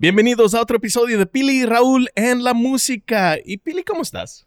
Bienvenidos 0.00 0.54
a 0.54 0.62
otro 0.62 0.78
episodio 0.78 1.18
de 1.18 1.26
Pili 1.26 1.60
y 1.60 1.66
Raúl 1.66 2.08
en 2.14 2.42
la 2.42 2.54
música. 2.54 3.36
Y 3.44 3.58
Pili, 3.58 3.84
¿cómo 3.84 4.00
estás? 4.00 4.46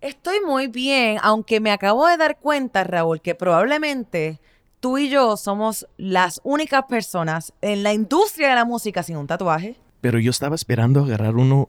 Estoy 0.00 0.36
muy 0.46 0.68
bien, 0.68 1.18
aunque 1.22 1.58
me 1.58 1.72
acabo 1.72 2.06
de 2.06 2.16
dar 2.16 2.38
cuenta, 2.38 2.84
Raúl, 2.84 3.20
que 3.20 3.34
probablemente 3.34 4.38
tú 4.78 4.96
y 4.96 5.08
yo 5.08 5.36
somos 5.36 5.88
las 5.96 6.40
únicas 6.44 6.84
personas 6.88 7.52
en 7.62 7.82
la 7.82 7.94
industria 7.94 8.50
de 8.50 8.54
la 8.54 8.64
música 8.64 9.02
sin 9.02 9.16
un 9.16 9.26
tatuaje. 9.26 9.74
Pero 10.02 10.20
yo 10.20 10.30
estaba 10.30 10.54
esperando 10.54 11.02
agarrar 11.02 11.34
uno 11.34 11.68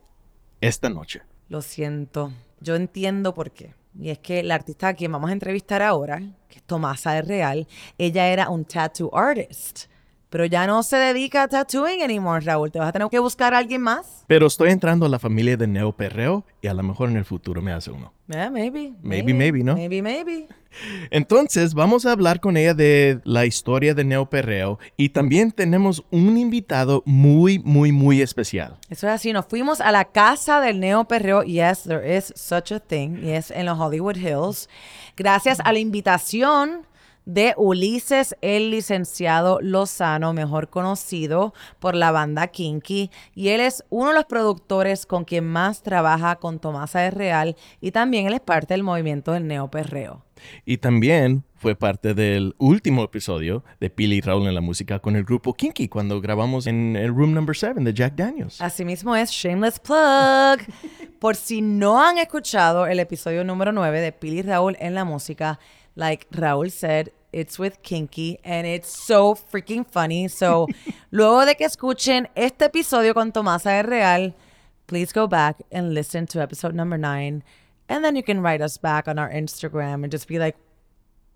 esta 0.60 0.88
noche. 0.88 1.22
Lo 1.48 1.60
siento, 1.60 2.30
yo 2.60 2.76
entiendo 2.76 3.34
por 3.34 3.50
qué. 3.50 3.74
Y 3.98 4.10
es 4.10 4.20
que 4.20 4.44
la 4.44 4.54
artista 4.54 4.86
a 4.86 4.94
quien 4.94 5.10
vamos 5.10 5.30
a 5.30 5.32
entrevistar 5.32 5.82
ahora, 5.82 6.20
que 6.48 6.58
es 6.58 6.62
Tomasa 6.62 7.14
de 7.14 7.22
Real, 7.22 7.66
ella 7.98 8.28
era 8.28 8.48
un 8.48 8.64
tattoo 8.64 9.10
artist. 9.12 9.86
Pero 10.30 10.44
ya 10.44 10.66
no 10.66 10.82
se 10.82 10.96
dedica 10.96 11.44
a 11.44 11.48
tattooing 11.48 12.02
anymore, 12.02 12.44
Raúl. 12.44 12.70
Te 12.70 12.78
vas 12.78 12.88
a 12.88 12.92
tener 12.92 13.08
que 13.08 13.18
buscar 13.18 13.54
a 13.54 13.58
alguien 13.58 13.80
más. 13.80 14.24
Pero 14.26 14.46
estoy 14.46 14.70
entrando 14.70 15.06
a 15.06 15.08
la 15.08 15.18
familia 15.18 15.56
de 15.56 15.66
Neo 15.66 15.92
Perreo 15.92 16.44
y 16.60 16.66
a 16.66 16.74
lo 16.74 16.82
mejor 16.82 17.08
en 17.08 17.16
el 17.16 17.24
futuro 17.24 17.62
me 17.62 17.72
hace 17.72 17.90
uno. 17.90 18.12
Yeah, 18.26 18.50
maybe, 18.50 18.92
Maybe, 19.02 19.32
maybe, 19.32 19.64
¿no? 19.64 19.74
Maybe, 19.74 20.02
maybe. 20.02 20.48
Entonces, 21.10 21.72
vamos 21.72 22.04
a 22.04 22.12
hablar 22.12 22.40
con 22.40 22.58
ella 22.58 22.74
de 22.74 23.20
la 23.24 23.46
historia 23.46 23.94
de 23.94 24.04
Neo 24.04 24.28
Perreo 24.28 24.78
y 24.98 25.08
también 25.10 25.50
tenemos 25.50 26.04
un 26.10 26.36
invitado 26.36 27.02
muy, 27.06 27.58
muy, 27.60 27.90
muy 27.90 28.20
especial. 28.20 28.76
Eso 28.90 29.06
es 29.06 29.14
así. 29.14 29.32
Nos 29.32 29.46
fuimos 29.46 29.80
a 29.80 29.90
la 29.92 30.04
casa 30.04 30.60
del 30.60 30.78
Neo 30.78 31.06
Perreo. 31.06 31.42
Yes, 31.42 31.84
there 31.84 32.16
is 32.16 32.32
such 32.36 32.70
a 32.70 32.80
thing. 32.80 33.16
Yes, 33.22 33.50
en 33.50 33.64
los 33.64 33.78
Hollywood 33.78 34.16
Hills. 34.16 34.68
Gracias 35.16 35.58
a 35.64 35.72
la 35.72 35.78
invitación 35.78 36.86
de 37.28 37.52
Ulises, 37.58 38.34
el 38.40 38.70
licenciado 38.70 39.60
Lozano, 39.60 40.32
mejor 40.32 40.70
conocido 40.70 41.52
por 41.78 41.94
la 41.94 42.10
banda 42.10 42.46
Kinky. 42.46 43.10
Y 43.34 43.48
él 43.48 43.60
es 43.60 43.84
uno 43.90 44.08
de 44.08 44.14
los 44.14 44.24
productores 44.24 45.04
con 45.04 45.24
quien 45.24 45.46
más 45.46 45.82
trabaja 45.82 46.36
con 46.36 46.58
Tomasa 46.58 47.00
de 47.00 47.10
Real 47.10 47.56
y 47.82 47.90
también 47.90 48.26
él 48.26 48.32
es 48.32 48.40
parte 48.40 48.72
del 48.72 48.82
movimiento 48.82 49.32
del 49.32 49.46
neoperreo. 49.46 50.24
Y 50.64 50.78
también 50.78 51.44
fue 51.54 51.76
parte 51.76 52.14
del 52.14 52.54
último 52.56 53.04
episodio 53.04 53.62
de 53.78 53.90
Pili 53.90 54.16
y 54.16 54.20
Raúl 54.22 54.46
en 54.46 54.54
la 54.54 54.62
música 54.62 54.98
con 55.00 55.14
el 55.14 55.24
grupo 55.24 55.52
Kinky 55.52 55.88
cuando 55.88 56.22
grabamos 56.22 56.66
en 56.66 56.96
el 56.96 57.14
Room 57.14 57.34
Number 57.34 57.54
7 57.54 57.78
de 57.80 57.92
Jack 57.92 58.14
Daniels. 58.14 58.58
Asimismo 58.62 59.14
es 59.14 59.30
Shameless 59.30 59.80
Plug. 59.80 60.60
Por 61.18 61.36
si 61.36 61.60
no 61.60 62.02
han 62.02 62.16
escuchado 62.16 62.86
el 62.86 63.00
episodio 63.00 63.44
número 63.44 63.72
9 63.72 64.00
de 64.00 64.12
Pili 64.12 64.38
y 64.38 64.42
Raúl 64.42 64.76
en 64.80 64.94
la 64.94 65.04
música, 65.04 65.58
like 65.94 66.26
Raúl 66.30 66.70
said, 66.70 67.08
It's 67.38 67.56
with 67.56 67.82
Kinky 67.84 68.40
and 68.44 68.66
it's 68.66 68.88
so 68.88 69.36
freaking 69.36 69.86
funny. 69.86 70.26
So, 70.26 70.66
luego 71.12 71.46
de 71.46 71.54
que 71.54 71.66
escuchen 71.66 72.26
este 72.34 72.62
episodio 72.64 73.14
con 73.14 73.30
Tomasa 73.30 73.70
de 73.70 73.82
Real, 73.84 74.34
please 74.88 75.12
go 75.12 75.28
back 75.28 75.62
and 75.70 75.94
listen 75.94 76.26
to 76.26 76.40
episode 76.42 76.74
number 76.74 76.98
nine. 76.98 77.44
And 77.88 78.04
then 78.04 78.16
you 78.16 78.24
can 78.24 78.40
write 78.40 78.60
us 78.60 78.76
back 78.76 79.06
on 79.06 79.18
our 79.20 79.30
Instagram 79.30 80.02
and 80.02 80.10
just 80.10 80.26
be 80.26 80.38
like, 80.40 80.56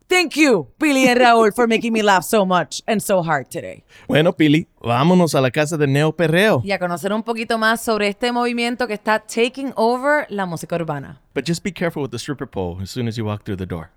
Thank 0.09 0.37
you, 0.37 0.67
Pili 0.79 1.07
and 1.07 1.21
Raúl, 1.21 1.55
for 1.55 1.67
making 1.67 1.93
me 1.93 2.03
laugh 2.03 2.25
so 2.25 2.45
much 2.45 2.83
and 2.87 3.01
so 3.01 3.23
hard 3.23 3.49
today. 3.49 3.83
Bueno, 4.09 4.33
Pili, 4.33 4.67
vámonos 4.83 5.35
a 5.35 5.41
la 5.41 5.51
casa 5.51 5.79
de 5.79 5.87
Neo 5.87 6.13
Perreo. 6.13 6.61
Y 6.65 6.73
a 6.73 6.79
conocer 6.79 7.13
un 7.15 7.23
poquito 7.23 7.57
más 7.57 7.81
sobre 7.81 8.09
este 8.09 8.31
movimiento 8.33 8.87
que 8.87 8.95
está 8.95 9.21
taking 9.21 9.73
over 9.77 10.27
la 10.29 10.45
música 10.45 10.75
urbana. 10.75 11.21
But 11.33 11.47
just 11.47 11.63
be 11.63 11.73
careful 11.73 12.03
with 12.03 12.11
the 12.11 12.19
stripper 12.19 12.47
pole 12.47 12.79
as 12.83 12.91
soon 12.91 13.09
as 13.09 13.17
you 13.17 13.25
walk 13.25 13.45
through 13.45 13.57
the 13.57 13.67
door. 13.67 13.91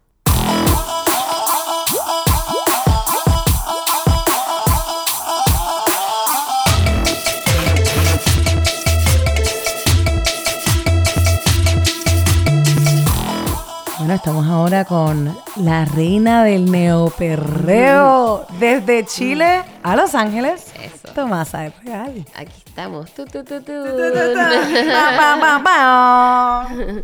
Bueno, 14.16 14.24
estamos 14.24 14.48
ahora 14.48 14.86
con 14.86 15.38
la 15.58 15.84
reina 15.84 16.46
del 16.46 16.72
neoperreo 16.72 18.48
desde 18.62 19.04
Chile 19.06 19.62
a 19.84 19.98
Los 19.98 20.16
Ángeles. 20.16 20.72
Eso. 20.82 21.14
Tomasa 21.14 21.64
de 21.64 21.74
Real. 21.84 22.26
Aquí 22.34 22.64
estamos. 22.66 23.14
Tu, 23.14 23.26
tu, 23.26 23.44
tu, 23.44 23.62
tu. 23.62 23.74
Pa, 23.74 25.18
pa, 25.18 25.38
pa, 25.42 25.62
pa. 25.62 26.70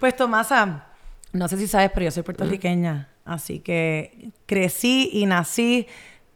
Pues 0.00 0.16
Tomasa, 0.16 0.86
no 1.34 1.46
sé 1.46 1.58
si 1.58 1.66
sabes, 1.66 1.90
pero 1.92 2.04
yo 2.04 2.10
soy 2.10 2.22
puertorriqueña, 2.22 3.10
así 3.26 3.60
que 3.60 4.30
crecí 4.46 5.10
y 5.12 5.26
nací 5.26 5.86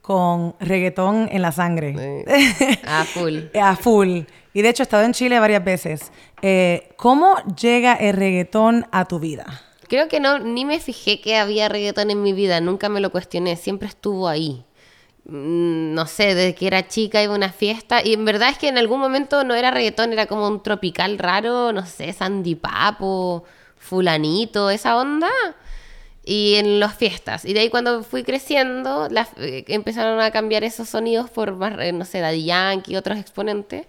con 0.03 0.55
reggaetón 0.61 1.31
en 1.33 1.41
la 1.41 1.53
sangre. 1.53 1.95
A 2.87 3.05
full. 3.05 3.39
A 3.59 3.75
full. 3.75 4.21
Y 4.53 4.61
de 4.61 4.69
hecho 4.69 4.83
he 4.83 4.85
estado 4.85 5.05
en 5.05 5.15
Chile 5.15 5.41
varias 5.41 5.65
veces. 5.65 6.13
Eh, 6.43 6.91
¿Cómo 6.99 7.37
llega 7.57 7.95
el 7.95 8.15
reggaetón 8.15 8.87
a 8.93 9.07
tu 9.07 9.19
vida? 9.19 9.47
Creo 9.89 10.09
que 10.09 10.21
no, 10.21 10.39
ni 10.39 10.65
me 10.65 10.81
fijé 10.81 11.21
que 11.21 11.37
había 11.37 11.69
reggaetón 11.69 12.11
en 12.11 12.23
mi 12.23 12.33
vida, 12.33 12.61
nunca 12.61 12.89
me 12.89 13.01
lo 13.01 13.11
cuestioné, 13.11 13.57
siempre 13.57 13.89
estuvo 13.89 14.29
ahí. 14.29 14.65
Mm, 15.25 15.95
No 15.95 16.07
sé, 16.07 16.35
desde 16.35 16.55
que 16.55 16.67
era 16.69 16.89
chica 16.89 17.23
iba 17.23 17.35
a 17.35 17.37
una 17.37 17.53
fiesta 17.53 18.03
y 18.05 18.15
en 18.15 18.25
verdad 18.25 18.51
es 18.51 18.59
que 18.59 18.69
en 18.69 18.79
algún 18.79 19.01
momento 19.01 19.45
no 19.45 19.55
era 19.55 19.71
reggaetón, 19.71 20.13
era 20.13 20.27
como 20.27 20.49
un 20.49 20.63
tropical 20.63 21.19
raro, 21.19 21.73
no 21.73 21.87
sé, 21.87 22.13
Sandy 22.13 22.55
Papo, 22.57 23.45
fulanito, 23.79 24.71
esa 24.71 24.97
onda. 24.99 25.31
Y 26.25 26.57
en 26.57 26.79
las 26.79 26.95
fiestas. 26.95 27.45
Y 27.45 27.55
de 27.55 27.61
ahí 27.61 27.71
cuando 27.71 28.03
fui 28.03 28.23
creciendo, 28.23 29.09
eh, 29.39 29.65
empezaron 29.69 30.21
a 30.21 30.31
cambiar 30.31 30.63
esos 30.65 30.89
sonidos 30.91 31.31
por 31.31 31.53
más, 31.57 31.75
eh, 31.81 31.93
no 31.93 32.05
sé, 32.05 32.21
Daddy 32.21 32.45
Yankee 32.45 32.93
y 32.93 32.97
otros 32.97 33.19
exponentes. 33.19 33.87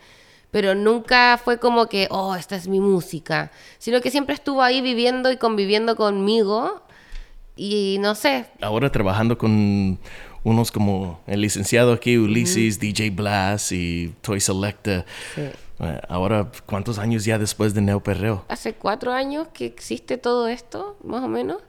Pero 0.51 0.73
nunca 0.75 1.39
fue 1.43 1.59
como 1.59 1.87
que, 1.87 2.07
oh, 2.09 2.35
esta 2.35 2.55
es 2.55 2.67
mi 2.67 2.79
música. 2.79 3.51
Sino 3.77 4.01
que 4.01 4.09
siempre 4.09 4.33
estuvo 4.33 4.63
ahí 4.63 4.81
viviendo 4.81 5.31
y 5.31 5.37
conviviendo 5.37 5.95
conmigo. 5.95 6.81
Y 7.55 7.97
no 7.99 8.15
sé, 8.15 8.45
Ahora 8.61 8.89
trabajando 8.91 9.37
con 9.37 9.99
unos 10.43 10.71
como 10.71 11.19
el 11.27 11.41
licenciado 11.41 11.91
aquí, 11.93 12.17
Ulises, 12.17 12.79
DJ 12.79 13.09
Blast 13.09 13.73
y 13.73 14.13
Toy 14.21 14.39
Selecta. 14.39 15.05
Eh, 15.35 15.53
Ahora, 16.09 16.51
¿cuántos 16.65 16.99
años 16.99 17.23
ya 17.25 17.37
después 17.37 17.73
de 17.73 17.81
Neo 17.81 18.01
Perreo? 18.01 18.43
hace 18.49 18.73
cuatro 18.73 19.13
años 19.13 19.47
que 19.53 19.65
existe 19.65 20.17
todo 20.17 20.47
esto, 20.47 20.97
más 21.03 21.23
o 21.23 21.27
menos. 21.27 21.61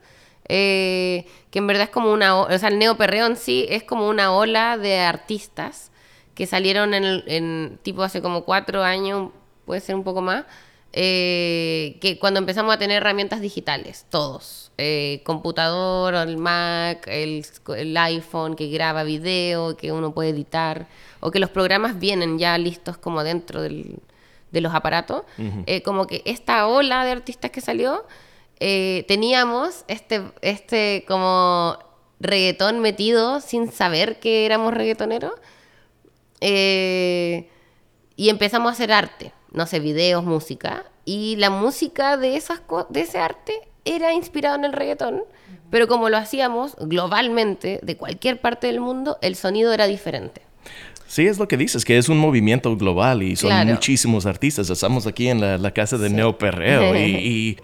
Eh, 0.48 1.26
que 1.50 1.60
en 1.60 1.66
verdad 1.68 1.84
es 1.84 1.90
como 1.90 2.12
una... 2.12 2.34
o 2.36 2.58
sea, 2.58 2.70
el 2.70 2.78
neoperreo 2.80 3.26
en 3.26 3.36
sí 3.36 3.66
es 3.68 3.84
como 3.84 4.08
una 4.08 4.32
ola 4.32 4.76
de 4.78 4.98
artistas 4.98 5.92
que 6.34 6.46
salieron 6.46 6.94
en, 6.94 7.04
el- 7.04 7.24
en 7.26 7.78
tipo 7.82 8.02
hace 8.02 8.22
como 8.22 8.44
cuatro 8.44 8.82
años, 8.82 9.30
puede 9.66 9.80
ser 9.80 9.94
un 9.94 10.04
poco 10.04 10.20
más, 10.20 10.44
eh, 10.92 11.98
que 12.00 12.18
cuando 12.18 12.38
empezamos 12.40 12.74
a 12.74 12.78
tener 12.78 12.98
herramientas 12.98 13.40
digitales, 13.40 14.06
todos. 14.10 14.72
Eh, 14.78 15.20
computador, 15.24 16.14
el 16.14 16.36
Mac, 16.38 17.06
el, 17.06 17.44
el 17.76 17.96
iPhone 17.96 18.56
que 18.56 18.68
graba 18.68 19.02
video, 19.04 19.76
que 19.76 19.92
uno 19.92 20.12
puede 20.12 20.30
editar, 20.30 20.86
o 21.20 21.30
que 21.30 21.38
los 21.38 21.50
programas 21.50 21.98
vienen 21.98 22.38
ya 22.38 22.56
listos 22.58 22.96
como 22.96 23.22
dentro 23.22 23.60
del, 23.62 23.98
de 24.50 24.60
los 24.60 24.74
aparatos, 24.74 25.22
eh, 25.66 25.82
como 25.82 26.06
que 26.06 26.22
esta 26.24 26.66
ola 26.66 27.04
de 27.04 27.12
artistas 27.12 27.50
que 27.50 27.60
salió, 27.60 28.04
eh, 28.58 29.04
teníamos 29.06 29.84
este, 29.86 30.22
este 30.42 31.04
como 31.06 31.78
reggaetón 32.20 32.80
metido 32.80 33.40
sin 33.40 33.70
saber 33.70 34.18
que 34.18 34.44
éramos 34.46 34.74
reggaetoneros. 34.74 35.32
Eh, 36.40 37.48
y 38.16 38.28
empezamos 38.28 38.68
a 38.70 38.72
hacer 38.72 38.92
arte, 38.92 39.32
no 39.52 39.66
sé, 39.66 39.80
videos, 39.80 40.24
música. 40.24 40.84
Y 41.04 41.36
la 41.36 41.50
música 41.50 42.16
de, 42.16 42.36
esas 42.36 42.60
co- 42.60 42.86
de 42.90 43.00
ese 43.02 43.18
arte 43.18 43.54
era 43.84 44.12
inspirado 44.12 44.56
en 44.56 44.64
el 44.64 44.72
reggaetón, 44.72 45.22
pero 45.70 45.88
como 45.88 46.08
lo 46.10 46.16
hacíamos 46.18 46.76
globalmente, 46.78 47.80
de 47.82 47.96
cualquier 47.96 48.40
parte 48.40 48.66
del 48.66 48.80
mundo, 48.80 49.18
el 49.22 49.36
sonido 49.36 49.72
era 49.72 49.86
diferente. 49.86 50.42
Sí, 51.06 51.26
es 51.26 51.38
lo 51.38 51.48
que 51.48 51.56
dices, 51.56 51.84
que 51.84 51.98
es 51.98 52.08
un 52.08 52.18
movimiento 52.18 52.76
global 52.76 53.22
y 53.24 53.34
son 53.34 53.48
Claro. 53.50 53.70
muchísimos 53.70 54.26
artistas. 54.26 54.70
Estamos 54.70 55.06
aquí 55.08 55.28
en 55.28 55.40
la, 55.40 55.58
la 55.58 55.72
casa 55.72 55.98
de 55.98 56.08
Neo 56.10 56.38
Perreo 56.38 56.94
y, 56.94 57.00
y 57.16 57.56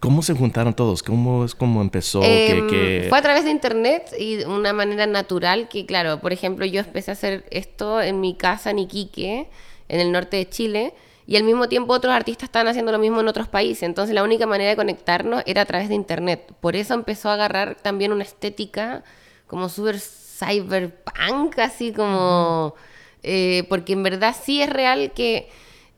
¿cómo 0.00 0.22
se 0.22 0.34
juntaron 0.34 0.74
todos? 0.74 1.02
¿Cómo 1.02 1.44
es 1.44 1.54
cómo 1.54 1.80
empezó? 1.82 2.22
Em, 2.22 3.08
Fue 3.08 3.18
a 3.18 3.22
través 3.22 3.44
de 3.44 3.50
internet 3.50 4.12
y 4.18 4.36
de 4.36 4.46
una 4.46 4.72
manera 4.72 5.06
natural 5.06 5.68
que, 5.68 5.86
claro, 5.86 6.20
por 6.20 6.32
ejemplo, 6.32 6.64
yo 6.66 6.80
empecé 6.80 7.10
a 7.10 7.14
hacer 7.14 7.44
esto 7.50 8.00
en 8.00 8.20
mi 8.20 8.34
casa 8.34 8.70
en 8.70 8.78
Iquique, 8.78 9.48
en 9.88 10.00
el 10.00 10.12
norte 10.12 10.36
de 10.36 10.48
Chile, 10.48 10.94
y 11.26 11.36
al 11.36 11.42
mismo 11.42 11.68
tiempo 11.68 11.92
otros 11.92 12.14
artistas 12.14 12.44
estaban 12.44 12.68
haciendo 12.68 12.92
lo 12.92 12.98
mismo 12.98 13.20
en 13.20 13.28
otros 13.28 13.48
países. 13.48 13.82
Entonces 13.82 14.14
la 14.14 14.22
única 14.22 14.46
manera 14.46 14.70
de 14.70 14.76
conectarnos 14.76 15.42
era 15.46 15.62
a 15.62 15.64
través 15.64 15.88
de 15.88 15.94
internet. 15.96 16.52
Por 16.60 16.76
eso 16.76 16.94
empezó 16.94 17.30
a 17.30 17.34
agarrar 17.34 17.76
también 17.76 18.12
una 18.12 18.22
estética 18.22 19.02
como 19.48 19.68
súper 19.68 19.98
cyberpunk, 19.98 21.58
así 21.58 21.92
como... 21.92 22.74
eh, 23.22 23.64
porque 23.68 23.94
en 23.94 24.02
verdad 24.04 24.36
sí 24.40 24.62
es 24.62 24.70
real 24.70 25.12
que 25.14 25.48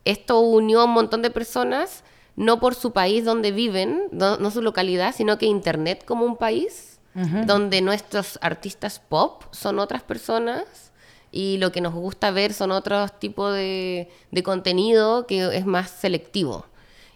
esto 0.06 0.40
unió 0.40 0.80
a 0.80 0.84
un 0.84 0.92
montón 0.92 1.20
de 1.20 1.30
personas, 1.30 2.04
no 2.38 2.61
por 2.61 2.76
su 2.76 2.93
país 2.93 3.25
donde 3.25 3.50
viven, 3.50 4.05
no, 4.12 4.37
no 4.37 4.52
su 4.52 4.62
localidad, 4.62 5.12
sino 5.12 5.38
que 5.38 5.46
Internet 5.46 6.05
como 6.05 6.25
un 6.25 6.37
país, 6.37 7.00
donde 7.46 7.81
nuestros 7.81 8.38
artistas 8.43 9.00
pop 9.00 9.43
son 9.50 9.81
otras 9.81 10.05
personas 10.05 10.93
y 11.32 11.58
lo 11.58 11.73
que 11.73 11.81
nos 11.81 11.93
gusta 11.93 12.31
ver 12.31 12.52
son 12.52 12.70
otros 12.70 13.19
tipos 13.19 13.52
de, 13.55 14.08
de 14.31 14.43
contenido 14.44 15.26
que 15.26 15.56
es 15.56 15.67
más 15.67 15.90
selectivo. 15.90 16.64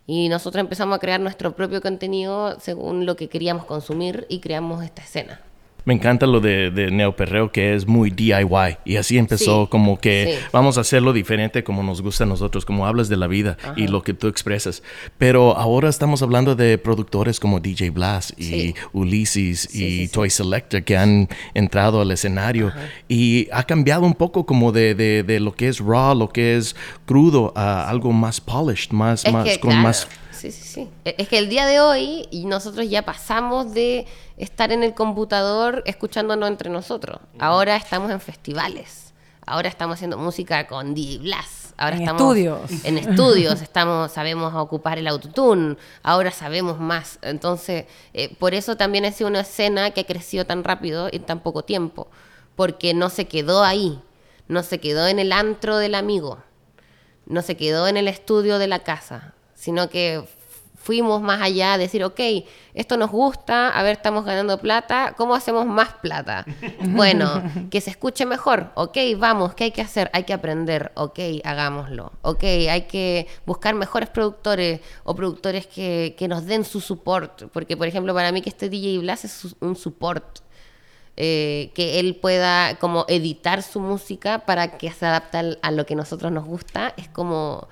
Y 0.09 0.29
nosotros 0.29 0.61
empezamos 0.61 0.97
a 0.97 0.99
crear 0.99 1.21
nuestro 1.21 1.55
propio 1.55 1.81
contenido 1.81 2.59
según 2.59 3.07
lo 3.07 3.15
que 3.15 3.29
queríamos 3.29 3.65
consumir 3.65 4.27
y 4.29 4.41
creamos 4.41 4.83
esta 4.83 5.03
escena. 5.03 5.41
Me 5.85 5.95
encanta 5.95 6.27
lo 6.27 6.41
de, 6.41 6.71
de 6.71 6.91
Neoperreo, 6.91 7.51
que 7.53 7.75
es 7.75 7.87
muy 7.87 8.11
DIY. 8.11 8.79
Y 8.85 8.97
así 8.97 9.19
empezó 9.19 9.65
Sí, 9.65 9.69
como 9.71 9.99
que 9.99 10.37
sí. 10.39 10.47
vamos 10.53 10.79
a 10.79 10.83
hacerlo 10.83 11.13
diferente 11.13 11.65
como 11.65 11.83
nos 11.83 12.03
gusta 12.03 12.25
a 12.25 12.27
nosotros, 12.27 12.65
como 12.65 12.87
hablas 12.87 13.09
de 13.09 13.17
la 13.17 13.27
vida 13.27 13.57
y 13.77 13.89
lo 13.89 14.03
que 14.03 14.15
tú 14.15 14.29
expresas. 14.29 14.83
Pero 15.19 15.57
ahora 15.57 15.89
estamos 15.89 16.23
hablando 16.23 16.55
de 16.55 16.79
productores 16.79 17.41
como 17.41 17.59
DJ 17.61 17.91
Blast 17.91 18.39
y 18.39 18.45
Sí. 18.45 18.75
Ulysses 18.93 19.69
Sí, 19.71 20.03
y. 20.03 20.09
Toy 20.09 20.31
Selector 20.31 20.83
que 20.85 20.97
han 20.97 21.29
entrado 21.55 22.01
al 22.01 22.11
escenario. 22.11 22.73
Y 23.09 23.49
ha 23.53 23.65
cambiado 23.65 24.03
un 24.05 24.15
poco 24.15 24.47
como 24.47 24.73
de, 24.73 24.95
de, 24.95 25.23
de 25.23 25.41
lo 25.41 25.53
que 25.55 25.69
es 25.69 25.79
raw, 25.81 26.15
lo 26.15 26.29
que 26.29 26.57
es 26.57 26.77
crudo, 27.07 27.53
a 27.57 27.89
algo 27.89 28.13
más 28.13 28.41
polished, 28.41 28.91
más, 28.93 29.25
Es 29.25 29.33
más 29.33 29.45
que, 29.49 29.61
con 29.61 29.71
claro, 29.71 29.83
más... 29.83 30.09
Sí, 30.43 30.51
sí, 30.51 30.63
sí. 30.63 30.89
E- 31.05 31.15
Es 31.19 31.29
que 31.29 31.39
el 31.39 31.49
día 31.49 31.67
de 31.67 31.79
hoy 31.81 32.27
y 32.33 32.47
nosotros 32.47 32.89
ya 32.91 33.03
pasamos 33.03 33.73
de 33.75 34.07
estar 34.37 34.73
en 34.73 34.83
el 34.83 34.93
computador 34.93 35.83
escuchándonos 35.87 36.49
entre 36.49 36.69
nosotros. 36.69 37.21
Ahora 37.39 37.77
estamos 37.77 38.11
en 38.11 38.21
festivales. 38.21 39.13
Ahora 39.47 39.69
estamos 39.69 39.95
haciendo 39.95 40.19
música 40.19 40.67
con 40.67 40.95
DJ 40.95 41.19
Blast. 41.19 41.73
Ahora 41.77 41.95
En 41.97 42.03
estamos 42.03 42.23
estudios. 42.23 42.85
En 42.85 42.99
estudios 42.99 43.63
estamos, 43.63 44.11
sabemos 44.11 44.53
ocupar 44.55 44.99
el 44.99 45.07
autotune. 45.07 45.77
Ahora 46.03 46.31
sabemos 46.33 46.81
más. 46.81 47.21
Entonces, 47.23 47.87
eh, 48.13 48.35
por 48.39 48.55
eso 48.55 48.77
también 48.77 49.05
ha 49.05 49.13
sido 49.13 49.31
una 49.31 49.41
escena 49.41 49.93
que 49.93 50.01
ha 50.01 50.07
crecido 50.07 50.45
tan 50.45 50.65
rápido 50.65 51.09
en 51.13 51.23
tan 51.23 51.41
poco 51.41 51.63
tiempo. 51.63 52.09
Porque 52.57 52.95
no 52.95 53.11
se 53.11 53.27
quedó 53.29 53.63
ahí. 53.63 54.01
No 54.49 54.63
se 54.65 54.81
quedó 54.81 55.07
en 55.07 55.19
el 55.21 55.33
antro 55.33 55.77
del 55.79 55.95
amigo 55.95 56.39
no 57.25 57.41
se 57.41 57.57
quedó 57.57 57.87
en 57.87 57.97
el 57.97 58.09
estudio 58.09 58.59
de 58.59 58.67
la 58.67 58.81
casa, 58.81 59.33
sino 59.63 59.89
que 59.89 60.25
fuimos 60.75 61.23
más 61.23 61.41
allá, 61.41 61.79
decir, 61.79 62.03
ok, 62.03 62.19
esto 62.75 62.97
nos 62.97 63.13
gusta, 63.13 63.69
a 63.69 63.81
ver, 63.85 63.93
estamos 63.93 64.25
ganando 64.25 64.59
plata, 64.59 65.15
¿cómo 65.17 65.37
hacemos 65.37 65.67
más 65.67 65.95
plata? 66.03 66.45
Bueno, 66.81 67.41
que 67.71 67.81
se 67.81 67.91
escuche 67.91 68.27
mejor, 68.27 68.73
ok, 68.75 68.99
vamos, 69.17 69.55
¿qué 69.55 69.65
hay 69.65 69.71
que 69.71 69.81
hacer? 69.81 70.11
Hay 70.15 70.25
que 70.25 70.33
aprender, 70.33 70.91
ok, 70.97 71.21
hagámoslo, 71.45 72.11
ok, 72.23 72.43
hay 72.43 72.83
que 72.89 73.29
buscar 73.47 73.77
mejores 73.77 74.09
productores 74.09 74.81
o 75.05 75.15
productores 75.15 75.69
que, 75.69 76.17
que 76.19 76.27
nos 76.27 76.45
den 76.45 76.65
su 76.65 76.81
support, 76.81 77.45
porque 77.53 77.77
por 77.77 77.87
ejemplo, 77.87 78.13
para 78.15 78.33
mí 78.33 78.43
que 78.43 78.51
este 78.51 78.69
DJ 78.69 78.99
Blas 78.99 79.25
es 79.25 79.55
un 79.61 79.77
support 79.77 80.41
eh, 81.17 81.71
que 81.77 82.01
él 82.01 82.17
pueda 82.17 82.79
como 82.81 83.05
editar 83.07 83.63
su 83.63 83.79
música 83.79 84.41
para 84.41 84.77
que 84.77 84.91
se 84.91 85.07
adapte 85.07 85.57
a 85.63 85.71
lo 85.71 85.87
que 85.87 85.95
nosotros 85.95 86.33
nos 86.33 86.47
gusta, 86.47 86.95
es 86.97 87.09
como 87.09 87.69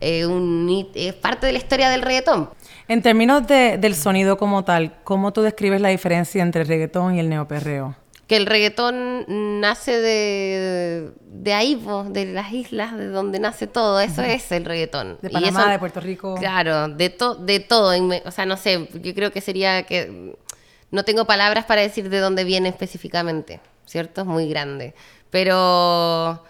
eh, 0.00 0.26
un, 0.26 0.66
hit- 0.68 0.90
es 0.94 1.14
parte 1.14 1.46
de 1.46 1.52
la 1.52 1.58
historia 1.58 1.88
del 1.90 2.02
reggaetón. 2.02 2.50
En 2.88 3.00
términos 3.02 3.46
de- 3.46 3.78
del 3.78 3.94
sonido 3.94 4.36
como 4.36 4.64
tal, 4.64 4.96
¿cómo 5.04 5.32
tú 5.32 5.42
describes 5.42 5.80
la 5.80 5.88
diferencia 5.88 6.42
entre 6.42 6.62
el 6.62 6.68
reggaetón 6.68 7.14
y 7.14 7.20
el 7.20 7.28
neoperreo? 7.28 7.96
Que 8.26 8.36
el 8.36 8.46
reggaetón 8.46 9.26
nace 9.60 10.00
de, 10.00 11.10
de 11.26 11.52
ahí, 11.52 11.78
de 12.08 12.24
las 12.26 12.52
islas, 12.52 12.96
de 12.96 13.08
donde 13.08 13.38
nace 13.38 13.66
todo, 13.66 14.00
eso 14.00 14.22
es 14.22 14.50
el 14.50 14.64
reggaetón. 14.64 15.18
De 15.20 15.28
Y 15.28 15.32
Panamá, 15.32 15.60
eso- 15.62 15.70
de 15.70 15.78
Puerto 15.78 16.00
Rico. 16.00 16.34
Claro, 16.36 16.88
de, 16.88 17.10
to- 17.10 17.34
de 17.34 17.60
todo. 17.60 17.92
O 18.24 18.30
sea, 18.30 18.46
no 18.46 18.56
sé, 18.56 18.88
yo 18.94 19.14
creo 19.14 19.30
que 19.30 19.40
sería 19.42 19.82
que... 19.82 20.36
No 20.90 21.02
tengo 21.04 21.26
palabras 21.26 21.64
para 21.66 21.80
decir 21.82 22.08
de 22.08 22.18
dónde 22.20 22.44
viene 22.44 22.68
específicamente, 22.68 23.60
¿cierto? 23.84 24.22
Es 24.22 24.26
muy 24.26 24.48
grande. 24.48 24.94
Pero, 25.28 26.42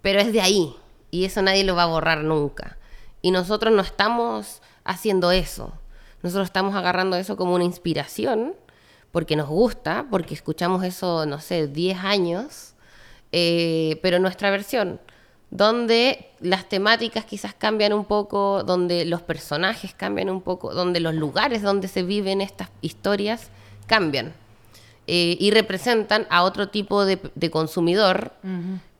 pero 0.00 0.18
es 0.20 0.32
de 0.32 0.40
ahí. 0.40 0.74
Y 1.10 1.24
eso 1.24 1.42
nadie 1.42 1.62
lo 1.62 1.76
va 1.76 1.82
a 1.84 1.86
borrar 1.86 2.24
nunca. 2.24 2.78
Y 3.22 3.30
nosotros 3.30 3.72
no 3.72 3.82
estamos 3.82 4.60
haciendo 4.84 5.30
eso. 5.30 5.72
Nosotros 6.22 6.46
estamos 6.46 6.74
agarrando 6.74 7.16
eso 7.16 7.36
como 7.36 7.54
una 7.54 7.64
inspiración, 7.64 8.54
porque 9.10 9.36
nos 9.36 9.48
gusta, 9.48 10.06
porque 10.10 10.34
escuchamos 10.34 10.84
eso, 10.84 11.26
no 11.26 11.40
sé, 11.40 11.68
10 11.68 11.98
años, 11.98 12.74
eh, 13.32 13.98
pero 14.02 14.18
nuestra 14.18 14.50
versión, 14.50 15.00
donde 15.50 16.30
las 16.40 16.68
temáticas 16.68 17.24
quizás 17.24 17.54
cambian 17.54 17.92
un 17.92 18.04
poco, 18.04 18.62
donde 18.64 19.04
los 19.04 19.22
personajes 19.22 19.94
cambian 19.94 20.30
un 20.30 20.40
poco, 20.40 20.72
donde 20.74 21.00
los 21.00 21.14
lugares 21.14 21.62
donde 21.62 21.88
se 21.88 22.02
viven 22.02 22.40
estas 22.40 22.70
historias 22.80 23.50
cambian 23.86 24.32
eh, 25.06 25.36
y 25.38 25.50
representan 25.50 26.26
a 26.30 26.42
otro 26.44 26.68
tipo 26.68 27.04
de, 27.04 27.20
de 27.34 27.50
consumidor 27.50 28.32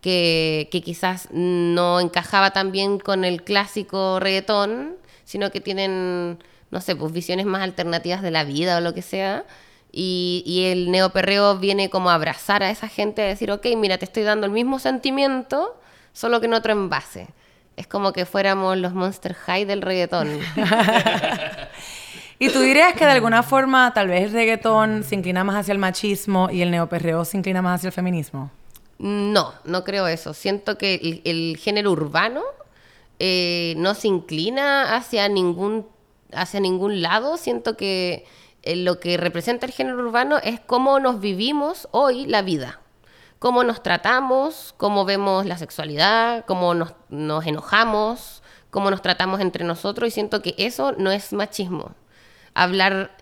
que, 0.03 0.83
quizás 0.85 1.29
no 1.31 2.01
encajaba 2.01 2.51
tan 2.51 2.73
bien 2.73 2.99
con 2.99 3.25
el 3.25 3.43
clásico 3.43 4.21
reggaetón, 4.21 4.97
sino 5.25 5.51
que 5.51 5.61
tienen, 5.61 6.39
no 6.71 6.81
sé, 6.81 6.97
pues 6.97 7.13
visiones 7.13 7.47
más 7.47 7.63
alternativas 7.63 8.21
de 8.21 8.33
la 8.33 8.45
vida 8.45 8.77
o 8.77 8.81
lo 8.81 8.93
que 8.93 9.01
sea. 9.01 9.45
Y, 9.93 10.43
y 10.45 10.65
el 10.65 10.91
neoperreo 10.91 11.59
viene 11.59 11.89
como 11.89 12.11
a 12.11 12.15
abrazar 12.15 12.63
a 12.63 12.71
esa 12.71 12.89
gente, 12.89 13.23
a 13.23 13.27
decir, 13.27 13.51
ok, 13.51 13.67
mira, 13.77 13.99
te 13.99 14.05
estoy 14.05 14.25
dando 14.25 14.47
el 14.47 14.53
mismo 14.53 14.79
sentimiento, 14.79 15.79
solo 16.13 16.41
que 16.41 16.47
en 16.47 16.55
otro 16.55 16.73
envase. 16.73 17.29
Es 17.77 17.87
como 17.87 18.13
que 18.13 18.27
fuéramos 18.27 18.77
los 18.77 18.93
Monster 18.93 19.35
High 19.35 19.65
del 19.65 19.83
reggaetón. 19.83 20.29
¿Y 22.39 22.49
tú 22.49 22.61
dirías 22.61 22.95
que 22.95 23.05
de 23.05 23.13
alguna 23.13 23.45
forma 23.45 23.93
tal 23.95 24.09
vez 24.09 24.25
el 24.25 24.33
reggaetón 24.33 25.05
se 25.05 25.15
inclina 25.15 25.45
más 25.45 25.57
hacia 25.57 25.73
el 25.73 25.79
machismo 25.79 26.51
y 26.51 26.63
el 26.63 26.73
neoperreo 26.73 27.25
se 27.25 27.37
inclina 27.37 27.63
más 27.63 27.77
hacia 27.77 27.89
el 27.89 27.93
feminismo? 27.93 28.51
No, 29.03 29.53
no 29.65 29.83
creo 29.83 30.07
eso. 30.07 30.33
Siento 30.33 30.79
que 30.79 31.21
el, 31.25 31.57
género 31.57 31.91
urbano 31.91 32.41
eh, 33.19 33.75
no 33.77 33.95
se 33.95 34.07
inclina 34.07 34.95
hacia 34.95 35.29
ningún, 35.29 35.89
hacia 36.33 36.61
ningún 36.61 37.03
lado. 37.03 37.37
Siento 37.37 37.77
que 37.77 38.25
eh, 38.63 38.77
lo 38.77 39.01
que 39.01 39.17
representa 39.17 39.67
el 39.67 39.73
género 39.73 39.99
urbano 39.99 40.39
es 40.39 40.61
cómo 40.61 41.01
nos 41.01 41.19
vivimos 41.19 41.89
hoy 41.91 42.27
la 42.27 42.43
vida. 42.43 42.79
Cómo 43.41 43.65
nos 43.65 43.83
tratamos, 43.83 44.73
cómo 44.77 45.05
vemos 45.05 45.47
la 45.47 45.59
sexualidad, 45.59 46.45
cómo 46.47 46.75
nos, 46.75 46.95
nos 47.09 47.45
enojamos, 47.45 48.45
cómo 48.71 48.89
nos 48.89 49.03
tratamos 49.03 49.41
entre 49.41 49.65
nosotros. 49.65 50.07
Y 50.07 50.13
siento 50.13 50.43
que 50.43 50.55
eso 50.59 50.93
no 50.93 51.11
es 51.11 51.33
machismo. 51.33 51.97
Hablar 52.55 53.17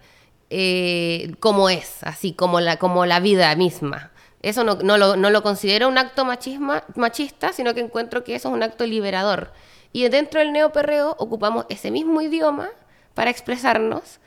eh, 0.50 1.32
como 1.40 1.70
es, 1.70 2.02
así 2.02 2.34
como 2.34 2.60
la, 2.60 2.76
como 2.76 3.06
la 3.06 3.18
vida 3.18 3.56
misma. 3.56 4.09
Eso 4.42 4.64
no, 4.64 4.76
no 4.76 4.96
lo, 4.96 5.16
no 5.16 5.30
lo 5.30 5.42
considero 5.42 5.88
un 5.88 5.98
acto 5.98 6.24
machisma, 6.24 6.84
machista, 6.96 7.52
sino 7.52 7.74
que 7.74 7.80
encuentro 7.80 8.24
que 8.24 8.34
eso 8.34 8.48
es 8.48 8.54
un 8.54 8.62
acto 8.62 8.86
liberador. 8.86 9.52
Y 9.92 10.08
dentro 10.08 10.40
del 10.40 10.52
neoperreo 10.52 11.16
ocupamos 11.18 11.66
ese 11.68 11.90
mismo 11.90 12.22
idioma 12.22 12.70
para 13.14 13.30
expresarnos 13.30 14.20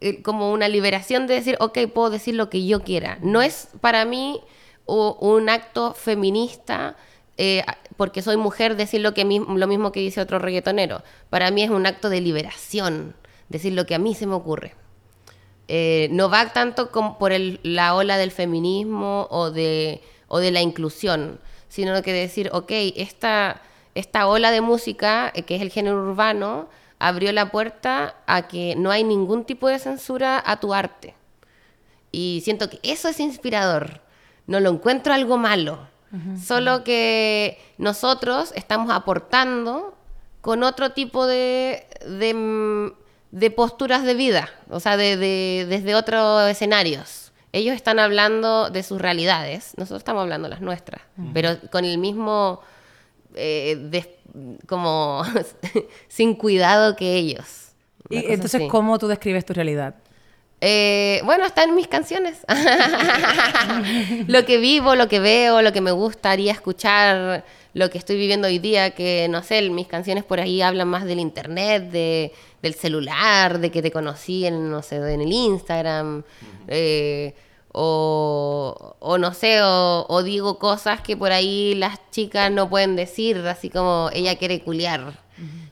eh, 0.00 0.22
como 0.22 0.52
una 0.52 0.68
liberación 0.68 1.26
de 1.26 1.34
decir, 1.34 1.56
ok, 1.60 1.78
puedo 1.92 2.10
decir 2.10 2.34
lo 2.34 2.48
que 2.48 2.64
yo 2.64 2.82
quiera. 2.82 3.18
No 3.20 3.42
es 3.42 3.68
para 3.80 4.04
mí 4.04 4.40
un 4.86 5.48
acto 5.48 5.94
feminista 5.94 6.96
eh, 7.36 7.62
porque 7.96 8.22
soy 8.22 8.36
mujer 8.36 8.76
decir 8.76 9.00
lo, 9.02 9.14
que 9.14 9.24
lo 9.24 9.66
mismo 9.66 9.92
que 9.92 10.00
dice 10.00 10.20
otro 10.20 10.38
reggaetonero. 10.38 11.02
Para 11.28 11.50
mí 11.50 11.62
es 11.62 11.70
un 11.70 11.86
acto 11.86 12.08
de 12.08 12.20
liberación, 12.20 13.14
decir 13.48 13.72
lo 13.74 13.86
que 13.86 13.94
a 13.94 13.98
mí 13.98 14.14
se 14.14 14.26
me 14.26 14.34
ocurre. 14.34 14.74
Eh, 15.72 16.08
no 16.10 16.28
va 16.28 16.52
tanto 16.52 16.90
como 16.90 17.16
por 17.16 17.30
el- 17.30 17.60
la 17.62 17.94
ola 17.94 18.16
del 18.18 18.32
feminismo 18.32 19.28
o 19.30 19.52
de, 19.52 20.02
o 20.26 20.38
de 20.40 20.50
la 20.50 20.60
inclusión, 20.62 21.38
sino 21.68 22.02
que 22.02 22.12
decir, 22.12 22.50
ok, 22.52 22.72
esta, 22.96 23.62
esta 23.94 24.26
ola 24.26 24.50
de 24.50 24.62
música, 24.62 25.30
eh, 25.32 25.42
que 25.42 25.54
es 25.54 25.62
el 25.62 25.70
género 25.70 26.02
urbano, 26.02 26.68
abrió 26.98 27.30
la 27.32 27.52
puerta 27.52 28.16
a 28.26 28.48
que 28.48 28.74
no 28.76 28.90
hay 28.90 29.04
ningún 29.04 29.44
tipo 29.44 29.68
de 29.68 29.78
censura 29.78 30.42
a 30.44 30.58
tu 30.58 30.74
arte. 30.74 31.14
Y 32.10 32.40
siento 32.44 32.68
que 32.68 32.80
eso 32.82 33.08
es 33.08 33.20
inspirador. 33.20 34.00
No 34.48 34.58
lo 34.58 34.70
encuentro 34.70 35.14
algo 35.14 35.36
malo. 35.38 35.78
Solo 36.44 36.82
que 36.82 37.56
nosotros 37.78 38.52
estamos 38.56 38.90
aportando 38.90 39.94
con 40.40 40.64
otro 40.64 40.90
tipo 40.90 41.26
de, 41.28 41.86
de, 42.04 42.34
mm, 42.34 42.92
de 43.30 43.50
posturas 43.50 44.04
de 44.04 44.14
vida, 44.14 44.50
o 44.68 44.80
sea, 44.80 44.96
de, 44.96 45.16
de- 45.16 45.66
desde 45.68 45.94
otros 45.94 46.48
escenarios. 46.50 47.32
Ellos 47.52 47.74
están 47.74 47.98
hablando 47.98 48.70
de 48.70 48.82
sus 48.82 49.00
realidades, 49.00 49.72
nosotros 49.76 50.00
estamos 50.00 50.22
hablando 50.22 50.48
las 50.48 50.60
nuestras, 50.60 51.00
pero 51.34 51.56
con 51.72 51.84
el 51.84 51.98
mismo, 51.98 52.60
eh, 53.34 53.76
des- 53.90 54.08
como 54.68 55.22
sin 56.08 56.34
cuidado 56.34 56.94
que 56.96 57.14
ellos. 57.16 57.72
Una 58.08 58.20
Y 58.20 58.24
entonces, 58.32 58.60
así. 58.60 58.68
¿cómo 58.68 58.98
tú 58.98 59.08
describes 59.08 59.44
tu 59.44 59.52
realidad? 59.52 59.94
Eh, 60.60 61.20
bueno, 61.24 61.44
está 61.46 61.62
en 61.64 61.74
mis 61.74 61.88
canciones. 61.88 62.38
lo 64.26 64.44
que 64.44 64.58
vivo, 64.58 64.94
lo 64.94 65.08
que 65.08 65.20
veo, 65.20 65.62
lo 65.62 65.72
que 65.72 65.80
me 65.80 65.90
gustaría 65.90 66.52
escuchar, 66.52 67.44
lo 67.74 67.88
que 67.90 67.98
estoy 67.98 68.16
viviendo 68.16 68.48
hoy 68.48 68.58
día, 68.58 68.90
que 68.90 69.26
no 69.30 69.42
sé, 69.42 69.68
mis 69.70 69.86
canciones 69.86 70.24
por 70.24 70.40
ahí 70.40 70.60
hablan 70.62 70.88
más 70.88 71.04
del 71.04 71.20
internet, 71.20 71.90
de, 71.90 72.32
del 72.62 72.74
celular, 72.74 73.58
de 73.60 73.70
que 73.70 73.80
te 73.82 73.90
conocí 73.90 74.44
en, 74.46 74.70
no 74.70 74.82
sé, 74.82 74.96
en 74.96 75.20
el 75.20 75.32
Instagram. 75.32 76.22
Eh, 76.68 77.34
o, 77.72 78.96
o 78.98 79.18
no 79.18 79.32
sé, 79.32 79.62
o, 79.62 80.06
o 80.08 80.22
digo 80.22 80.58
cosas 80.58 81.00
que 81.00 81.16
por 81.16 81.32
ahí 81.32 81.74
las 81.76 81.98
chicas 82.10 82.50
no 82.50 82.68
pueden 82.68 82.96
decir, 82.96 83.38
así 83.46 83.70
como 83.70 84.10
ella 84.12 84.36
quiere 84.36 84.60
culiar. 84.62 85.12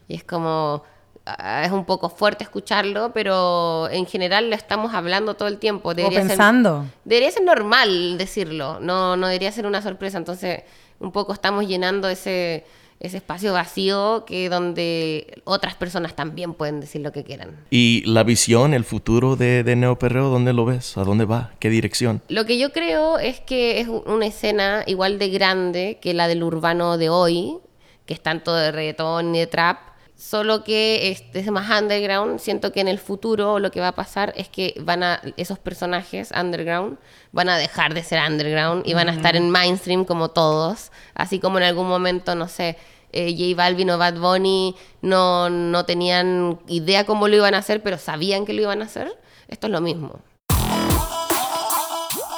Y 0.08 0.14
es 0.14 0.24
como, 0.24 0.82
ah, 1.26 1.62
es 1.64 1.72
un 1.72 1.84
poco 1.84 2.08
fuerte 2.08 2.44
escucharlo, 2.44 3.12
pero 3.12 3.88
en 3.90 4.06
general 4.06 4.48
lo 4.48 4.56
estamos 4.56 4.94
hablando 4.94 5.34
todo 5.34 5.48
el 5.48 5.58
tiempo. 5.58 5.90
O 5.90 5.94
Debería 5.94 6.20
ser- 6.20 6.28
pensando. 6.28 6.86
debería 7.04 7.30
ser 7.30 7.42
normal 7.44 8.16
decirlo, 8.16 8.78
no, 8.80 9.16
no 9.16 9.26
debería 9.26 9.52
ser 9.52 9.66
una 9.66 9.82
sorpresa. 9.82 10.16
Entonces, 10.18 10.62
un 11.00 11.12
poco 11.12 11.32
estamos 11.32 11.66
llenando 11.66 12.08
ese, 12.08 12.64
ese 13.00 13.18
espacio 13.18 13.52
vacío 13.52 14.24
que 14.26 14.48
donde 14.48 15.40
otras 15.44 15.74
personas 15.74 16.16
también 16.16 16.54
pueden 16.54 16.80
decir 16.80 17.00
lo 17.00 17.12
que 17.12 17.24
quieran. 17.24 17.56
Y 17.70 18.02
la 18.06 18.24
visión, 18.24 18.74
el 18.74 18.84
futuro 18.84 19.36
de, 19.36 19.62
de 19.62 19.76
Neoperreo, 19.76 20.28
¿dónde 20.28 20.52
lo 20.52 20.64
ves? 20.64 20.96
¿A 20.96 21.04
dónde 21.04 21.24
va? 21.24 21.52
¿Qué 21.60 21.70
dirección? 21.70 22.22
Lo 22.28 22.44
que 22.44 22.58
yo 22.58 22.72
creo 22.72 23.18
es 23.18 23.40
que 23.40 23.80
es 23.80 23.88
una 23.88 24.26
escena 24.26 24.82
igual 24.86 25.18
de 25.18 25.28
grande 25.30 25.98
que 26.00 26.14
la 26.14 26.28
del 26.28 26.42
urbano 26.42 26.98
de 26.98 27.08
hoy, 27.08 27.58
que 28.06 28.14
es 28.14 28.20
tanto 28.20 28.54
de 28.54 28.72
reggaetón 28.72 29.34
y 29.34 29.40
de 29.40 29.46
trap, 29.46 29.87
solo 30.18 30.64
que 30.64 31.10
este 31.10 31.38
es 31.38 31.50
más 31.50 31.70
underground. 31.80 32.40
Siento 32.40 32.72
que 32.72 32.80
en 32.80 32.88
el 32.88 32.98
futuro 32.98 33.58
lo 33.58 33.70
que 33.70 33.80
va 33.80 33.88
a 33.88 33.94
pasar 33.94 34.34
es 34.36 34.48
que 34.48 34.74
van 34.80 35.02
a 35.02 35.22
esos 35.36 35.58
personajes 35.58 36.30
underground 36.38 36.98
van 37.32 37.48
a 37.48 37.56
dejar 37.56 37.94
de 37.94 38.02
ser 38.02 38.20
underground 38.28 38.86
y 38.86 38.94
van 38.94 39.08
a 39.08 39.12
estar 39.12 39.36
en 39.36 39.50
mainstream 39.50 40.04
como 40.04 40.28
todos, 40.30 40.90
así 41.14 41.38
como 41.38 41.58
en 41.58 41.64
algún 41.64 41.88
momento, 41.88 42.34
no 42.34 42.48
sé, 42.48 42.76
eh, 43.12 43.34
J 43.36 43.56
Balvin 43.56 43.90
o 43.90 43.98
Bad 43.98 44.18
Bunny 44.18 44.74
no, 45.02 45.48
no 45.50 45.84
tenían 45.84 46.58
idea 46.66 47.04
cómo 47.04 47.28
lo 47.28 47.36
iban 47.36 47.54
a 47.54 47.58
hacer, 47.58 47.82
pero 47.82 47.98
sabían 47.98 48.44
que 48.44 48.52
lo 48.52 48.62
iban 48.62 48.82
a 48.82 48.86
hacer. 48.86 49.18
Esto 49.48 49.66
es 49.66 49.72
lo 49.72 49.80
mismo. 49.80 50.20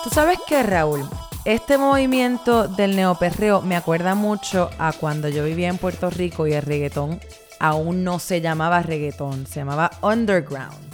Tú 0.05 0.11
sabes 0.11 0.39
que, 0.47 0.63
Raúl, 0.63 1.09
este 1.45 1.77
movimiento 1.77 2.69
del 2.69 2.95
neoperreo 2.95 3.63
me 3.63 3.77
acuerda 3.77 4.15
mucho 4.15 4.71
a 4.79 4.93
cuando 4.93 5.29
yo 5.29 5.45
vivía 5.45 5.69
en 5.69 5.79
Puerto 5.79 6.09
Rico 6.09 6.47
y 6.47 6.53
el 6.53 6.63
reggaetón 6.63 7.21
aún 7.61 8.03
no 8.03 8.19
se 8.19 8.41
llamaba 8.41 8.83
reggaetón, 8.83 9.47
se 9.47 9.61
llamaba 9.61 9.93
underground. 10.03 10.91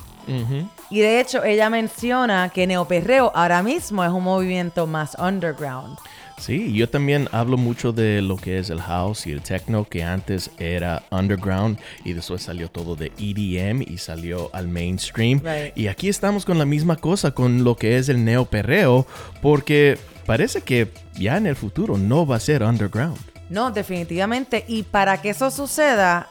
Y 0.90 1.00
de 1.00 1.20
hecho, 1.20 1.44
ella 1.44 1.70
menciona 1.70 2.50
que 2.52 2.66
neoperreo 2.66 3.30
ahora 3.34 3.62
mismo 3.62 4.04
es 4.04 4.10
un 4.10 4.24
movimiento 4.24 4.86
más 4.86 5.16
underground. 5.18 5.96
Sí, 6.38 6.74
yo 6.74 6.88
también 6.88 7.28
hablo 7.32 7.56
mucho 7.56 7.92
de 7.92 8.20
lo 8.20 8.36
que 8.36 8.58
es 8.58 8.68
el 8.68 8.80
house 8.80 9.26
y 9.26 9.32
el 9.32 9.40
techno, 9.40 9.84
que 9.84 10.04
antes 10.04 10.50
era 10.58 11.02
underground 11.10 11.78
y 12.04 12.12
después 12.12 12.42
salió 12.42 12.68
todo 12.68 12.94
de 12.94 13.10
EDM 13.18 13.82
y 13.82 13.98
salió 13.98 14.50
al 14.52 14.68
mainstream. 14.68 15.40
Right. 15.42 15.76
Y 15.76 15.88
aquí 15.88 16.08
estamos 16.08 16.44
con 16.44 16.58
la 16.58 16.66
misma 16.66 16.96
cosa 16.96 17.30
con 17.30 17.64
lo 17.64 17.76
que 17.76 17.96
es 17.96 18.08
el 18.10 18.22
neoperreo, 18.24 19.06
porque 19.40 19.98
parece 20.26 20.60
que 20.60 20.92
ya 21.14 21.38
en 21.38 21.46
el 21.46 21.56
futuro 21.56 21.96
no 21.96 22.26
va 22.26 22.36
a 22.36 22.40
ser 22.40 22.62
underground. 22.62 23.18
No, 23.48 23.70
definitivamente. 23.70 24.64
Y 24.68 24.82
para 24.82 25.22
que 25.22 25.30
eso 25.30 25.50
suceda, 25.50 26.28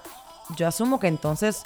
yo 0.55 0.67
asumo 0.67 0.99
que 0.99 1.07
entonces 1.07 1.63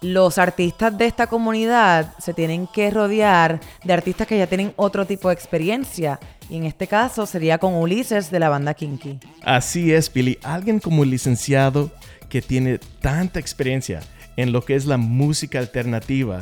los 0.00 0.38
artistas 0.38 0.96
de 0.96 1.06
esta 1.06 1.26
comunidad 1.26 2.14
se 2.18 2.34
tienen 2.34 2.66
que 2.66 2.90
rodear 2.90 3.60
de 3.84 3.92
artistas 3.92 4.26
que 4.26 4.38
ya 4.38 4.46
tienen 4.46 4.72
otro 4.76 5.06
tipo 5.06 5.28
de 5.28 5.34
experiencia. 5.34 6.18
Y 6.50 6.56
en 6.56 6.64
este 6.64 6.86
caso 6.86 7.24
sería 7.24 7.58
con 7.58 7.74
Ulises 7.74 8.30
de 8.30 8.40
la 8.40 8.48
banda 8.48 8.74
Kinky. 8.74 9.18
Así 9.42 9.92
es, 9.92 10.12
Billy. 10.12 10.38
Alguien 10.42 10.80
como 10.80 11.04
el 11.04 11.10
licenciado 11.10 11.90
que 12.28 12.42
tiene 12.42 12.78
tanta 13.00 13.38
experiencia 13.38 14.00
en 14.36 14.52
lo 14.52 14.64
que 14.64 14.74
es 14.74 14.86
la 14.86 14.96
música 14.96 15.58
alternativa. 15.58 16.40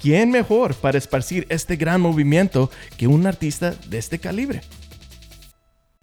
¿Quién 0.00 0.30
mejor 0.30 0.74
para 0.74 0.98
esparcir 0.98 1.46
este 1.48 1.76
gran 1.76 2.00
movimiento 2.00 2.70
que 2.96 3.06
un 3.06 3.26
artista 3.26 3.74
de 3.88 3.98
este 3.98 4.18
calibre? 4.18 4.62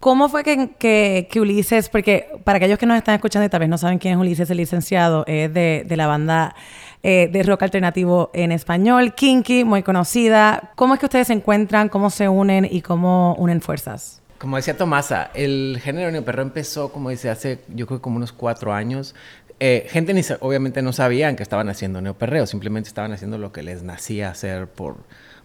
¿Cómo 0.00 0.30
fue 0.30 0.42
que, 0.42 0.70
que- 0.78 1.40
Ulises, 1.40 1.90
porque 1.90 2.26
para 2.44 2.56
aquellos 2.56 2.78
que 2.78 2.86
nos 2.86 2.96
están 2.96 3.14
escuchando 3.14 3.44
y 3.44 3.50
tal 3.50 3.60
vez 3.60 3.68
no 3.68 3.76
saben 3.76 3.98
quién 3.98 4.14
es 4.14 4.18
Ulises 4.20 4.50
el 4.50 4.56
licenciado, 4.56 5.24
es 5.26 5.52
de, 5.52 5.84
de 5.86 5.96
la 5.96 6.06
banda 6.06 6.54
eh, 7.02 7.28
de 7.30 7.42
rock 7.42 7.64
alternativo 7.64 8.30
en 8.32 8.50
español, 8.50 9.14
Kinky, 9.14 9.64
muy 9.64 9.82
conocida. 9.82 10.72
¿Cómo 10.74 10.94
es 10.94 11.00
que 11.00 11.06
ustedes 11.06 11.26
se 11.26 11.34
encuentran, 11.34 11.90
cómo 11.90 12.08
se 12.08 12.28
unen 12.30 12.66
y 12.70 12.80
cómo 12.80 13.34
unen 13.38 13.60
fuerzas? 13.60 14.22
Como 14.38 14.56
decía 14.56 14.74
Tomasa, 14.74 15.30
el 15.34 15.78
género 15.82 16.10
neoperreo 16.10 16.44
empezó, 16.44 16.90
como 16.92 17.10
dice, 17.10 17.28
hace 17.28 17.58
yo 17.68 17.86
creo 17.86 18.00
como 18.00 18.16
unos 18.16 18.32
cuatro 18.32 18.72
años. 18.72 19.14
Eh, 19.62 19.86
gente 19.90 20.14
ni 20.14 20.22
obviamente 20.40 20.80
no 20.80 20.94
sabían 20.94 21.36
que 21.36 21.42
estaban 21.42 21.68
haciendo 21.68 22.00
neoperreo, 22.00 22.46
simplemente 22.46 22.88
estaban 22.88 23.12
haciendo 23.12 23.36
lo 23.36 23.52
que 23.52 23.62
les 23.62 23.82
nacía 23.82 24.30
hacer 24.30 24.66
por, 24.66 24.96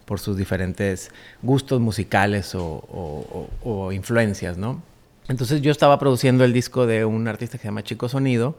por 0.06 0.20
sus 0.20 0.38
diferentes 0.38 1.12
gustos 1.42 1.80
musicales 1.82 2.54
o, 2.56 2.64
o- 2.64 3.50
o- 3.64 3.86
o 3.86 3.92
influencias, 3.92 4.58
¿no? 4.58 4.82
Entonces 5.28 5.62
yo 5.62 5.72
estaba 5.72 5.98
produciendo 5.98 6.44
el 6.44 6.54
disco 6.54 6.86
de 6.86 7.04
un 7.06 7.28
artista 7.28 7.58
que 7.58 7.64
se 7.64 7.68
llama 7.68 7.84
Chico 7.84 8.08
Sonido 8.08 8.56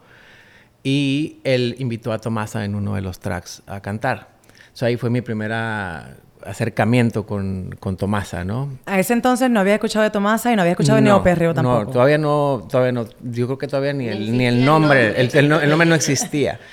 y 0.83 1.37
él 1.43 1.75
invitó 1.79 2.11
a 2.11 2.19
Tomasa 2.19 2.65
en 2.65 2.75
uno 2.75 2.95
de 2.95 3.01
los 3.01 3.19
tracks 3.19 3.61
a 3.67 3.79
cantar. 3.81 4.29
So, 4.73 4.85
ahí 4.85 4.97
fue 4.97 5.09
mi 5.09 5.21
primera 5.21 6.15
acercamiento 6.45 7.25
con, 7.25 7.75
con 7.79 7.97
Tomasa, 7.97 8.43
¿no? 8.45 8.69
A 8.85 8.99
ese 8.99 9.13
entonces 9.13 9.49
no 9.49 9.59
había 9.59 9.73
escuchado 9.75 10.03
de 10.03 10.11
Tomasa 10.11 10.51
y 10.53 10.55
no 10.55 10.61
había 10.61 10.73
escuchado 10.73 10.97
de 10.97 11.01
No, 11.01 11.09
Neoperreo 11.15 11.53
tampoco. 11.53 11.85
No, 11.85 11.91
todavía 11.91 12.17
no, 12.17 12.67
todavía 12.69 12.91
no. 12.91 13.05
Yo 13.23 13.47
creo 13.47 13.57
que 13.57 13.67
todavía 13.67 13.93
ni 13.93 14.07
el, 14.07 14.37
Ni 14.37 14.45
el 14.45 14.59
el 14.59 14.65
nombre, 14.65 15.07
nombre. 15.07 15.21
el, 15.21 15.29
el 15.45 15.51
el 15.63 15.69
nombre 15.69 15.87
no 15.87 15.95
existía. 15.95 16.59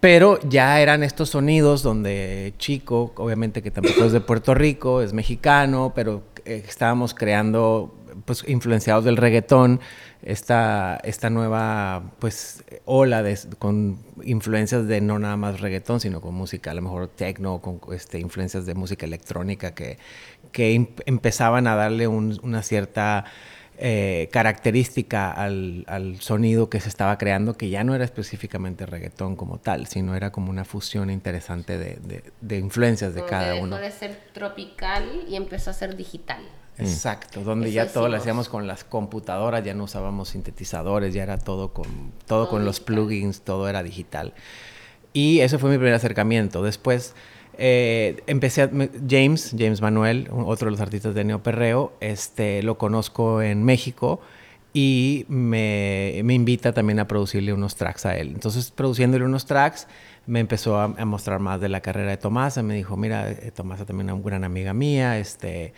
Pero 0.00 0.38
ya 0.48 0.80
eran 0.80 1.02
estos 1.02 1.30
sonidos 1.30 1.82
donde 1.82 2.54
Chico, 2.58 3.12
obviamente 3.16 3.62
que 3.62 3.70
tampoco 3.70 4.04
es 4.04 4.12
de 4.12 4.20
Puerto 4.20 4.54
Rico, 4.54 5.00
es 5.02 5.12
mexicano, 5.12 5.92
pero 5.94 6.22
eh, 6.44 6.62
estábamos 6.68 7.14
creando, 7.14 7.94
pues 8.26 8.44
influenciados 8.46 9.04
del 9.04 9.16
reggaetón, 9.16 9.80
esta, 10.22 10.96
esta 11.02 11.30
nueva, 11.30 12.12
pues, 12.18 12.62
ola 12.84 13.24
con 13.58 13.98
influencias 14.22 14.86
de 14.86 15.00
no 15.00 15.18
nada 15.18 15.36
más 15.36 15.60
reggaetón, 15.60 15.98
sino 16.00 16.20
con 16.20 16.34
música, 16.34 16.72
a 16.72 16.74
lo 16.74 16.82
mejor 16.82 17.08
techno, 17.08 17.60
con 17.60 17.80
este, 17.94 18.18
influencias 18.18 18.66
de 18.66 18.74
música 18.74 19.06
electrónica 19.06 19.74
que, 19.74 19.98
que 20.52 20.74
em- 20.74 20.88
empezaban 21.06 21.66
a 21.66 21.74
darle 21.74 22.06
un- 22.06 22.38
una 22.42 22.62
cierta 22.62 23.24
eh, 23.78 24.28
característica 24.32 25.30
al, 25.32 25.84
al 25.86 26.20
sonido 26.20 26.70
que 26.70 26.80
se 26.80 26.88
estaba 26.88 27.18
creando, 27.18 27.54
que 27.54 27.68
ya 27.68 27.84
no 27.84 27.94
era 27.94 28.04
específicamente 28.04 28.86
reggaetón 28.86 29.36
como 29.36 29.58
tal, 29.58 29.86
sino 29.86 30.14
era 30.16 30.32
como 30.32 30.50
una 30.50 30.64
fusión 30.64 31.10
interesante 31.10 31.78
de, 31.78 31.96
de- 31.96 32.24
de 32.40 32.58
influencias 32.58 33.14
de 33.14 33.20
Como 33.20 33.30
cada 33.30 33.44
que 33.48 33.52
dejó 33.54 33.64
uno. 33.64 33.78
de 33.78 33.90
ser 33.90 34.18
tropical 34.32 35.24
y 35.28 35.36
empezó 35.36 35.70
a 35.70 35.74
ser 35.74 35.96
digital. 35.96 36.42
Exacto, 36.78 37.40
donde 37.42 37.68
Eso 37.68 37.74
ya 37.76 37.86
todo 37.92 38.08
lo 38.08 38.16
hacíamos 38.18 38.48
con 38.50 38.66
las 38.66 38.84
computadoras, 38.84 39.64
ya 39.64 39.72
no 39.72 39.84
usábamos 39.84 40.28
sintetizadores, 40.30 41.14
ya 41.14 41.22
era 41.22 41.38
todo 41.38 41.72
con, 41.72 41.86
todo 42.26 42.44
Todo 42.44 42.48
con 42.48 42.64
los 42.66 42.80
plugins, 42.80 43.40
todo 43.40 43.68
era 43.68 43.82
digital. 43.82 44.34
Y 45.14 45.40
ese 45.40 45.56
fue 45.58 45.70
mi 45.70 45.76
primer 45.78 45.94
acercamiento. 45.94 46.62
Después 46.62 47.14
eh, 47.58 48.22
empecé 48.26 48.62
a, 48.62 48.68
me- 48.68 48.90
James, 49.08 49.54
James 49.58 49.80
Manuel, 49.80 50.28
otro 50.32 50.66
de 50.66 50.72
los 50.72 50.80
artistas 50.80 51.14
de 51.14 51.24
Neoperreo, 51.24 51.92
este, 52.00 52.62
lo 52.62 52.78
conozco 52.78 53.42
en 53.42 53.64
México 53.64 54.20
y 54.72 55.24
me, 55.28 56.20
me 56.24 56.34
invita 56.34 56.72
también 56.72 56.98
a 57.00 57.08
producirle 57.08 57.52
unos 57.52 57.76
tracks 57.76 58.04
a 58.06 58.16
él. 58.16 58.28
Entonces, 58.34 58.70
produciéndole 58.70 59.24
unos 59.24 59.46
tracks, 59.46 59.88
me 60.26 60.40
empezó 60.40 60.78
a, 60.78 60.84
a 60.84 61.04
mostrar 61.04 61.40
más 61.40 61.60
de 61.60 61.68
la 61.68 61.80
carrera 61.80 62.10
de 62.10 62.16
Tomasa. 62.18 62.62
Me 62.62 62.74
dijo, 62.74 62.96
mira, 62.96 63.30
eh, 63.30 63.52
Tomasa 63.54 63.86
también 63.86 64.08
es 64.10 64.14
una 64.14 64.22
gran 64.24 64.44
amiga 64.44 64.74
mía, 64.74 65.18
este, 65.18 65.72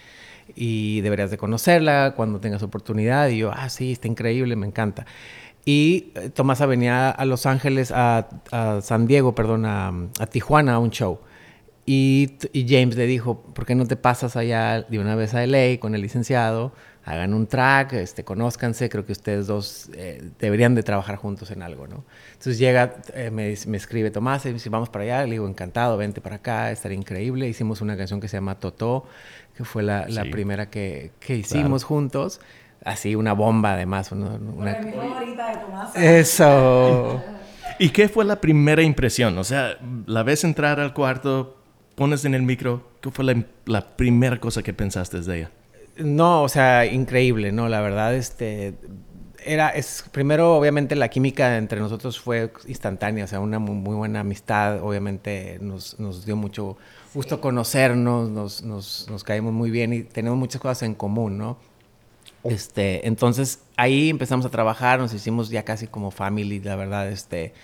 y 0.56 1.00
deberías 1.02 1.30
de 1.30 1.38
conocerla 1.38 2.14
cuando 2.16 2.40
tengas 2.40 2.62
oportunidad. 2.62 3.28
Y 3.28 3.38
yo, 3.38 3.52
ah, 3.54 3.68
sí, 3.68 3.92
está 3.92 4.08
increíble, 4.08 4.56
me 4.56 4.66
encanta. 4.66 5.06
Y 5.64 6.12
eh, 6.14 6.30
Tomasa 6.30 6.66
venía 6.66 7.11
a 7.11 7.25
Los 7.25 7.47
Ángeles, 7.47 7.92
a, 7.94 8.28
a 8.50 8.80
San 8.80 9.06
Diego, 9.06 9.35
perdón, 9.35 9.66
a, 9.66 9.92
a 10.18 10.26
Tijuana 10.26 10.75
a 10.75 10.78
un 10.78 10.90
show. 10.90 11.20
Y, 11.90 12.37
y 12.52 12.66
James 12.68 12.97
le 12.97 13.07
dijo, 13.07 13.40
¿por 13.54 13.64
qué 13.64 13.75
no 13.75 13.87
te 13.87 13.97
pasas 13.97 14.37
allá 14.37 14.83
de 14.83 14.99
una 14.99 15.14
vez 15.14 15.33
a 15.33 15.42
LA 15.47 15.80
con 15.80 15.95
el 15.95 16.02
licenciado? 16.02 16.71
Hagan 17.07 17.33
un 17.33 17.47
track, 17.47 17.95
este, 17.95 18.25
conózcanse, 18.25 18.90
creo 18.90 19.07
que 19.07 19.12
ustedes 19.12 19.47
dos 19.47 19.88
eh, 19.95 20.23
deberían 20.38 20.75
de 20.75 20.83
trabajar 20.83 21.16
juntos 21.16 21.50
en 21.50 21.62
algo, 21.62 21.87
¿no? 21.87 22.04
Entonces 22.33 22.59
llega, 22.59 22.97
eh, 23.14 23.30
me, 23.30 23.54
me 23.66 23.76
escribe 23.78 24.11
Tomás, 24.11 24.45
y 24.45 24.49
me 24.49 24.54
dice, 24.54 24.68
vamos 24.68 24.90
para 24.90 25.04
allá, 25.04 25.25
le 25.25 25.30
digo, 25.33 25.49
encantado, 25.49 25.97
vente 25.97 26.21
para 26.21 26.37
acá, 26.37 26.71
estaría 26.71 26.99
increíble. 26.99 27.49
Hicimos 27.49 27.80
una 27.80 27.97
canción 27.97 28.21
que 28.21 28.28
se 28.28 28.37
llama 28.37 28.57
Totó, 28.57 29.07
que 29.57 29.64
fue 29.64 29.83
la, 29.83 30.07
la 30.09 30.25
Sí. 30.25 30.28
primera 30.28 30.68
que, 30.68 31.12
que 31.21 31.37
hicimos 31.37 31.85
juntos. 31.85 32.42
Así, 32.85 33.14
una 33.14 33.33
bomba 33.33 33.73
además. 33.73 34.12
una- 34.12 34.35
una- 34.35 34.76
Eso. 35.95 37.23
¿Y 37.78 37.90
qué 37.90 38.09
fue 38.09 38.25
la 38.25 38.40
primera 38.40 38.83
impresión? 38.83 39.38
O 39.38 39.45
sea, 39.45 39.78
la 40.07 40.23
ves 40.25 40.45
entrar 40.45 40.80
al 40.80 40.92
cuarto, 40.92 41.57
pones 41.99 42.25
en 42.25 42.35
el 42.35 42.43
micro, 42.43 42.93
¿qué 43.00 43.11
fue 43.11 43.25
la, 43.25 43.45
la 43.67 43.97
primera 43.97 44.38
cosa 44.40 44.62
que 44.62 44.73
pensaste 44.73 45.21
de 45.21 45.38
ella? 45.38 45.50
No, 45.97 46.43
o 46.45 46.49
sea, 46.49 46.87
increíble, 46.87 47.50
¿no? 47.52 47.69
La 47.69 47.81
verdad, 47.81 48.14
este, 48.14 48.75
era, 49.45 49.71
es, 49.71 50.05
primero, 50.12 50.57
obviamente, 50.57 50.95
la 50.95 51.09
química 51.09 51.57
entre 51.57 51.81
nosotros 51.81 52.21
fue 52.21 52.52
instantánea, 52.69 53.25
o 53.25 53.28
sea, 53.28 53.40
una 53.40 53.59
muy, 53.59 53.75
muy 53.75 53.97
buena 53.97 54.21
amistad, 54.21 54.81
obviamente 54.83 55.59
nos, 55.61 55.99
nos 55.99 56.25
dio 56.25 56.37
mucho 56.37 56.76
gusto 57.14 57.40
conocernos, 57.40 58.31
nos, 58.31 58.62
nos, 58.62 59.09
nos 59.11 59.25
caímos 59.25 59.52
muy 59.52 59.71
bien 59.73 59.93
y 59.93 60.05
tenemos 60.05 60.38
muchas 60.38 60.61
cosas 60.61 60.85
en 60.85 60.95
común, 60.95 61.37
¿no? 61.38 61.59
Este, 62.45 63.07
entonces 63.09 63.64
ahí 63.76 64.11
empezamos 64.11 64.47
a 64.47 64.50
trabajar, 64.50 65.00
nos 65.00 65.12
hicimos 65.14 65.50
ya 65.50 65.64
casi 65.64 65.88
como 65.88 66.12
family, 66.12 66.61
la 66.61 66.76
verdad, 66.76 67.09
este, 67.11 67.55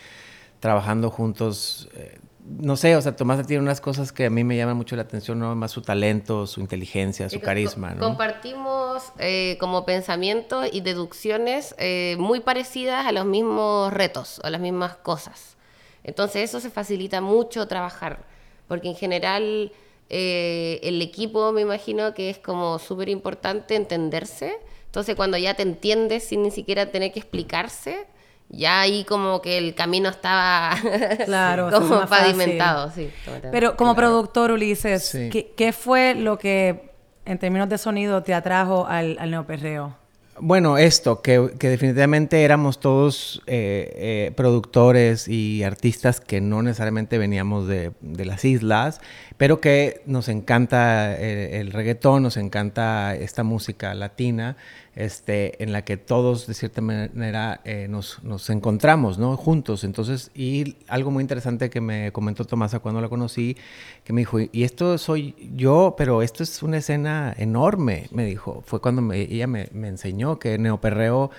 trabajando 0.61 1.11
juntos. 1.11 1.89
eh, 1.95 2.19
no 2.45 2.77
sé, 2.77 2.95
o 2.95 3.01
sea, 3.01 3.17
Tomás 3.17 3.47
tiene 3.47 3.63
unas 3.63 3.81
cosas 3.81 4.13
que 4.13 4.27
a 4.27 4.31
mí 4.31 4.45
me 4.45 4.57
llaman 4.57 4.77
mucho 4.77 4.97
la 4.97 5.03
atención, 5.03 5.39
¿no? 5.39 5.55
Más 5.57 5.71
su 5.71 5.81
talento, 5.81 6.47
su 6.47 6.61
inteligencia, 6.61 7.31
su 7.31 7.41
carisma, 7.41 7.95
¿no? 7.95 8.01
Compartimos 8.01 9.13
eh, 9.19 9.57
como 9.59 9.87
pensamientos 9.87 10.69
y 10.71 10.83
deducciones 10.83 11.75
eh, 11.79 12.17
muy 12.19 12.41
parecidas 12.41 13.07
a 13.07 13.13
los 13.13 13.25
mismos 13.25 13.93
retos, 13.93 14.41
a 14.45 14.51
las 14.51 14.61
mismas 14.61 14.97
cosas. 14.97 15.57
Entonces 16.03 16.51
eso 16.51 16.61
se 16.61 16.69
facilita 16.69 17.23
mucho 17.23 17.67
trabajar, 17.67 18.25
porque 18.69 18.89
en 18.89 18.97
general 18.97 19.73
eh, 20.11 20.81
el 20.83 21.01
equipo 21.01 21.51
me 21.51 21.63
imagino 21.63 22.13
que 22.13 22.29
es 22.29 22.39
como 22.39 22.79
súper 22.79 23.09
importante 23.09 23.75
entenderse. 23.75 24.59
Entonces 24.85 25.17
cuando 25.17 25.39
ya 25.39 25.55
te 25.55 25.63
entiendes 25.63 26.25
sin 26.25 26.43
ni 26.43 26.51
siquiera 26.51 26.91
tener 26.91 27.11
que 27.11 27.21
explicarse, 27.21 28.07
ya 28.57 28.81
ahí 28.81 29.05
como 29.05 29.41
que 29.43 29.59
el 29.59 29.75
camino 29.75 30.09
estaba 30.09 30.77
Claro, 31.25 31.71
como 31.71 32.01
más 32.01 32.09
fácil. 32.09 32.35
pavimentado. 32.37 32.91
Sí, 32.91 33.11
Pero 33.53 33.77
como 33.77 33.95
productor, 33.95 34.51
Ulises, 34.53 35.05
Sí. 35.07 35.31
¿qué, 35.31 35.53
qué 35.57 35.73
fue 35.73 36.15
lo 36.15 36.39
que, 36.39 36.91
en 37.25 37.39
términos 37.39 37.69
de 37.69 37.79
sonido, 37.79 38.23
te 38.23 38.35
atrajo 38.35 38.87
al, 38.87 39.17
al 39.19 39.31
neoperreo? 39.31 39.97
Bueno, 40.41 40.79
esto, 40.79 41.23
que, 41.23 41.51
que 41.61 41.69
definitivamente 41.69 42.43
éramos 42.43 42.81
todos 42.81 43.41
eh, 43.47 43.93
eh, 43.95 44.33
productores 44.35 45.29
y 45.29 45.63
artistas 45.63 46.21
que 46.21 46.41
no 46.41 46.61
necesariamente 46.61 47.19
veníamos 47.19 47.69
de, 47.69 47.93
de 48.01 48.25
las 48.25 48.45
islas, 48.45 49.01
pero 49.37 49.61
que 49.61 50.03
nos 50.07 50.29
encanta 50.29 51.15
el, 51.17 51.55
el 51.55 51.71
reggaetón, 51.73 52.25
nos 52.25 52.37
encanta 52.37 53.15
esta 53.15 53.45
música 53.45 53.95
latina, 53.95 54.57
este, 54.97 55.63
en 55.63 55.73
la 55.73 55.83
que 55.83 55.97
todos 55.97 56.47
de 56.47 56.55
cierta 56.55 56.81
manera 56.81 57.61
eh, 57.65 57.87
nos, 57.89 58.23
nos 58.23 58.49
encontramos, 58.51 59.19
¿no? 59.19 59.37
Juntos. 59.37 59.85
Entonces, 59.85 60.31
y 60.35 60.77
algo 60.89 61.11
muy 61.11 61.23
interesante 61.23 61.71
que 61.71 61.81
me 61.81 62.13
comentó 62.13 62.45
Tomasa 62.45 62.79
cuando 62.79 63.01
la 63.01 63.09
conocí, 63.09 63.57
que 64.05 64.13
me 64.13 64.21
dijo, 64.21 64.39
y 64.41 64.63
esto 64.63 64.99
soy 64.99 65.35
yo, 65.57 65.95
pero 65.99 66.23
esto 66.23 66.43
es 66.43 66.63
una 66.63 66.79
escena 66.79 67.35
enorme, 67.37 68.09
me 68.13 68.25
dijo. 68.25 68.63
Fue 68.67 68.81
cuando 68.81 69.13
ella 69.13 69.47
me, 69.47 69.69
enseñó 69.73 70.39
que 70.39 70.59
Neoperreo 70.59 71.31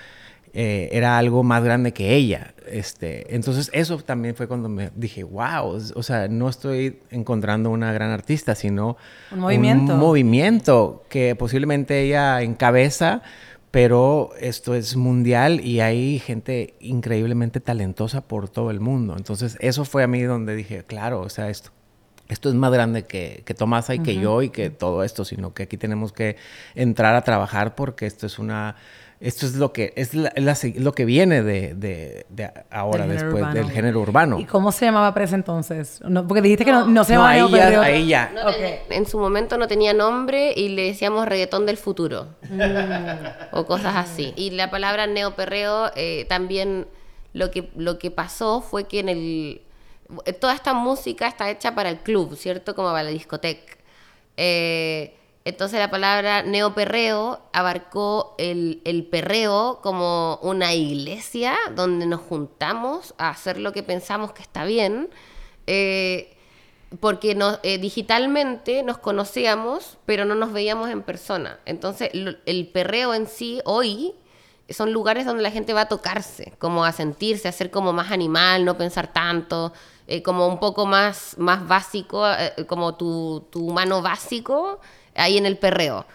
eh, 0.52 0.88
era 0.92 1.18
algo 1.18 1.42
más 1.42 1.62
grande 1.62 1.92
que 1.92 2.14
ella. 2.14 2.54
Este, 2.66 3.34
entonces, 3.34 3.70
eso 3.72 3.98
también 3.98 4.34
fue 4.34 4.48
cuando 4.48 4.68
me 4.68 4.90
dije, 4.94 5.22
wow, 5.22 5.78
o 5.94 6.02
sea, 6.02 6.28
no 6.28 6.48
estoy 6.48 6.98
encontrando 7.10 7.70
una 7.70 7.92
gran 7.92 8.10
artista, 8.10 8.54
sino 8.54 8.96
Un 9.30 9.40
movimiento. 9.40 9.94
un 9.94 10.00
movimiento 10.00 11.04
que 11.08 11.36
posiblemente 11.36 12.02
ella 12.02 12.42
encabeza, 12.42 13.22
pero 13.70 14.30
esto 14.40 14.74
es 14.74 14.96
mundial 14.96 15.60
y 15.62 15.80
hay 15.80 16.18
gente 16.18 16.74
increíblemente 16.80 17.60
talentosa 17.60 18.22
por 18.22 18.48
todo 18.48 18.70
el 18.70 18.80
mundo. 18.80 19.14
Entonces, 19.16 19.58
eso 19.60 19.84
fue 19.84 20.02
a 20.02 20.06
mí 20.06 20.22
donde 20.22 20.56
dije, 20.56 20.84
claro, 20.84 21.20
o 21.20 21.28
sea, 21.28 21.50
esto, 21.50 21.70
esto 22.28 22.48
es 22.48 22.54
más 22.54 22.72
grande 22.72 23.04
que, 23.04 23.42
que 23.44 23.54
Tomasa 23.54 23.94
y 23.94 24.00
que 24.00 24.16
yo 24.16 24.42
y 24.42 24.48
que 24.48 24.70
todo 24.70 25.04
esto, 25.04 25.24
sino 25.24 25.52
que 25.54 25.64
aquí 25.64 25.76
tenemos 25.76 26.12
que 26.12 26.36
entrar 26.74 27.14
a 27.14 27.22
trabajar 27.22 27.74
porque 27.74 28.06
esto 28.06 28.26
es 28.26 28.38
una... 28.38 28.76
Esto 29.18 29.46
es 29.46 29.54
lo 29.54 29.72
que 29.72 29.94
es, 29.96 30.12
la- 30.14 30.32
lo 30.76 30.92
que 30.92 31.04
viene 31.06 31.42
de, 31.42 31.74
de- 31.74 32.26
de 32.28 32.50
ahora, 32.70 33.06
Del 33.06 33.12
después 33.16 33.36
urbano. 33.36 33.54
del 33.54 33.70
género 33.70 34.00
urbano. 34.00 34.38
¿Y 34.38 34.44
cómo 34.44 34.72
se 34.72 34.84
llamaba 34.84 35.14
para 35.14 35.24
ese 35.24 35.34
entonces? 35.36 36.00
No, 36.06 36.26
porque 36.28 36.42
dijiste 36.42 36.66
que 36.66 36.72
no, 36.72 36.86
no 36.86 37.02
se 37.04 37.14
No, 37.14 37.20
llamaba 37.20 37.30
ahí 37.30 37.40
neoperreo. 37.40 37.82
ya, 37.82 37.86
ahí 37.88 38.06
ya. 38.06 38.28
Tenía- 38.52 38.78
en 38.90 39.06
su 39.06 39.18
momento 39.18 39.56
no 39.56 39.66
tenía 39.68 39.94
nombre 39.94 40.52
y 40.54 40.68
le 40.68 40.82
decíamos 40.88 41.26
reggaetón 41.26 41.64
del 41.64 41.78
futuro. 41.78 42.28
o 43.52 43.64
cosas 43.66 43.96
así. 43.96 44.34
Y 44.36 44.50
la 44.50 44.70
palabra 44.70 45.06
neoperreo 45.06 45.90
eh, 45.96 46.26
también 46.28 46.86
lo 47.32 47.50
que, 47.50 47.70
lo 47.76 47.98
que 47.98 48.10
pasó 48.10 48.60
fue 48.60 48.84
que 48.84 49.00
en 49.00 49.08
el... 49.08 49.62
Toda 50.40 50.54
esta 50.54 50.72
música 50.74 51.26
está 51.26 51.50
hecha 51.50 51.74
para 51.74 51.88
el 51.88 51.98
club, 51.98 52.36
¿cierto? 52.36 52.74
Como 52.74 52.88
para 52.90 53.02
la 53.04 53.10
discoteca. 53.10 53.76
Eh, 54.36 55.14
entonces 55.46 55.78
la 55.78 55.90
palabra 55.90 56.42
neoperreo 56.42 57.40
abarcó 57.52 58.34
el, 58.38 58.82
el 58.84 59.04
perreo 59.06 59.80
como 59.82 60.38
una 60.42 60.74
iglesia 60.74 61.56
donde 61.74 62.06
nos 62.06 62.20
juntamos 62.20 63.14
a 63.18 63.30
hacer 63.30 63.58
lo 63.58 63.72
que 63.72 63.82
pensamos 63.82 64.32
que 64.32 64.42
está 64.42 64.64
bien. 64.64 65.08
Eh, 65.66 66.32
porque 67.00 67.34
no- 67.34 67.58
eh, 67.62 67.78
digitalmente 67.78 68.82
nos 68.82 68.98
conocíamos, 68.98 69.98
pero 70.06 70.24
no 70.24 70.34
nos 70.34 70.52
veíamos 70.52 70.88
en 70.90 71.02
persona. 71.02 71.58
Entonces, 71.64 72.10
lo- 72.14 72.34
el 72.46 72.68
perreo 72.68 73.12
en 73.14 73.26
sí, 73.26 73.60
hoy, 73.64 74.14
son 74.68 74.92
lugares 74.92 75.26
donde 75.26 75.42
la 75.42 75.50
gente 75.50 75.72
va 75.74 75.82
a 75.82 75.88
tocarse, 75.88 76.52
como 76.58 76.84
a 76.84 76.92
sentirse, 76.92 77.48
a 77.48 77.52
ser 77.52 77.70
como 77.70 77.92
más 77.92 78.10
animal, 78.10 78.64
no 78.64 78.76
pensar 78.76 79.12
tanto, 79.12 79.72
eh, 80.08 80.22
como 80.22 80.46
un 80.48 80.58
poco 80.58 80.86
más, 80.86 81.36
más 81.38 81.66
básico, 81.68 82.24
eh, 82.28 82.52
como 82.66 82.94
tu, 82.96 83.46
tu 83.50 83.66
humano 83.68 84.02
básico, 84.02 84.80
ahí 85.16 85.36
en 85.38 85.46
el 85.46 85.56
perreo. 85.58 86.06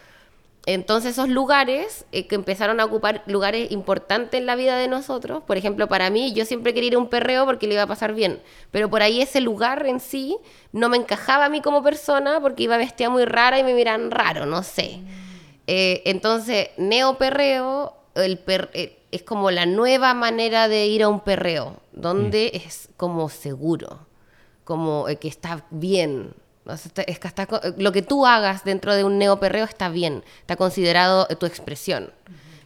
Entonces 0.68 1.14
esos 1.14 1.28
lugares 1.28 2.06
eh, 2.12 2.28
que 2.28 2.36
empezaron 2.36 2.80
a 2.80 2.86
ocupar 2.86 3.24
lugares 3.26 3.72
importantes 3.72 4.40
en 4.40 4.46
la 4.46 4.56
vida 4.56 4.78
de 4.78 4.88
nosotros, 4.88 5.42
por 5.44 5.58
ejemplo, 5.58 5.88
para 5.88 6.12
mí 6.12 6.34
yo 6.34 6.46
siempre 6.46 6.74
quería 6.76 6.90
ir 6.90 6.96
a 6.96 7.00
un 7.00 7.10
perreo 7.10 7.46
porque 7.46 7.66
le 7.66 7.74
iba 7.74 7.84
a 7.84 7.88
pasar 7.88 8.14
bien, 8.14 8.40
pero 8.70 8.88
por 8.88 9.02
ahí 9.02 9.22
ese 9.24 9.42
lugar 9.42 9.88
en 9.88 10.00
sí 10.00 10.38
no 10.72 10.88
me 10.88 10.98
encajaba 10.98 11.46
a 11.46 11.50
mí 11.50 11.62
como 11.62 11.82
persona 11.82 12.40
porque 12.42 12.64
iba 12.64 12.78
vestida 12.78 13.10
muy 13.10 13.26
rara 13.26 13.58
y 13.58 13.64
me 13.64 13.74
miran 13.74 14.12
raro, 14.12 14.46
no 14.46 14.62
sé. 14.62 15.00
Eh, 15.66 16.04
entonces, 16.06 16.70
neoperreo 16.78 17.96
el 18.14 18.38
per- 18.38 18.70
eh, 18.74 19.00
es 19.12 19.24
como 19.24 19.50
la 19.52 19.66
nueva 19.66 20.14
manera 20.14 20.68
de 20.68 20.86
ir 20.86 21.02
a 21.02 21.10
un 21.10 21.22
perreo, 21.22 21.78
donde 21.92 22.52
es 22.54 22.88
como 22.98 23.30
seguro, 23.30 24.00
como 24.64 25.08
eh, 25.10 25.16
que 25.16 25.28
está 25.28 25.66
bien. 25.72 26.34
O 26.66 26.78
sea, 26.78 26.88
está- 26.88 27.02
es 27.04 27.20
que 27.20 27.28
está 27.28 27.46
co- 27.48 27.60
lo 27.78 27.92
que 27.92 28.02
tú 28.02 28.26
hagas 28.26 28.64
dentro 28.64 28.94
de 28.96 29.04
un 29.04 29.18
neoperreo 29.18 29.66
está 29.66 29.90
bien, 29.90 30.24
está 30.42 30.56
considerado 30.56 31.28
eh, 31.30 31.36
tu 31.36 31.46
expresión, 31.46 32.12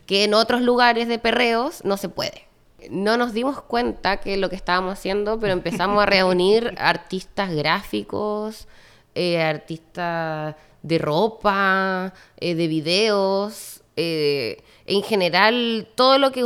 que 0.05 0.23
en 0.25 0.33
otros 0.33 0.61
lugares 0.61 1.07
de 1.07 1.17
perreos 1.19 1.83
no 1.85 1.97
se 1.97 2.09
puede. 2.09 2.45
No 2.89 3.17
nos 3.17 3.33
dimos 3.33 3.61
cuenta 3.61 4.17
que 4.17 4.37
lo 4.37 4.49
que 4.49 4.55
estábamos 4.55 4.93
haciendo, 4.93 5.39
pero 5.39 5.53
empezamos 5.53 6.03
a 6.03 6.05
reunir 6.05 6.75
artistas 6.77 7.51
gráficos, 7.51 8.67
eh, 9.15 9.41
artistas 9.41 10.55
de 10.83 10.97
ropa, 10.99 12.13
eh, 12.37 12.53
de 12.53 12.67
videos, 12.67 13.81
eh, 13.95 14.61
en 14.85 15.01
general 15.03 15.87
todo 15.95 16.19
lo 16.19 16.31
que 16.31 16.43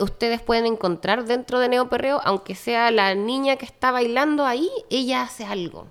ustedes 0.00 0.40
pueden 0.40 0.66
encontrar 0.66 1.26
dentro 1.26 1.60
de 1.60 1.68
Neoperreo, 1.68 2.20
aunque 2.24 2.54
sea 2.56 2.90
la 2.90 3.14
niña 3.14 3.56
que 3.56 3.66
está 3.66 3.92
bailando 3.92 4.46
ahí, 4.46 4.68
ella 4.90 5.22
hace 5.22 5.44
algo. 5.44 5.86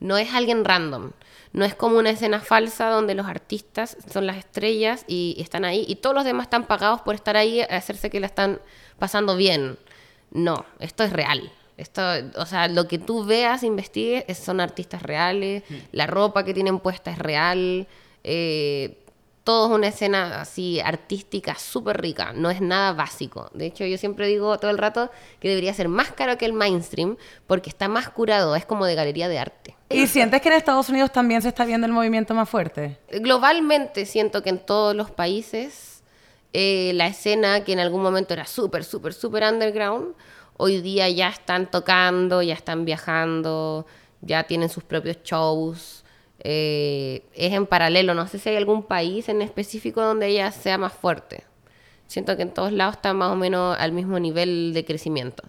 No 0.00 0.16
es 0.18 0.32
alguien 0.34 0.64
random. 0.64 1.12
No 1.52 1.64
es 1.64 1.74
como 1.74 1.96
una 1.98 2.10
escena 2.10 2.40
falsa 2.40 2.90
donde 2.90 3.14
los 3.14 3.26
artistas 3.26 3.96
son 4.12 4.26
las 4.26 4.36
estrellas 4.36 5.04
y 5.08 5.36
están 5.38 5.64
ahí 5.64 5.84
y 5.88 5.96
todos 5.96 6.14
los 6.14 6.24
demás 6.24 6.44
están 6.46 6.66
pagados 6.66 7.00
por 7.00 7.14
estar 7.14 7.36
ahí 7.36 7.60
a 7.62 7.64
hacerse 7.76 8.10
que 8.10 8.20
la 8.20 8.26
están 8.26 8.60
pasando 8.98 9.36
bien. 9.36 9.78
No, 10.30 10.66
esto 10.80 11.02
es 11.04 11.12
real. 11.12 11.50
Esto, 11.78 12.02
o 12.36 12.46
sea, 12.46 12.68
lo 12.68 12.88
que 12.88 12.98
tú 12.98 13.24
veas, 13.24 13.62
investigues, 13.62 14.24
es- 14.28 14.38
son 14.38 14.60
artistas 14.60 15.02
reales, 15.02 15.62
la 15.92 16.06
ropa 16.06 16.44
que 16.44 16.52
tienen 16.54 16.78
puesta 16.78 17.10
es 17.10 17.18
real, 17.18 17.86
eh, 18.24 18.98
todo 19.44 19.66
es 19.68 19.72
una 19.78 19.86
escena 19.88 20.40
así 20.40 20.80
artística 20.80 21.54
súper 21.54 22.00
rica, 22.00 22.32
no 22.34 22.50
es 22.50 22.60
nada 22.60 22.92
básico. 22.94 23.50
De 23.54 23.66
hecho, 23.66 23.84
yo 23.84 23.96
siempre 23.98 24.26
digo 24.26 24.58
todo 24.58 24.70
el 24.70 24.78
rato 24.78 25.10
que 25.38 25.48
debería 25.48 25.72
ser 25.72 25.88
más 25.88 26.10
caro 26.12 26.36
que 26.36 26.46
el 26.46 26.52
mainstream 26.52 27.16
porque 27.46 27.70
está 27.70 27.88
más 27.88 28.08
curado, 28.08 28.56
es 28.56 28.64
como 28.66 28.86
de 28.86 28.94
galería 28.96 29.28
de 29.28 29.38
arte. 29.38 29.75
¿Y 29.88 30.06
sientes 30.06 30.40
que 30.40 30.48
en 30.48 30.54
Estados 30.54 30.88
Unidos 30.88 31.12
también 31.12 31.42
se 31.42 31.48
está 31.48 31.64
viendo 31.64 31.86
el 31.86 31.92
movimiento 31.92 32.34
más 32.34 32.48
fuerte? 32.48 32.98
Globalmente 33.10 34.04
siento 34.06 34.42
que 34.42 34.50
en 34.50 34.58
todos 34.58 34.96
los 34.96 35.10
países 35.10 36.02
eh, 36.52 36.92
la 36.94 37.06
escena 37.06 37.64
que 37.64 37.72
en 37.72 37.80
algún 37.80 38.02
momento 38.02 38.34
era 38.34 38.46
súper, 38.46 38.84
súper, 38.84 39.12
súper 39.12 39.44
underground, 39.44 40.14
hoy 40.56 40.80
día 40.80 41.08
ya 41.08 41.28
están 41.28 41.70
tocando, 41.70 42.42
ya 42.42 42.54
están 42.54 42.84
viajando, 42.84 43.86
ya 44.22 44.44
tienen 44.44 44.68
sus 44.68 44.82
propios 44.82 45.18
shows. 45.22 46.04
eh, 46.40 47.24
es 47.34 47.52
en 47.52 47.66
paralelo, 47.66 48.14
no 48.14 48.26
sé 48.28 48.38
si 48.38 48.50
hay 48.50 48.56
algún 48.56 48.82
país 48.84 49.28
en 49.28 49.42
específico 49.42 50.00
donde 50.00 50.28
ella 50.28 50.52
sea 50.52 50.78
más 50.78 50.92
fuerte. 50.92 51.44
Siento 52.06 52.36
que 52.36 52.42
en 52.42 52.50
todos 52.50 52.72
lados 52.72 52.96
está 52.96 53.12
más 53.14 53.32
o 53.32 53.36
menos 53.36 53.76
al 53.78 53.92
mismo 53.92 54.18
nivel 54.18 54.72
de 54.72 54.84
crecimiento. 54.84 55.42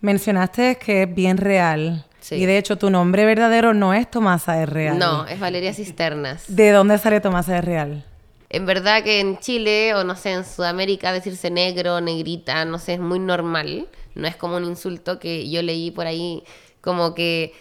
Mencionaste 0.00 0.76
que 0.76 1.02
es 1.02 1.14
bien 1.14 1.38
real. 1.38 2.06
Sí. 2.24 2.36
Y 2.36 2.46
de 2.46 2.56
hecho, 2.56 2.78
tu 2.78 2.88
nombre 2.88 3.26
verdadero 3.26 3.74
no 3.74 3.92
es 3.92 4.10
Tomasa 4.10 4.62
es 4.62 4.66
real. 4.66 4.98
No, 4.98 5.26
es 5.26 5.38
Valeria 5.38 5.74
Cisternas. 5.74 6.44
¿De 6.48 6.70
dónde 6.70 6.96
sale 6.96 7.20
Tomasa 7.20 7.58
es 7.58 7.62
real? 7.62 8.02
En 8.48 8.64
verdad 8.64 9.02
que 9.04 9.20
en 9.20 9.38
Chile 9.40 9.94
o 9.94 10.04
no 10.04 10.16
sé, 10.16 10.32
en 10.32 10.46
Sudamérica 10.46 11.12
decirse 11.12 11.50
negro, 11.50 12.00
negrita, 12.00 12.64
no 12.64 12.78
sé, 12.78 12.94
es 12.94 12.98
muy 12.98 13.18
normal. 13.18 13.88
No 14.14 14.26
es 14.26 14.36
como 14.36 14.56
un 14.56 14.64
insulto 14.64 15.18
que 15.18 15.50
yo 15.50 15.60
leí 15.60 15.90
por 15.90 16.06
ahí 16.06 16.42
como 16.80 17.14
que, 17.14 17.52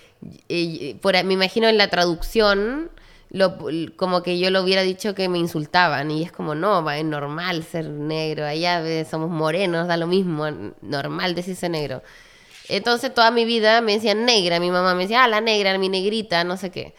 eh, 0.47 0.95
por, 1.01 1.21
me 1.25 1.33
imagino 1.33 1.67
en 1.67 1.77
la 1.77 1.89
traducción, 1.89 2.89
lo, 3.31 3.57
como 3.97 4.23
que 4.23 4.39
yo 4.39 4.49
lo 4.49 4.63
hubiera 4.63 4.83
dicho 4.83 5.13
que 5.13 5.27
me 5.27 5.39
insultaban 5.39 6.09
y 6.09 6.23
es 6.23 6.31
como, 6.31 6.55
no, 6.55 6.85
va, 6.85 6.97
es 6.97 7.03
normal 7.03 7.63
ser 7.63 7.89
negro, 7.89 8.45
allá 8.45 9.03
somos 9.03 9.29
morenos, 9.29 9.89
da 9.89 9.97
lo 9.97 10.07
mismo, 10.07 10.47
normal 10.81 11.35
decirse 11.35 11.67
negro. 11.67 12.01
Entonces 12.69 13.13
toda 13.13 13.31
mi 13.31 13.45
vida 13.45 13.81
me 13.81 13.93
decían 13.93 14.25
negra, 14.25 14.59
mi 14.59 14.71
mamá 14.71 14.95
me 14.95 15.03
decía, 15.03 15.23
ah, 15.23 15.27
la 15.27 15.41
negra, 15.41 15.77
mi 15.77 15.89
negrita, 15.89 16.43
no 16.43 16.57
sé 16.57 16.71
qué. 16.71 16.93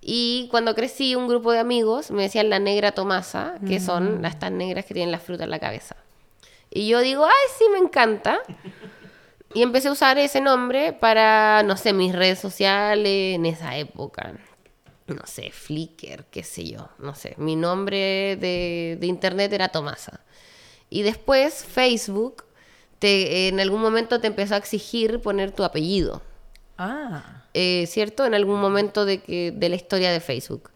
Y 0.00 0.48
cuando 0.50 0.74
crecí, 0.74 1.14
un 1.14 1.28
grupo 1.28 1.52
de 1.52 1.60
amigos 1.60 2.10
me 2.10 2.24
decían 2.24 2.50
la 2.50 2.58
negra 2.58 2.92
Tomasa, 2.92 3.54
que 3.66 3.80
son 3.80 4.20
las 4.20 4.38
tan 4.38 4.58
negras 4.58 4.84
que 4.84 4.92
tienen 4.92 5.10
la 5.10 5.18
fruta 5.18 5.44
en 5.44 5.50
la 5.50 5.58
cabeza. 5.58 5.96
Y 6.70 6.88
yo 6.88 7.00
digo, 7.00 7.24
ay, 7.24 7.48
sí, 7.56 7.64
me 7.72 7.78
encanta. 7.78 8.40
Y 9.54 9.62
empecé 9.62 9.88
a 9.88 9.92
usar 9.92 10.18
ese 10.18 10.40
nombre 10.40 10.92
para, 10.92 11.62
no 11.62 11.76
sé, 11.76 11.92
mis 11.92 12.12
redes 12.12 12.38
sociales 12.38 13.36
en 13.36 13.46
esa 13.46 13.78
época. 13.78 14.34
No 15.06 15.22
sé, 15.26 15.50
Flickr, 15.52 16.24
qué 16.30 16.42
sé 16.42 16.64
yo, 16.64 16.88
no 16.98 17.14
sé. 17.14 17.34
Mi 17.38 17.56
nombre 17.56 18.36
de, 18.36 18.98
de 19.00 19.06
internet 19.06 19.52
era 19.52 19.68
Tomasa. 19.68 20.20
Y 20.90 21.02
después 21.02 21.64
Facebook, 21.64 22.43
te, 23.04 23.48
en 23.48 23.60
algún 23.60 23.82
momento 23.82 24.18
te 24.18 24.28
empezó 24.28 24.54
a 24.54 24.56
exigir 24.56 25.20
poner 25.20 25.52
tu 25.52 25.62
apellido. 25.62 26.22
Ah. 26.78 27.42
Eh, 27.52 27.84
¿cierto? 27.86 28.24
En 28.24 28.32
algún 28.32 28.58
momento 28.58 29.04
de, 29.04 29.20
que, 29.20 29.52
de 29.52 29.68
la 29.68 29.76
historia 29.76 30.10
de 30.10 30.20
Facebook. 30.20 30.70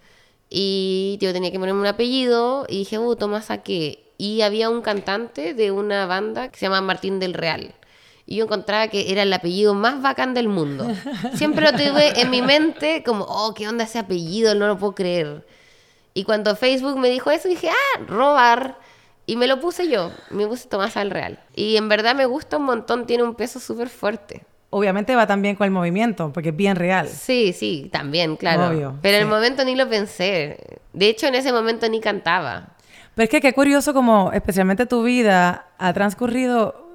Y 0.51 1.17
yo 1.23 1.33
tenía 1.33 1.51
que 1.51 1.59
ponerme 1.59 1.81
un 1.81 1.87
apellido 1.87 2.67
y 2.69 2.81
dije, 2.81 2.99
uh, 2.99 3.17
Tomasa, 3.17 3.62
¿qué? 3.62 4.12
Y 4.19 4.43
había 4.43 4.69
un 4.69 4.83
cantante 4.83 5.55
de 5.55 5.71
una 5.71 6.05
banda 6.05 6.51
que 6.51 6.59
se 6.59 6.67
llama 6.67 6.83
Martín 6.83 7.19
del 7.19 7.33
Real. 7.33 7.75
Y 8.27 8.37
yo 8.37 8.45
encontraba 8.45 8.88
que 8.88 9.11
era 9.11 9.23
el 9.23 9.33
apellido 9.33 9.73
más 9.73 10.03
bacán 10.03 10.35
del 10.35 10.49
mundo. 10.49 10.87
Siempre 11.35 11.64
lo 11.64 11.73
tuve 11.73 12.21
en 12.21 12.29
mi 12.29 12.43
mente 12.43 13.03
como, 13.07 13.25
oh, 13.25 13.55
¿qué 13.55 13.67
onda 13.67 13.85
ese 13.85 14.01
apellido? 14.01 14.55
No 14.55 14.67
lo 14.67 14.77
puedo 14.77 14.95
creer. 14.95 15.47
Y 16.12 16.25
cuando 16.25 16.55
Facebook 16.57 16.99
me 16.99 17.09
dijo 17.09 17.31
eso, 17.31 17.49
dije, 17.49 17.71
ah, 17.71 18.01
robar. 18.07 18.79
Y 19.29 19.37
me 19.37 19.47
lo 19.47 19.61
puse 19.61 19.91
yo, 19.91 20.11
me 20.31 20.47
puse 20.47 20.71
Tomasa 20.71 21.01
del 21.01 21.11
Real. 21.11 21.38
Y 21.55 21.77
en 21.77 21.91
verdad 21.91 22.14
me 22.14 22.25
gusta 22.25 22.57
un 22.57 22.64
montón, 22.64 23.05
tiene 23.05 23.25
un 23.25 23.35
peso 23.35 23.61
súper 23.61 23.91
fuerte. 23.91 24.47
Obviamente 24.71 25.14
va 25.14 25.27
también 25.27 25.55
con 25.55 25.67
el 25.67 25.71
movimiento, 25.71 26.33
porque 26.33 26.49
es 26.49 26.57
bien 26.57 26.77
real. 26.77 27.09
Sí, 27.09 27.53
sí, 27.53 27.91
también, 27.93 28.37
claro. 28.37 28.69
Obvio, 28.69 28.99
Pero 29.03 29.19
en 29.19 29.25
sí. 29.25 29.25
el 29.25 29.29
momento 29.29 29.67
ni 29.67 29.77
lo 29.77 29.87
pensé. 29.87 30.81
De 30.95 31.11
hecho, 31.11 31.27
en 31.27 31.35
ese 31.35 31.53
momento 31.53 31.87
ni 31.91 32.01
cantaba. 32.01 32.69
Pero 33.14 33.25
es 33.25 33.29
que 33.29 33.43
qué 33.43 33.53
curioso 33.53 33.93
como 33.93 34.33
especialmente 34.33 34.87
tu 34.87 35.03
vida 35.03 35.67
ha 35.77 35.93
transcurrido 35.93 36.88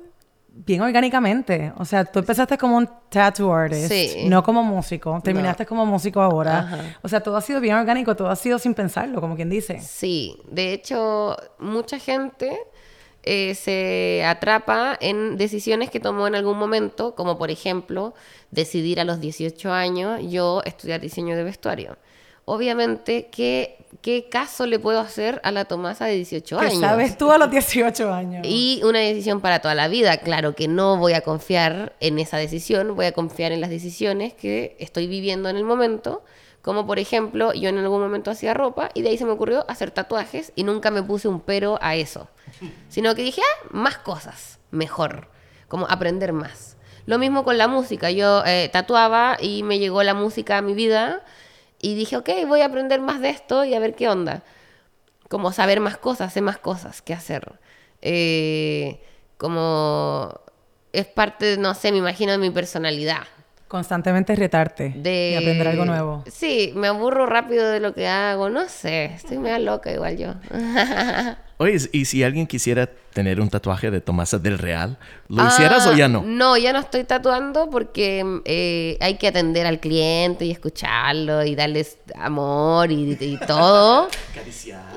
bien 0.56 0.82
orgánicamente. 0.82 1.74
O 1.78 1.86
sea, 1.86 2.06
tú 2.06 2.20
empezaste 2.20 2.58
como 2.58 2.78
un 2.78 2.88
tattoo 3.10 3.54
artist, 3.54 3.92
Sí. 3.92 4.26
no 4.28 4.44
como 4.44 4.64
músico. 4.64 5.20
Terminaste 5.24 5.66
como 5.66 5.86
músico 5.86 6.22
ahora. 6.22 6.60
Ajá. 6.60 6.78
O 7.02 7.10
sea, 7.10 7.22
todo 7.22 7.36
ha 7.38 7.42
sido 7.42 7.60
bien 7.60 7.76
orgánico, 7.76 8.16
todo 8.16 8.30
ha 8.30 8.36
sido 8.36 8.60
sin 8.60 8.74
pensarlo, 8.74 9.20
como 9.20 9.36
quien 9.36 9.50
dice. 9.50 9.80
Sí, 9.82 10.38
de 10.50 10.74
hecho, 10.74 11.36
mucha 11.60 11.98
gente 12.00 12.58
eh, 13.24 13.56
se 13.56 14.24
atrapa 14.26 14.98
en 15.00 15.38
decisiones 15.38 15.90
que 15.90 16.00
tomó 16.02 16.28
en 16.28 16.36
algún 16.36 16.58
momento, 16.58 17.16
como 17.16 17.38
por 17.38 17.50
ejemplo, 17.52 18.14
decidir 18.52 19.00
a 19.00 19.06
los 19.06 19.20
18 19.22 19.72
años 19.72 20.20
yo 20.30 20.62
estudiar 20.66 21.00
diseño 21.02 21.36
de 21.38 21.44
vestuario. 21.44 21.98
Obviamente, 22.46 23.30
¿qué, 23.32 23.78
qué 24.02 24.28
caso 24.30 24.66
le 24.66 24.78
puedo 24.78 25.00
hacer 25.00 25.40
a 25.44 25.52
la 25.52 25.66
Tomasa 25.66 26.06
de 26.06 26.16
18 26.16 26.58
¿Qué 26.60 26.66
años? 26.66 26.80
sabes 26.80 27.18
tú 27.18 27.32
a 27.32 27.38
los 27.38 27.50
18 27.50 28.14
años? 28.14 28.46
Y 28.46 28.82
una 28.84 29.00
decisión 29.00 29.40
para 29.40 29.60
toda 29.60 29.76
la 29.76 29.88
vida. 29.88 30.18
Claro 30.18 30.54
que 30.54 30.68
no 30.68 30.98
voy 30.98 31.14
a 31.14 31.22
confiar 31.22 31.96
en 32.02 32.20
esa 32.20 32.38
decisión, 32.38 32.96
voy 32.96 33.06
a 33.06 33.14
confiar 33.14 33.54
en 33.54 33.62
las 33.62 33.70
decisiones 33.70 34.34
que 34.34 34.76
estoy 34.80 35.08
viviendo 35.08 35.48
en 35.48 35.56
el 35.56 35.64
momento. 35.64 36.24
Como 36.62 36.86
por 36.86 37.00
ejemplo, 37.00 37.54
yo 37.54 37.70
en 37.70 37.78
algún 37.78 38.02
momento 38.02 38.32
hacía 38.32 38.54
ropa 38.54 38.90
y 38.94 39.02
de 39.02 39.10
ahí 39.10 39.18
se 39.18 39.26
me 39.26 39.32
ocurrió 39.32 39.66
hacer 39.70 39.92
tatuajes 39.92 40.52
y 40.56 40.64
nunca 40.64 40.92
me 40.92 41.04
puse 41.04 41.28
un 41.28 41.40
pero 41.40 41.78
a 41.82 41.96
eso. 41.96 42.28
Sino 42.90 43.16
que 43.16 43.24
dije, 43.24 43.42
ah, 43.42 43.68
más 43.72 43.98
cosas, 43.98 44.60
mejor, 44.72 45.28
como 45.68 45.86
aprender 45.90 46.32
más. 46.34 46.78
Lo 47.06 47.20
mismo 47.20 47.44
con 47.44 47.58
la 47.58 47.68
música. 47.68 48.12
Yo 48.12 48.44
eh, 48.46 48.70
tatuaba 48.72 49.38
y 49.42 49.64
me 49.64 49.80
llegó 49.80 50.04
la 50.04 50.14
música 50.14 50.58
a 50.58 50.62
mi 50.62 50.74
vida 50.74 51.24
y 51.84 51.94
dije, 51.94 52.18
ok, 52.18 52.30
voy 52.48 52.62
a 52.62 52.66
aprender 52.66 53.02
más 53.02 53.22
de 53.22 53.30
esto 53.30 53.64
y 53.64 53.76
a 53.76 53.80
ver 53.80 53.94
qué 53.94 54.10
onda 54.10 54.44
como 55.34 55.52
saber 55.52 55.80
más 55.80 55.98
cosas, 55.98 56.28
hacer 56.28 56.44
más 56.44 56.60
cosas 56.60 57.02
que 57.02 57.12
hacer. 57.12 57.60
Eh, 58.04 59.02
como 59.38 60.42
es 60.92 61.08
parte, 61.08 61.58
no 61.58 61.74
sé, 61.74 61.92
me 61.92 61.98
imagino 61.98 62.34
de 62.34 62.38
mi 62.38 62.52
personalidad. 62.52 63.24
Constantemente 63.74 64.36
retarte 64.36 64.94
De... 64.96 65.32
y 65.32 65.36
aprender 65.36 65.68
algo 65.68 65.84
nuevo. 65.84 66.24
Sí, 66.32 66.72
me 66.76 66.90
aburro 66.90 67.26
rápido 67.26 67.68
de 67.72 67.80
lo 67.80 67.96
que 67.96 68.08
hago, 68.08 68.48
no 68.52 68.70
sé, 68.70 69.06
estoy 69.06 69.40
medio 69.40 69.58
loca 69.58 69.92
igual 69.92 70.16
yo. 70.16 70.36
Oye, 71.58 71.78
y 71.92 72.06
si 72.06 72.24
alguien 72.24 72.46
quisiera 72.46 72.88
tener 73.14 73.42
un 73.42 73.50
tatuaje 73.50 73.90
de 73.90 74.00
Tomasa 74.00 74.38
del 74.38 74.60
Real, 74.60 75.00
¿lo 75.28 75.48
hicieras 75.48 75.88
o 75.88 75.94
ya 75.94 76.08
no? 76.08 76.20
Ah, 76.20 76.24
No, 76.24 76.56
ya 76.56 76.72
no 76.72 76.82
estoy 76.82 77.04
tatuando 77.04 77.68
porque 77.72 78.24
eh, 78.46 78.96
hay 79.02 79.18
que 79.18 79.30
atender 79.30 79.66
al 79.66 79.80
cliente 79.80 80.46
y 80.46 80.52
escucharlo 80.52 81.44
y 81.44 81.56
darles 81.56 81.98
amor 82.16 82.92
y, 82.92 83.18
y 83.20 83.38
todo. 83.48 84.08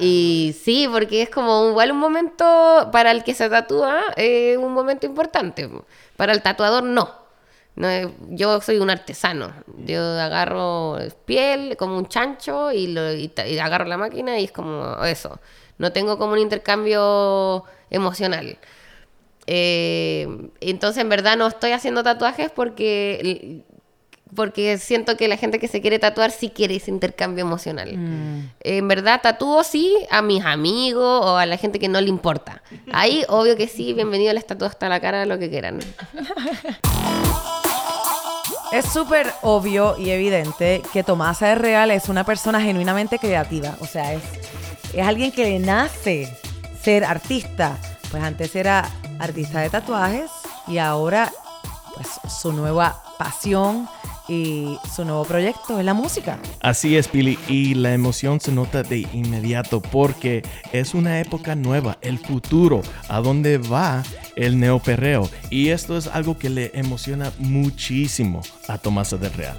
Y 0.00 0.54
sí, 0.62 0.86
porque 0.92 1.22
es 1.22 1.30
como 1.30 1.70
igual 1.70 1.92
un 1.92 1.98
momento 1.98 2.90
para 2.92 3.10
el 3.10 3.24
que 3.24 3.32
se 3.32 3.48
tatúa, 3.48 4.02
eh, 4.16 4.58
un 4.58 4.74
momento 4.74 5.06
importante. 5.06 5.66
Para 6.18 6.34
el 6.34 6.42
tatuador 6.42 6.82
no. 6.82 7.25
No, 7.76 7.88
eh, 7.90 8.08
yo 8.30 8.60
soy 8.62 8.78
un 8.78 8.88
artesano. 8.90 9.52
Yo 9.84 10.00
agarro 10.02 10.98
piel 11.26 11.76
como 11.76 11.96
un 11.98 12.08
chancho 12.08 12.72
y, 12.72 12.88
lo, 12.88 13.12
y 13.12 13.28
ta- 13.28 13.46
y 13.46 13.58
agarro 13.58 13.84
la 13.84 13.98
máquina 13.98 14.38
y 14.40 14.44
es 14.44 14.52
como 14.52 15.04
eso. 15.04 15.38
No 15.78 15.92
tengo 15.92 16.16
como 16.18 16.32
un 16.32 16.38
intercambio 16.38 17.64
emocional. 17.90 18.58
Eh, 19.46 20.26
entonces, 20.60 21.02
en 21.02 21.08
verdad, 21.10 21.36
no 21.36 21.46
estoy 21.46 21.72
haciendo 21.72 22.02
tatuajes 22.02 22.50
porque, 22.50 23.62
porque 24.34 24.78
siento 24.78 25.16
que 25.18 25.28
la 25.28 25.36
gente 25.36 25.58
que 25.58 25.68
se 25.68 25.80
quiere 25.82 25.98
tatuar 25.98 26.30
sí 26.30 26.48
quiere 26.50 26.76
ese 26.76 26.90
intercambio 26.90 27.44
emocional. 27.44 27.90
En 28.60 28.88
verdad, 28.88 29.20
tatúo 29.22 29.62
sí 29.62 29.94
a 30.10 30.22
mis 30.22 30.44
amigos 30.44 31.04
o 31.24 31.36
a 31.36 31.44
la 31.46 31.58
gente 31.58 31.78
que 31.78 31.88
no 31.88 32.00
le 32.00 32.08
importa. 32.08 32.62
Ahí, 32.90 33.22
obvio 33.28 33.54
que 33.56 33.68
sí, 33.68 33.92
bienvenido 33.92 34.32
les 34.32 34.46
tatúo 34.46 34.66
hasta 34.66 34.88
la 34.88 34.98
cara, 34.98 35.26
lo 35.26 35.38
que 35.38 35.50
quieran. 35.50 35.78
Es 38.72 38.84
súper 38.86 39.32
obvio 39.42 39.96
y 39.96 40.10
evidente 40.10 40.82
que 40.92 41.04
Tomasa 41.04 41.52
es 41.52 41.58
real, 41.58 41.90
es 41.90 42.08
una 42.08 42.24
persona 42.24 42.60
genuinamente 42.60 43.18
creativa. 43.18 43.76
O 43.80 43.86
sea, 43.86 44.12
es, 44.12 44.22
es 44.92 45.06
alguien 45.06 45.30
que 45.30 45.58
nace 45.58 46.28
ser 46.82 47.04
artista. 47.04 47.78
Pues 48.10 48.22
antes 48.22 48.54
era 48.56 48.88
artista 49.18 49.60
de 49.60 49.70
tatuajes 49.70 50.30
y 50.66 50.78
ahora, 50.78 51.32
pues 51.94 52.08
su 52.32 52.52
nueva 52.52 53.02
pasión 53.18 53.88
y 54.28 54.78
su 54.94 55.04
nuevo 55.04 55.24
proyecto 55.24 55.78
es 55.78 55.84
la 55.84 55.94
música. 55.94 56.38
Así 56.60 56.96
es, 56.96 57.08
Pili, 57.08 57.38
y 57.48 57.74
la 57.74 57.94
emoción 57.94 58.40
se 58.40 58.52
nota 58.52 58.82
de 58.82 59.06
inmediato 59.12 59.80
porque 59.80 60.42
es 60.72 60.94
una 60.94 61.20
época 61.20 61.54
nueva, 61.54 61.98
el 62.00 62.18
futuro, 62.18 62.82
a 63.08 63.20
dónde 63.20 63.58
va 63.58 64.02
el 64.36 64.60
neoperreo. 64.60 65.28
Y 65.50 65.70
esto 65.70 65.96
es 65.96 66.06
algo 66.06 66.38
que 66.38 66.50
le 66.50 66.70
emociona 66.74 67.32
muchísimo 67.38 68.42
a 68.68 68.78
Tomasa 68.78 69.16
del 69.16 69.32
Real. 69.32 69.56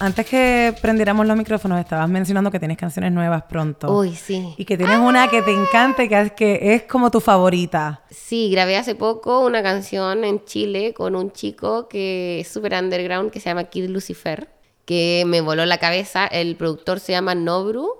Antes 0.00 0.26
que 0.26 0.72
prendiéramos 0.80 1.26
los 1.26 1.36
micrófonos, 1.36 1.80
estabas 1.80 2.08
mencionando 2.08 2.52
que 2.52 2.60
tienes 2.60 2.76
canciones 2.76 3.10
nuevas 3.10 3.42
pronto. 3.42 3.92
Uy, 3.92 4.14
sí. 4.14 4.54
Y 4.56 4.64
que 4.64 4.76
tienes 4.76 4.98
una 4.98 5.26
que 5.26 5.42
te 5.42 5.52
encanta 5.52 6.04
y 6.04 6.08
que 6.08 6.20
es, 6.20 6.32
que 6.32 6.74
es 6.74 6.82
como 6.84 7.10
tu 7.10 7.20
favorita. 7.20 8.04
Sí, 8.08 8.48
grabé 8.52 8.76
hace 8.76 8.94
poco 8.94 9.44
una 9.44 9.60
canción 9.60 10.24
en 10.24 10.44
Chile 10.44 10.94
con 10.94 11.16
un 11.16 11.32
chico 11.32 11.88
que 11.88 12.40
es 12.40 12.48
súper 12.48 12.74
underground 12.74 13.32
que 13.32 13.40
se 13.40 13.50
llama 13.50 13.64
Kid 13.64 13.88
Lucifer, 13.88 14.48
que 14.84 15.24
me 15.26 15.40
voló 15.40 15.66
la 15.66 15.78
cabeza. 15.78 16.28
El 16.28 16.54
productor 16.54 17.00
se 17.00 17.10
llama 17.10 17.34
Nobru, 17.34 17.96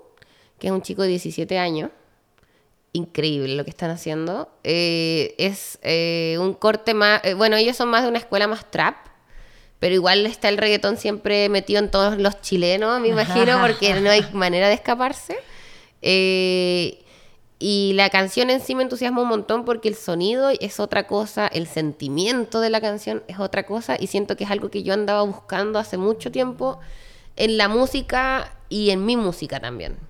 que 0.57 0.67
es 0.67 0.73
un 0.73 0.81
chico 0.81 1.01
de 1.01 1.09
17 1.09 1.59
años. 1.59 1.89
Increíble 2.93 3.55
lo 3.55 3.63
que 3.63 3.69
están 3.69 3.91
haciendo. 3.91 4.49
Eh, 4.63 5.35
es 5.37 5.79
eh, 5.83 6.37
un 6.39 6.53
corte 6.53 6.93
más... 6.93 7.23
eh, 7.23 7.33
bueno, 7.33 7.55
ellos 7.55 7.77
son 7.77 7.89
más 7.89 8.03
de 8.03 8.09
una 8.09 8.17
escuela 8.17 8.47
más 8.47 8.69
trap, 8.71 8.95
pero 9.79 9.93
igual 9.93 10.25
está 10.25 10.49
el 10.49 10.57
reggaetón 10.57 10.97
siempre 10.97 11.49
metido 11.49 11.79
en 11.79 11.91
todos 11.91 12.17
los 12.17 12.41
chilenos, 12.41 12.99
me 12.99 13.09
imagino, 13.09 13.59
porque 13.65 13.99
no 13.99 14.09
hay 14.09 14.25
manera 14.33 14.67
de 14.67 14.73
escaparse. 14.73 15.37
Y 17.61 17.91
la 17.93 18.09
canción 18.09 18.49
en 18.49 18.61
sí 18.61 18.73
me 18.73 18.83
entusiasma 18.83 19.21
un 19.21 19.27
montón 19.27 19.65
porque 19.65 19.89
el 19.89 19.95
sonido 19.95 20.49
es 20.49 20.79
otra 20.79 21.07
cosa, 21.07 21.45
el 21.45 21.67
sentimiento 21.67 22.61
de 22.61 22.69
la 22.69 22.79
canción 22.79 23.21
es 23.27 23.37
otra 23.37 23.65
cosa 23.65 23.97
y 23.99 24.07
siento 24.07 24.37
que 24.37 24.45
es 24.45 24.49
algo 24.49 24.71
que 24.71 24.81
yo 24.81 24.93
andaba 24.93 25.23
buscando 25.23 25.77
hace 25.77 25.97
mucho 25.97 26.31
tiempo 26.31 26.79
en 27.35 27.57
la 27.57 27.67
música 27.67 28.53
y 28.69 28.91
en 28.91 29.05
mi 29.05 29.17
música 29.17 29.59
también. 29.59 30.08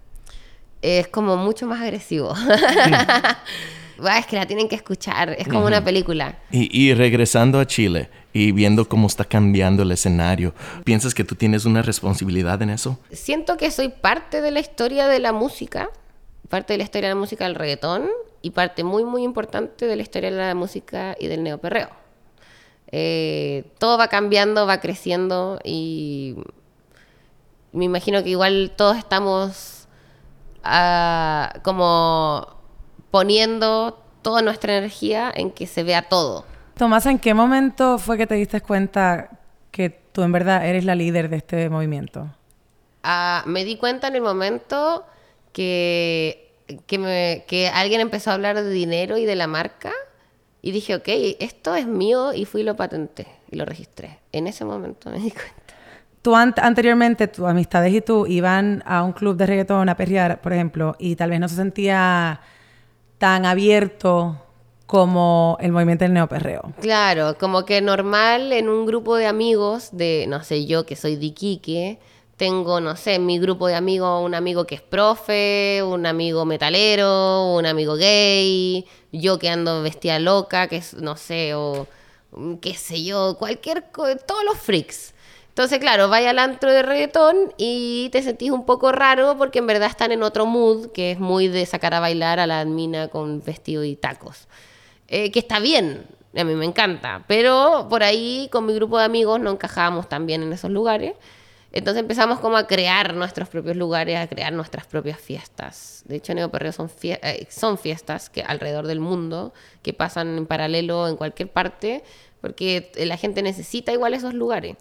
Es 0.81 1.07
como 1.07 1.37
mucho 1.37 1.67
más 1.67 1.81
agresivo. 1.81 2.33
Va, 4.03 4.17
es 4.17 4.25
que 4.27 4.37
la 4.37 4.45
tienen 4.45 4.69
que 4.69 4.75
escuchar, 4.75 5.35
es 5.37 5.47
como 5.47 5.65
una 5.65 5.83
película. 5.83 6.39
Y, 6.51 6.69
y 6.73 6.93
regresando 6.93 7.59
a 7.59 7.67
Chile 7.67 8.09
y 8.31 8.53
viendo 8.53 8.87
cómo 8.87 9.07
está 9.07 9.25
cambiando 9.25 9.83
el 9.83 9.91
escenario, 9.91 10.53
¿piensas 10.85 11.13
que 11.13 11.25
tú 11.25 11.35
tienes 11.35 11.65
una 11.65 11.81
responsabilidad 11.81 12.61
en 12.61 12.69
eso? 12.69 12.97
Siento 13.11 13.57
que 13.57 13.71
soy 13.71 13.89
parte 13.89 14.39
de 14.39 14.51
la 14.51 14.61
historia 14.61 15.07
de 15.07 15.19
la 15.19 15.33
música, 15.33 15.89
parte 16.47 16.73
de 16.73 16.77
la 16.77 16.83
historia 16.85 17.09
de 17.09 17.15
la 17.15 17.19
música 17.19 17.43
del 17.43 17.55
reggaetón 17.55 18.07
y 18.41 18.51
parte 18.51 18.83
muy, 18.83 19.03
muy 19.03 19.23
importante 19.23 19.85
de 19.85 19.95
la 19.97 20.01
historia 20.01 20.31
de 20.31 20.37
la 20.37 20.55
música 20.55 21.15
y 21.19 21.27
del 21.27 21.43
neoperreo. 21.43 21.89
Eh, 22.91 23.65
todo 23.77 23.97
va 23.97 24.07
cambiando, 24.07 24.65
va 24.65 24.79
creciendo 24.79 25.59
y 25.63 26.35
me 27.71 27.85
imagino 27.85 28.23
que 28.23 28.29
igual 28.29 28.73
todos 28.75 28.97
estamos 28.97 29.78
ah, 30.63 31.53
como 31.63 32.47
poniendo 33.11 34.01
toda 34.21 34.41
nuestra 34.41 34.77
energía 34.77 35.31
en 35.33 35.51
que 35.51 35.65
se 35.67 35.83
vea 35.83 36.03
todo. 36.03 36.45
Tomás, 36.77 37.05
¿en 37.05 37.19
qué 37.19 37.33
momento 37.33 37.97
fue 37.97 38.17
que 38.17 38.27
te 38.27 38.35
diste 38.35 38.61
cuenta 38.61 39.29
que 39.71 39.89
tú 39.89 40.21
en 40.23 40.31
verdad 40.31 40.65
eres 40.65 40.85
la 40.85 40.95
líder 40.95 41.29
de 41.29 41.37
este 41.37 41.69
movimiento? 41.69 42.27
Ah, 43.03 43.43
me 43.45 43.63
di 43.65 43.77
cuenta 43.77 44.07
en 44.09 44.15
el 44.15 44.21
momento 44.21 45.05
que, 45.53 46.53
que, 46.87 46.97
me- 46.99 47.45
que 47.47 47.67
alguien 47.69 48.01
empezó 48.01 48.31
a 48.31 48.33
hablar 48.35 48.55
de 48.61 48.69
dinero 48.69 49.17
y 49.17 49.25
de 49.25 49.35
la 49.35 49.47
marca 49.47 49.91
y 50.61 50.71
dije, 50.71 50.95
ok, 50.95 51.07
esto 51.39 51.75
es 51.75 51.87
mío 51.87 52.33
y 52.33 52.45
fui 52.45 52.61
y 52.61 52.63
lo 52.65 52.75
patenté 52.75 53.27
y 53.49 53.55
lo 53.55 53.65
registré. 53.65 54.19
En 54.31 54.47
ese 54.47 54.65
momento 54.65 55.09
me 55.09 55.19
di 55.19 55.31
cuenta. 55.31 55.53
Tú 56.21 56.35
an- 56.35 56.53
anteriormente, 56.61 57.27
tus 57.27 57.45
amistades 57.45 57.93
y 57.93 58.01
tú 58.01 58.27
iban 58.27 58.83
a 58.85 59.03
un 59.03 59.13
club 59.13 59.37
de 59.37 59.45
reggaetón 59.45 59.87
a 59.89 59.95
perrear, 59.95 60.41
por 60.41 60.51
ejemplo, 60.53 60.95
y 60.99 61.15
tal 61.15 61.29
vez 61.29 61.39
no 61.39 61.47
se 61.47 61.55
sentía 61.55 62.41
tan 63.17 63.45
abierto 63.45 64.37
como 64.85 65.57
el 65.61 65.71
movimiento 65.71 66.03
del 66.03 66.13
neoperreo. 66.13 66.73
Claro, 66.81 67.37
como 67.37 67.63
que 67.63 67.79
normal 67.81 68.51
en 68.53 68.69
un 68.69 68.85
grupo 68.85 69.15
de 69.15 69.27
amigos 69.27 69.89
de, 69.91 70.25
no 70.27 70.43
sé, 70.43 70.65
yo 70.65 70.85
que 70.85 70.95
soy 70.95 71.15
de 71.15 71.27
Iquique, 71.27 71.99
tengo, 72.37 72.79
no 72.81 72.95
sé, 72.95 73.15
en 73.15 73.25
mi 73.25 73.37
grupo 73.37 73.67
de 73.67 73.75
amigos, 73.75 74.23
un 74.25 74.33
amigo 74.33 74.65
que 74.65 74.75
es 74.75 74.81
profe, 74.81 75.81
un 75.83 76.05
amigo 76.05 76.43
metalero, 76.45 77.53
un 77.53 77.65
amigo 77.65 77.95
gay, 77.95 78.85
yo 79.11 79.37
que 79.39 79.49
ando 79.49 79.83
vestida 79.83 80.19
loca, 80.19 80.67
que 80.67 80.77
es, 80.77 80.93
no 80.95 81.17
sé, 81.17 81.53
o 81.53 81.85
mm, 82.31 82.55
qué 82.55 82.73
sé 82.73 83.03
yo, 83.03 83.35
cualquier, 83.37 83.83
todos 83.91 84.43
los 84.45 84.57
freaks. 84.57 85.13
Entonces, 85.49 85.79
claro, 85.79 86.07
vaya 86.07 86.29
al 86.29 86.39
antro 86.39 86.71
de 86.71 86.83
reggaetón 86.83 87.53
y 87.57 88.09
te 88.13 88.21
sentís 88.21 88.51
un 88.51 88.65
poco 88.65 88.91
raro 88.93 89.35
porque 89.37 89.59
en 89.59 89.67
verdad 89.67 89.89
están 89.89 90.11
en 90.13 90.23
otro 90.23 90.45
mood, 90.45 90.91
que 90.91 91.11
es 91.11 91.19
muy 91.19 91.49
de 91.49 91.65
sacar 91.65 91.93
a 91.93 91.99
bailar 91.99 92.39
a 92.39 92.47
la 92.47 92.63
mina 92.63 93.09
con 93.09 93.43
vestido 93.43 93.83
y 93.83 93.95
tacos. 93.97 94.47
Eh, 95.09 95.31
que 95.31 95.39
está 95.39 95.59
bien, 95.59 96.05
a 96.37 96.43
mí 96.45 96.55
me 96.55 96.65
encanta, 96.65 97.25
pero 97.27 97.87
por 97.89 98.03
ahí 98.03 98.47
con 98.51 98.65
mi 98.67 98.73
grupo 98.73 98.97
de 98.99 99.05
amigos 99.05 99.39
no 99.41 99.51
encajábamos 99.51 100.07
tan 100.07 100.25
bien 100.25 100.43
en 100.43 100.53
esos 100.53 100.71
lugares. 100.71 101.13
Entonces 101.71 102.01
empezamos 102.01 102.39
como 102.39 102.55
a 102.57 102.65
crear 102.65 103.13
nuestros 103.13 103.49
propios 103.49 103.75
lugares, 103.75 104.17
a 104.17 104.27
crear 104.27 104.53
nuestras 104.53 104.87
propias 104.87 105.19
fiestas. 105.19 106.03
De 106.05 106.15
hecho, 106.15 106.33
Neoperreo 106.33 106.71
son, 106.71 106.89
fie- 106.89 107.19
eh, 107.21 107.45
son 107.49 107.77
fiestas 107.77 108.29
que 108.29 108.41
alrededor 108.43 108.87
del 108.87 108.99
mundo, 108.99 109.53
que 109.83 109.93
pasan 109.93 110.37
en 110.37 110.45
paralelo 110.47 111.07
en 111.07 111.15
cualquier 111.15 111.51
parte, 111.51 112.03
porque 112.41 112.91
la 112.95 113.17
gente 113.17 113.41
necesita 113.43 113.91
igual 113.91 114.13
esos 114.13 114.33
lugares, 114.33 114.77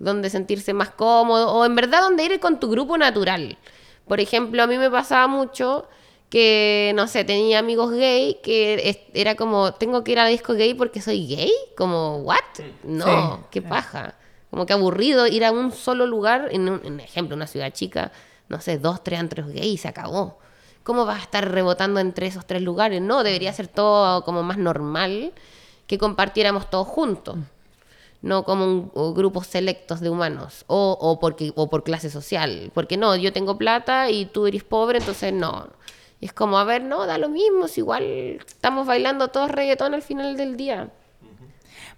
donde 0.00 0.30
sentirse 0.30 0.72
más 0.74 0.90
cómodo, 0.90 1.52
o 1.52 1.64
en 1.64 1.76
verdad 1.76 2.00
donde 2.00 2.24
ir 2.24 2.40
con 2.40 2.58
tu 2.58 2.68
grupo 2.70 2.98
natural. 2.98 3.56
Por 4.08 4.18
ejemplo, 4.18 4.62
a 4.62 4.66
mí 4.66 4.76
me 4.78 4.90
pasaba 4.90 5.28
mucho 5.28 5.86
que, 6.30 6.92
no 6.96 7.06
sé, 7.06 7.24
tenía 7.24 7.58
amigos 7.58 7.92
gay 7.92 8.38
que 8.42 9.04
era 9.14 9.34
como, 9.36 9.74
tengo 9.74 10.02
que 10.02 10.12
ir 10.12 10.18
a 10.18 10.24
la 10.24 10.30
disco 10.30 10.54
gay 10.54 10.74
porque 10.74 11.00
soy 11.02 11.26
gay, 11.28 11.52
como, 11.76 12.16
¿what? 12.18 12.38
No, 12.82 13.04
Sí. 13.04 13.46
qué 13.50 13.62
paja. 13.62 14.14
Como 14.50 14.66
que 14.66 14.72
aburrido 14.72 15.26
ir 15.28 15.44
a 15.44 15.52
un 15.52 15.70
solo 15.70 16.06
lugar, 16.06 16.48
en 16.50 16.68
un 16.68 16.80
en 16.84 16.98
ejemplo, 16.98 17.36
una 17.36 17.46
ciudad 17.46 17.70
chica, 17.72 18.10
no 18.48 18.60
sé, 18.60 18.78
dos, 18.78 19.04
tres 19.04 19.20
antros 19.20 19.48
gay 19.52 19.70
y 19.72 19.76
se 19.76 19.86
acabó. 19.88 20.38
¿Cómo 20.82 21.04
vas 21.04 21.18
a 21.20 21.22
estar 21.22 21.48
rebotando 21.48 22.00
entre 22.00 22.26
esos 22.26 22.46
tres 22.46 22.62
lugares? 22.62 23.02
No, 23.02 23.22
debería 23.22 23.52
ser 23.52 23.68
todo 23.68 24.24
como 24.24 24.42
más 24.42 24.56
normal 24.56 25.32
que 25.86 25.98
compartiéramos 25.98 26.70
todos 26.70 26.88
juntos 26.88 27.36
no 28.22 28.44
como 28.44 28.90
un, 28.92 29.14
grupos 29.14 29.46
selectos 29.46 30.00
de 30.00 30.10
humanos 30.10 30.64
o, 30.66 30.96
o, 31.00 31.18
porque, 31.18 31.52
o 31.56 31.70
por 31.70 31.82
clase 31.82 32.10
social. 32.10 32.70
Porque 32.74 32.96
no, 32.96 33.16
yo 33.16 33.32
tengo 33.32 33.56
plata 33.56 34.10
y 34.10 34.26
tú 34.26 34.46
eres 34.46 34.64
pobre, 34.64 34.98
entonces 34.98 35.32
no. 35.32 35.68
Y 36.20 36.26
es 36.26 36.32
como, 36.32 36.58
a 36.58 36.64
ver, 36.64 36.82
no, 36.82 37.06
da 37.06 37.16
lo 37.16 37.30
mismo, 37.30 37.66
si 37.66 37.80
igual 37.80 38.04
estamos 38.46 38.86
bailando 38.86 39.28
todos 39.28 39.50
reggaetón 39.50 39.94
al 39.94 40.02
final 40.02 40.36
del 40.36 40.56
día. 40.56 40.90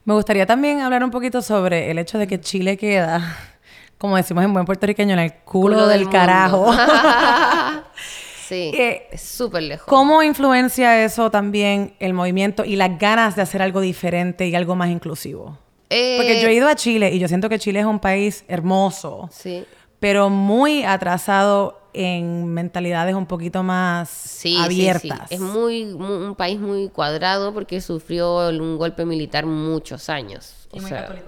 Me 0.05 0.15
gustaría 0.15 0.47
también 0.47 0.81
hablar 0.81 1.03
un 1.03 1.11
poquito 1.11 1.43
sobre 1.43 1.91
el 1.91 1.99
hecho 1.99 2.19
de 2.19 2.29
que 2.29 2.41
Chile 2.41 2.77
queda, 2.77 3.37
como 3.99 4.17
decimos 4.17 4.45
en 4.45 4.53
buen 4.53 4.65
puertorriqueño, 4.65 5.15
en 5.15 5.21
el 5.21 5.35
culo, 5.45 5.89
del, 5.89 6.09
carajo. 6.09 6.73
sí, 8.49 8.71
Eh, 8.75 9.09
es 9.11 9.23
súper 9.23 9.65
lejos. 9.65 9.87
¿Cómo 9.89 10.23
influencia 10.23 11.03
eso 11.03 11.33
también 11.33 11.97
el 11.99 12.15
movimiento 12.15 12.65
y 12.65 12.77
las 12.77 12.97
ganas 12.99 13.35
de 13.35 13.43
hacer 13.43 13.61
algo 13.61 13.81
diferente 13.81 14.47
y 14.47 14.55
algo 14.55 14.77
más 14.77 14.89
inclusivo? 14.91 15.59
Eh, 15.93 16.15
Porque 16.17 16.41
yo 16.41 16.49
he 16.49 16.55
ido 16.55 16.69
a 16.69 16.75
Chile 16.75 17.11
y 17.13 17.19
yo 17.19 17.29
siento 17.29 17.49
que 17.49 17.59
Chile 17.59 17.81
es 17.81 17.87
un 17.87 17.99
país 18.01 18.45
hermoso, 18.49 19.29
Sí. 19.33 19.65
pero 20.01 20.31
muy 20.31 20.83
atrasado 20.85 21.79
en 21.95 22.47
mentalidades 22.47 23.15
un 23.15 23.27
poquito 23.27 23.63
más 23.63 24.09
Sí, 24.09 24.55
sí, 24.57 24.63
abiertas. 24.63 25.29
sí. 25.29 25.35
Es 25.35 25.41
muy, 25.41 25.85
mu- 25.85 26.27
un 26.29 26.35
país 26.35 26.59
muy 26.59 26.89
cuadrado 26.89 27.53
porque 27.53 27.81
sufrió 27.83 28.49
un 28.49 28.79
golpe 28.79 29.05
militar 29.05 29.45
muchos 29.45 30.09
años. 30.09 30.55
Y 30.73 30.79
o 30.79 30.81
muy 30.83 30.89
sea, 30.89 31.03
católico 31.03 31.27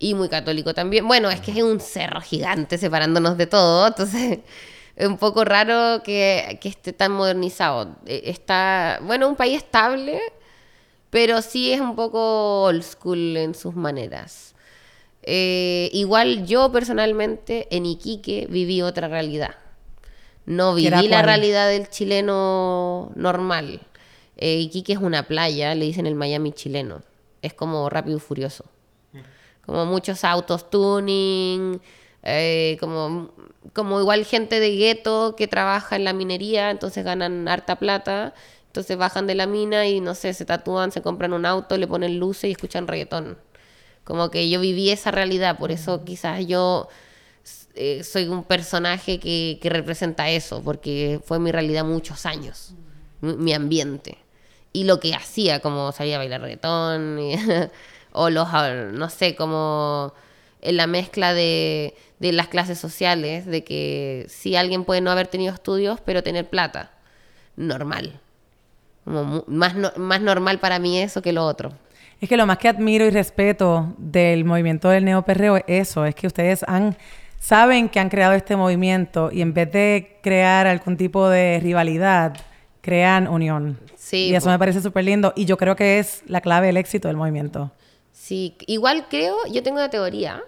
Y 0.00 0.14
muy 0.14 0.28
católico 0.28 0.74
también. 0.74 1.06
Bueno, 1.06 1.30
es 1.30 1.40
que 1.40 1.52
es 1.52 1.62
un 1.62 1.78
cerro 1.78 2.20
gigante 2.20 2.76
separándonos 2.78 3.36
de 3.36 3.46
todo, 3.46 3.86
entonces 3.86 4.38
es 4.96 5.06
un 5.06 5.16
poco 5.18 5.44
raro 5.44 6.02
que, 6.02 6.58
que 6.60 6.68
esté 6.70 6.92
tan 6.92 7.12
modernizado. 7.12 7.94
Eh, 8.06 8.22
Está, 8.24 8.98
bueno, 9.02 9.28
un 9.28 9.36
país 9.36 9.58
estable, 9.58 10.20
pero 11.10 11.42
sí 11.42 11.72
es 11.72 11.80
un 11.80 11.96
poco 11.96 12.62
old 12.62 12.82
school 12.82 13.36
en 13.36 13.54
sus 13.54 13.74
maneras. 13.74 14.54
Eh, 15.22 15.90
igual 15.92 16.46
yo 16.46 16.72
personalmente 16.72 17.68
en 17.70 17.84
Iquique 17.84 18.46
viví 18.48 18.80
otra 18.82 19.08
realidad. 19.08 19.56
No 20.46 20.74
¿Que 20.74 20.86
era 20.86 21.00
viví 21.00 21.10
la 21.10 21.22
realidad 21.22 21.68
del 21.68 21.90
chileno 21.90 23.12
normal. 23.14 23.80
Eh, 24.36 24.56
Iquique 24.60 24.94
es 24.94 24.98
una 24.98 25.24
playa, 25.24 25.74
le 25.74 25.84
dicen 25.84 26.06
el 26.06 26.14
Miami 26.14 26.52
chileno. 26.52 27.02
Es 27.42 27.52
como 27.52 27.88
rápido 27.90 28.16
y 28.16 28.20
furioso. 28.20 28.64
Como 29.66 29.84
muchos 29.86 30.24
autos 30.24 30.70
tuning, 30.70 31.80
eh, 32.22 32.76
como, 32.80 33.32
como 33.72 34.00
igual 34.00 34.24
gente 34.24 34.58
de 34.58 34.74
gueto 34.74 35.36
que 35.36 35.46
trabaja 35.46 35.96
en 35.96 36.04
la 36.04 36.12
minería, 36.12 36.70
entonces 36.70 37.04
ganan 37.04 37.46
harta 37.46 37.76
plata. 37.76 38.34
Entonces 38.70 38.96
bajan 38.96 39.26
de 39.26 39.34
la 39.34 39.46
mina 39.48 39.86
y 39.88 40.00
no 40.00 40.14
sé, 40.14 40.32
se 40.32 40.44
tatúan, 40.44 40.92
se 40.92 41.02
compran 41.02 41.32
un 41.32 41.44
auto, 41.44 41.76
le 41.76 41.88
ponen 41.88 42.20
luces 42.20 42.44
y 42.44 42.52
escuchan 42.52 42.86
reggaetón. 42.86 43.36
Como 44.04 44.30
que 44.30 44.48
yo 44.48 44.60
viví 44.60 44.90
esa 44.90 45.10
realidad, 45.10 45.58
por 45.58 45.72
eso 45.72 46.04
quizás 46.04 46.46
yo 46.46 46.88
eh, 47.74 48.04
soy 48.04 48.28
un 48.28 48.44
personaje 48.44 49.18
que, 49.18 49.58
que 49.60 49.70
representa 49.70 50.30
eso, 50.30 50.62
porque 50.62 51.20
fue 51.24 51.38
mi 51.40 51.50
realidad 51.50 51.84
muchos 51.84 52.26
años, 52.26 52.74
mi, 53.20 53.34
mi 53.36 53.52
ambiente. 53.54 54.18
Y 54.72 54.84
lo 54.84 55.00
que 55.00 55.14
hacía, 55.14 55.58
como 55.60 55.90
salía 55.90 56.14
a 56.16 56.18
bailar 56.18 56.40
reggaetón, 56.40 57.18
y- 57.20 57.36
o 58.12 58.30
los, 58.30 58.46
ah, 58.52 58.72
no 58.92 59.08
sé, 59.10 59.34
como 59.36 60.12
en 60.62 60.76
la 60.76 60.86
mezcla 60.86 61.32
de, 61.34 61.94
de 62.20 62.32
las 62.32 62.46
clases 62.48 62.78
sociales, 62.78 63.46
de 63.46 63.64
que 63.64 64.26
sí 64.28 64.54
alguien 64.56 64.84
puede 64.84 65.00
no 65.00 65.10
haber 65.10 65.26
tenido 65.26 65.52
estudios, 65.54 66.00
pero 66.04 66.22
tener 66.22 66.48
plata, 66.48 66.92
normal. 67.56 68.20
Como 69.10 69.44
más, 69.48 69.74
no- 69.74 69.92
más 69.96 70.20
normal 70.20 70.60
para 70.60 70.78
mí 70.78 70.98
eso 71.00 71.20
que 71.22 71.32
lo 71.32 71.44
otro. 71.44 71.72
Es 72.20 72.28
que 72.28 72.36
lo 72.36 72.46
más 72.46 72.58
que 72.58 72.68
admiro 72.68 73.04
y 73.06 73.10
respeto 73.10 73.94
del 73.98 74.44
movimiento 74.44 74.88
del 74.90 75.04
neoperreo 75.04 75.56
es 75.56 75.64
eso, 75.66 76.04
es 76.04 76.14
que 76.14 76.26
ustedes 76.26 76.62
han 76.68 76.96
saben 77.38 77.88
que 77.88 77.98
han 77.98 78.10
creado 78.10 78.34
este 78.34 78.54
movimiento 78.54 79.30
y 79.32 79.40
en 79.40 79.54
vez 79.54 79.72
de 79.72 80.18
crear 80.22 80.66
algún 80.66 80.98
tipo 80.98 81.28
de 81.28 81.58
rivalidad, 81.62 82.36
crean 82.82 83.26
unión. 83.26 83.78
Sí, 83.96 84.28
y 84.28 84.34
eso 84.34 84.44
po. 84.46 84.50
me 84.50 84.58
parece 84.58 84.82
súper 84.82 85.04
lindo 85.04 85.32
y 85.34 85.46
yo 85.46 85.56
creo 85.56 85.74
que 85.74 85.98
es 85.98 86.22
la 86.26 86.42
clave 86.42 86.66
del 86.66 86.76
éxito 86.76 87.08
del 87.08 87.16
movimiento. 87.16 87.70
Sí, 88.12 88.56
igual 88.66 89.06
creo, 89.08 89.36
yo 89.50 89.62
tengo 89.62 89.78
una 89.78 89.88
teoría, 89.88 90.42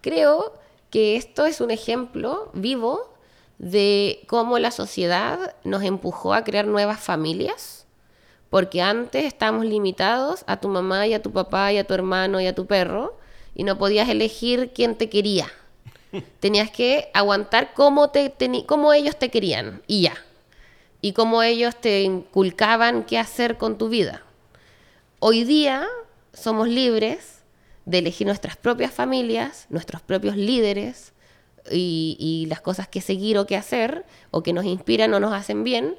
creo 0.00 0.54
que 0.90 1.16
esto 1.16 1.44
es 1.46 1.60
un 1.60 1.72
ejemplo 1.72 2.50
vivo 2.54 3.12
de 3.58 4.20
cómo 4.28 4.60
la 4.60 4.70
sociedad 4.70 5.56
nos 5.64 5.82
empujó 5.82 6.32
a 6.34 6.44
crear 6.44 6.66
nuevas 6.68 7.00
familias, 7.00 7.75
porque 8.56 8.80
antes 8.80 9.26
estábamos 9.26 9.66
limitados 9.66 10.42
a 10.46 10.58
tu 10.58 10.68
mamá 10.68 11.06
y 11.06 11.12
a 11.12 11.20
tu 11.20 11.30
papá 11.30 11.74
y 11.74 11.76
a 11.76 11.84
tu 11.84 11.92
hermano 11.92 12.40
y 12.40 12.46
a 12.46 12.54
tu 12.54 12.64
perro, 12.64 13.18
y 13.54 13.64
no 13.64 13.76
podías 13.76 14.08
elegir 14.08 14.70
quién 14.74 14.96
te 14.96 15.10
quería. 15.10 15.46
Tenías 16.40 16.70
que 16.70 17.10
aguantar 17.12 17.74
cómo, 17.74 18.08
te, 18.08 18.32
cómo 18.64 18.94
ellos 18.94 19.18
te 19.18 19.30
querían 19.30 19.82
y 19.86 20.04
ya. 20.04 20.14
Y 21.02 21.12
cómo 21.12 21.42
ellos 21.42 21.76
te 21.78 22.00
inculcaban 22.00 23.04
qué 23.04 23.18
hacer 23.18 23.58
con 23.58 23.76
tu 23.76 23.90
vida. 23.90 24.22
Hoy 25.18 25.44
día 25.44 25.86
somos 26.32 26.66
libres 26.66 27.42
de 27.84 27.98
elegir 27.98 28.26
nuestras 28.26 28.56
propias 28.56 28.90
familias, 28.90 29.66
nuestros 29.68 30.00
propios 30.00 30.34
líderes 30.34 31.12
y, 31.70 32.16
y 32.18 32.46
las 32.46 32.62
cosas 32.62 32.88
que 32.88 33.02
seguir 33.02 33.36
o 33.36 33.46
que 33.46 33.56
hacer, 33.56 34.06
o 34.30 34.42
que 34.42 34.54
nos 34.54 34.64
inspiran 34.64 35.12
o 35.12 35.20
nos 35.20 35.34
hacen 35.34 35.62
bien, 35.62 35.94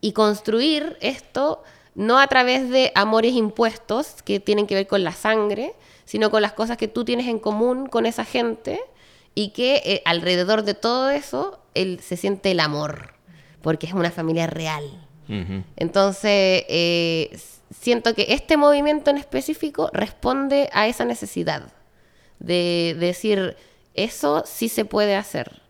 y 0.00 0.12
construir 0.12 0.96
esto 1.00 1.64
no 1.98 2.18
a 2.20 2.26
través 2.28 2.70
de 2.70 2.92
amores 2.94 3.32
impuestos 3.34 4.22
que 4.24 4.38
tienen 4.38 4.66
que 4.68 4.74
ver 4.76 4.86
con 4.86 5.02
la 5.02 5.12
sangre, 5.12 5.74
sino 6.04 6.30
con 6.30 6.40
las 6.42 6.52
cosas 6.52 6.76
que 6.76 6.86
tú 6.88 7.04
tienes 7.04 7.26
en 7.26 7.38
común 7.40 7.86
con 7.88 8.06
esa 8.06 8.24
gente 8.24 8.80
y 9.34 9.50
que 9.50 9.82
eh, 9.84 10.02
alrededor 10.04 10.62
de 10.62 10.74
todo 10.74 11.10
eso 11.10 11.58
el- 11.74 11.98
se 12.00 12.16
siente 12.16 12.52
el 12.52 12.60
amor, 12.60 13.14
porque 13.62 13.86
es 13.86 13.92
una 13.92 14.10
familia 14.12 14.46
real. 14.46 14.84
Entonces, 15.76 16.64
eh, 16.68 17.38
siento 17.78 18.14
que 18.14 18.26
este 18.30 18.56
movimiento 18.56 19.10
en 19.10 19.18
específico 19.18 19.90
responde 19.92 20.70
a 20.72 20.86
esa 20.88 21.04
necesidad 21.04 21.72
de, 22.38 22.94
de 22.98 23.06
decir, 23.08 23.56
eso 23.94 24.44
sí 24.46 24.68
se 24.68 24.84
puede 24.84 25.16
hacer. 25.16 25.60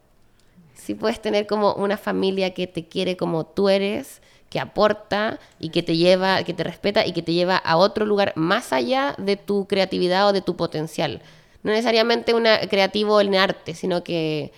Sí 0.74 0.94
puedes 0.94 1.20
tener 1.20 1.46
como 1.46 1.74
una 1.74 1.96
familia 1.96 2.54
que 2.54 2.66
te 2.66 2.86
quiere 2.86 3.16
como 3.16 3.44
tú 3.46 3.68
eres, 3.68 4.20
que 4.50 4.61
aporta 4.61 5.38
y 5.58 5.70
que 5.70 5.82
te 5.82 5.96
lleva, 5.96 6.42
que 6.44 6.54
te 6.54 6.64
respeta 6.64 7.06
y 7.06 7.12
que 7.12 7.22
te 7.22 7.32
lleva 7.32 7.56
a 7.56 7.76
otro 7.76 8.06
lugar 8.06 8.32
más 8.37 8.72
allá 8.72 9.14
de 9.18 9.37
tu 9.37 9.66
creatividad 9.66 10.28
o 10.28 10.32
de 10.32 10.40
tu 10.40 10.56
potencial. 10.56 11.22
No 11.62 11.72
necesariamente 11.72 12.34
una 12.34 12.61
creativo 12.61 13.20
en 13.20 13.34
arte, 13.34 13.74
sino 13.74 14.04
que 14.04 14.52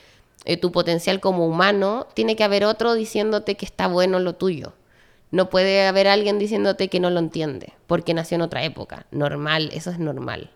eh, 0.44 0.56
tu 0.56 0.70
potencial 0.72 1.20
como 1.20 1.46
humano 1.46 2.06
tiene 2.14 2.36
que 2.36 2.44
haber 2.44 2.64
otro 2.64 2.94
diciéndote 2.94 3.56
que 3.56 3.66
está 3.66 3.88
bueno 3.88 4.20
lo 4.20 4.34
tuyo. 4.34 4.74
No 5.32 5.48
puede 5.48 5.86
haber 5.86 6.08
alguien 6.08 6.38
diciéndote 6.38 6.88
que 6.88 7.00
no 7.00 7.10
lo 7.10 7.20
entiende, 7.20 7.72
porque 7.86 8.14
nació 8.14 8.36
en 8.36 8.42
otra 8.42 8.64
época. 8.64 9.06
Normal, 9.10 9.70
eso 9.72 9.90
es 9.90 9.98
normal. 9.98 10.50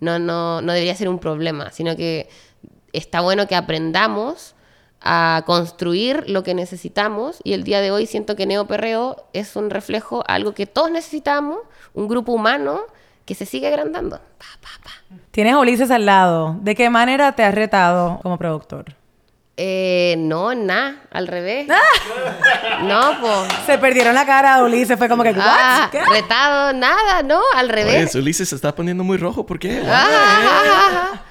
No, 0.00 0.18
no, 0.18 0.60
no 0.60 0.72
debería 0.72 0.94
ser 0.94 1.08
un 1.08 1.18
problema, 1.18 1.70
sino 1.70 1.96
que 1.96 2.28
está 2.92 3.20
bueno 3.20 3.46
que 3.46 3.54
aprendamos 3.54 4.55
a 5.06 5.42
construir 5.46 6.24
lo 6.28 6.42
que 6.42 6.54
necesitamos 6.54 7.40
y 7.44 7.52
el 7.52 7.62
día 7.62 7.80
de 7.80 7.92
hoy 7.92 8.06
siento 8.06 8.34
que 8.34 8.44
Neoperreo 8.44 9.24
es 9.32 9.54
un 9.54 9.70
reflejo 9.70 10.24
algo 10.26 10.52
que 10.52 10.66
todos 10.66 10.90
necesitamos, 10.90 11.58
un 11.94 12.08
grupo 12.08 12.32
humano 12.32 12.80
que 13.24 13.36
se 13.36 13.46
sigue 13.46 13.68
agrandando. 13.68 14.20
Tienes 15.30 15.54
a 15.54 15.58
Ulises 15.60 15.90
al 15.90 16.06
lado. 16.06 16.56
¿De 16.60 16.74
qué 16.74 16.90
manera 16.90 17.32
te 17.32 17.44
has 17.44 17.54
retado 17.54 18.18
como 18.22 18.36
productor? 18.36 18.96
Eh, 19.58 20.16
no, 20.18 20.54
nada, 20.54 20.96
al 21.10 21.26
revés. 21.28 21.66
No, 22.82 23.18
pues. 23.20 23.48
Se 23.64 23.78
perdieron 23.78 24.14
la 24.14 24.26
cara, 24.26 24.62
Ulises. 24.62 24.98
Fue 24.98 25.08
como 25.08 25.22
que, 25.22 25.30
¿what? 25.30 25.38
Ah, 25.46 25.88
¿Qué? 25.90 26.02
retado, 26.04 26.74
nada, 26.74 27.22
no, 27.22 27.40
al 27.54 27.70
revés. 27.70 28.10
Oye, 28.14 28.22
Ulises 28.22 28.50
se 28.50 28.54
está 28.54 28.74
poniendo 28.74 29.02
muy 29.02 29.16
rojo. 29.16 29.46
¿Por 29.46 29.58
qué? 29.58 29.82
Ah, 29.86 31.22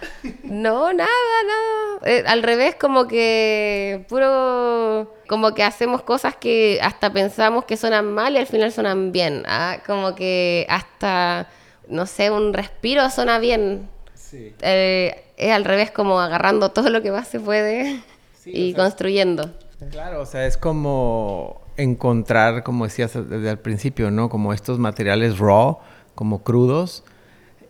no, 0.43 0.91
nada, 0.91 1.07
nada. 1.47 1.99
Eh, 2.05 2.23
al 2.25 2.41
revés, 2.41 2.75
como 2.75 3.07
que 3.07 4.05
puro. 4.09 5.13
Como 5.27 5.53
que 5.53 5.63
hacemos 5.63 6.01
cosas 6.01 6.35
que 6.35 6.79
hasta 6.81 7.11
pensamos 7.11 7.65
que 7.65 7.77
suenan 7.77 8.11
mal 8.13 8.33
y 8.33 8.37
al 8.37 8.47
final 8.47 8.71
suenan 8.71 9.11
bien. 9.11 9.43
Ah, 9.47 9.77
Como 9.85 10.15
que 10.15 10.65
hasta, 10.69 11.47
no 11.87 12.05
sé, 12.07 12.31
un 12.31 12.53
respiro 12.53 13.07
suena 13.11 13.37
bien. 13.37 13.87
Eh, 14.33 15.23
es 15.37 15.51
al 15.51 15.63
revés, 15.63 15.91
como 15.91 16.19
agarrando 16.19 16.69
todo 16.69 16.89
lo 16.89 17.01
que 17.01 17.11
más 17.11 17.27
se 17.27 17.39
puede 17.39 18.01
y 18.45 18.73
construyendo. 18.73 19.51
Claro, 19.91 20.21
o 20.21 20.25
sea, 20.25 20.45
es 20.47 20.57
como 20.57 21.61
encontrar, 21.77 22.63
como 22.63 22.85
decías 22.85 23.13
desde 23.13 23.49
el 23.49 23.59
principio, 23.59 24.11
¿no? 24.11 24.29
Como 24.29 24.53
estos 24.53 24.79
materiales 24.79 25.37
raw, 25.39 25.79
como 26.15 26.43
crudos, 26.43 27.03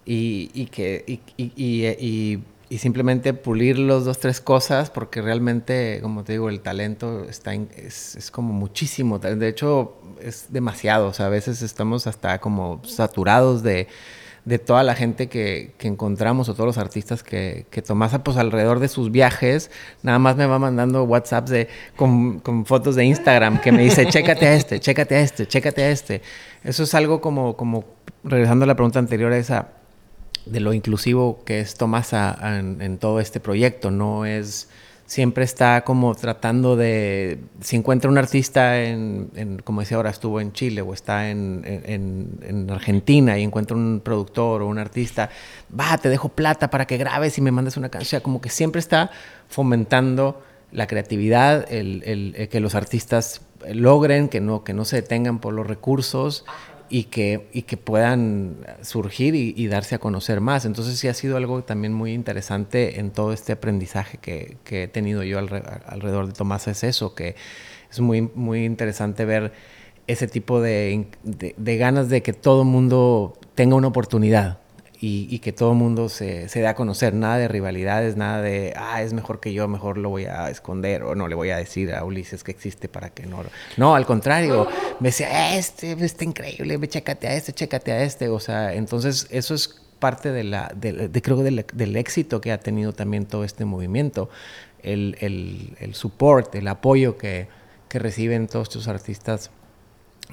y, 0.05 0.51
y 0.53 0.67
que 0.67 1.03
y, 1.07 1.19
y- 1.37 1.87
y- 1.87 2.43
simplemente 2.77 3.33
pulir 3.33 3.79
los 3.79 4.03
dos, 4.05 4.19
tres 4.19 4.41
cosas, 4.41 4.89
porque 4.89 5.21
realmente, 5.21 5.99
como 6.01 6.23
te 6.25 6.33
digo, 6.33 6.49
el 6.49 6.59
talento 6.59 7.23
está 7.23 7.53
en- 7.53 7.69
es, 7.77 8.15
es 8.17 8.29
como 8.31 8.53
muchísimo. 8.53 9.17
De 9.17 9.47
hecho, 9.47 9.95
es 10.21 10.47
demasiado. 10.49 11.07
O 11.07 11.13
sea, 11.13 11.27
a 11.27 11.29
veces 11.29 11.61
estamos 11.61 12.05
hasta 12.05 12.39
como 12.39 12.81
saturados 12.85 13.63
de, 13.63 13.87
de 14.45 14.59
toda 14.59 14.83
la 14.83 14.93
gente 14.93 15.27
que, 15.27 15.73
que 15.77 15.87
encontramos 15.87 16.47
o 16.49 16.53
todos 16.53 16.67
los 16.67 16.77
artistas 16.77 17.23
que, 17.23 17.65
que 17.71 17.81
Tomasa, 17.81 18.23
pues 18.23 18.37
alrededor 18.37 18.79
de 18.79 18.87
sus 18.87 19.11
viajes, 19.11 19.71
nada 20.03 20.19
más 20.19 20.35
me 20.35 20.45
va 20.45 20.59
mandando 20.59 21.03
WhatsApps 21.03 21.49
de, 21.49 21.67
con, 21.95 22.39
con 22.39 22.65
fotos 22.65 22.95
de 22.95 23.05
Instagram 23.05 23.59
que 23.59 23.71
me 23.71 23.81
dice, 23.81 24.05
chécate 24.09 24.45
a 24.45 24.53
este, 24.53 24.79
chécate 24.79 25.15
a 25.15 25.21
este, 25.21 25.47
chécate 25.47 25.83
a 25.83 25.89
este. 25.89 26.21
Eso 26.63 26.83
es 26.83 26.93
algo 26.93 27.21
como, 27.21 27.57
como 27.57 27.85
regresando 28.23 28.63
a 28.65 28.67
la 28.67 28.75
pregunta 28.75 28.99
anterior, 28.99 29.33
esa 29.33 29.69
de 30.45 30.59
lo 30.59 30.73
inclusivo 30.73 31.43
que 31.43 31.59
es 31.59 31.75
Tomasa 31.75 32.37
en, 32.59 32.81
en 32.81 32.99
todo 32.99 33.19
este 33.19 33.39
proyecto. 33.39 33.89
No 33.89 34.25
es. 34.25 34.69
Siempre 35.07 35.43
está 35.43 35.83
como 35.83 36.15
tratando 36.15 36.75
de. 36.75 37.37
Si 37.61 37.75
encuentra 37.75 38.09
un 38.09 38.17
artista 38.17 38.81
en. 38.81 39.29
en- 39.35 39.59
como 39.59 39.81
decía 39.81 39.97
ahora, 39.97 40.09
estuvo 40.09 40.41
en 40.41 40.51
Chile 40.51 40.81
o 40.81 40.93
está 40.95 41.29
en, 41.29 41.61
en- 41.65 42.39
en 42.41 42.71
Argentina 42.71 43.37
y 43.37 43.43
encuentra 43.43 43.77
un 43.77 44.01
productor 44.03 44.63
o 44.63 44.67
un 44.67 44.79
artista, 44.79 45.29
va, 45.79 45.95
te 45.99 46.09
dejo 46.09 46.29
plata 46.29 46.71
para 46.71 46.87
que 46.87 46.97
grabes 46.97 47.37
y 47.37 47.41
me 47.41 47.51
mandes 47.51 47.77
una 47.77 47.89
canción. 47.89 48.19
Como 48.21 48.41
que 48.41 48.49
siempre 48.49 48.79
está 48.79 49.11
fomentando 49.47 50.41
la 50.71 50.87
creatividad, 50.87 51.71
el, 51.71 52.01
el- 52.05 52.33
el 52.35 52.49
que 52.49 52.59
los 52.59 52.73
artistas 52.73 53.41
logren, 53.71 54.27
que 54.27 54.41
no, 54.41 54.63
que 54.63 54.73
no 54.73 54.85
se 54.85 54.97
detengan 54.97 55.37
por 55.39 55.53
los 55.53 55.67
recursos 55.67 56.45
y 56.89 57.05
que, 57.05 57.47
y 57.53 57.63
que 57.63 57.77
puedan 57.77 58.57
surgir 58.81 59.35
y, 59.35 59.67
darse 59.67 59.95
a 59.95 59.99
conocer 59.99 60.41
más. 60.41 60.65
Entonces 60.65 60.97
sí 60.99 61.07
ha 61.07 61.13
sido 61.13 61.37
algo 61.37 61.63
también 61.63 61.93
muy 61.93 62.13
interesante 62.13 62.99
en 62.99 63.11
todo 63.11 63.33
este 63.33 63.53
aprendizaje 63.53 64.17
que, 64.19 64.57
que 64.63 64.83
he 64.83 64.87
tenido 64.87 65.23
yo 65.23 65.39
alre- 65.39 65.81
alrededor 65.87 66.27
de 66.27 66.33
Tomás, 66.33 66.67
es 66.67 66.83
eso, 66.83 67.15
que 67.15 67.35
es 67.91 67.99
muy, 67.99 68.21
muy 68.21 68.65
interesante 68.65 69.25
ver 69.25 69.53
ese 70.07 70.27
tipo 70.27 70.61
de, 70.61 71.07
de- 71.23 71.55
de 71.57 71.77
ganas 71.77 72.09
de 72.09 72.21
que 72.21 72.33
todo 72.33 72.63
mundo 72.63 73.37
tenga 73.55 73.75
una 73.75 73.87
oportunidad 73.87 74.59
y, 75.07 75.39
que 75.39 75.53
todo 75.53 75.71
el 75.71 75.77
mundo 75.77 76.09
se, 76.09 76.49
se 76.49 76.61
dé 76.61 76.67
a 76.67 76.73
conocer. 76.73 77.13
Nada 77.13 77.37
de 77.37 77.47
rivalidades, 77.47 78.15
nada 78.17 78.41
de, 78.41 78.73
ah, 78.75 79.03
es 79.03 79.13
mejor 79.13 79.39
que 79.39 79.53
yo, 79.53 79.67
mejor 79.67 79.97
lo 79.97 80.09
voy 80.09 80.25
a 80.25 80.49
esconder 80.49 81.03
o 81.03 81.13
no 81.13 81.27
le 81.27 81.35
voy 81.35 81.51
a 81.51 81.57
decir 81.57 81.93
a 81.93 82.03
Ulises 82.03 82.43
que 82.43 82.51
existe 82.51 82.89
para 82.89 83.09
que 83.11 83.25
no. 83.25 83.43
No, 83.77 83.95
al 83.95 84.05
contrario, 84.05 84.67
me 84.99 85.09
decía, 85.09 85.55
este 85.57 85.91
está 86.03 86.23
increíble, 86.23 86.77
ve, 86.77 86.87
chécate 86.87 87.27
a 87.27 87.35
este, 87.35 87.53
chécate 87.53 87.91
a 87.91 88.03
este. 88.03 88.29
O 88.29 88.39
sea, 88.39 88.73
entonces 88.73 89.27
eso 89.29 89.53
es 89.53 89.81
parte 89.99 90.31
de 90.31 90.43
la, 90.43 90.71
de, 90.75 91.07
de- 91.07 91.21
creo 91.21 91.37
del, 91.37 91.65
del 91.73 91.95
éxito 91.95 92.41
que 92.41 92.51
ha 92.51 92.59
tenido 92.59 92.91
también 92.93 93.25
todo 93.25 93.43
este 93.43 93.63
movimiento. 93.65 94.29
El, 94.81 95.17
el, 95.19 95.75
el 95.79 95.93
support, 95.95 96.53
el 96.55 96.67
apoyo 96.67 97.17
que, 97.17 97.47
que 97.89 97.99
reciben 97.99 98.47
todos 98.47 98.69
estos 98.69 98.87
artistas 98.87 99.51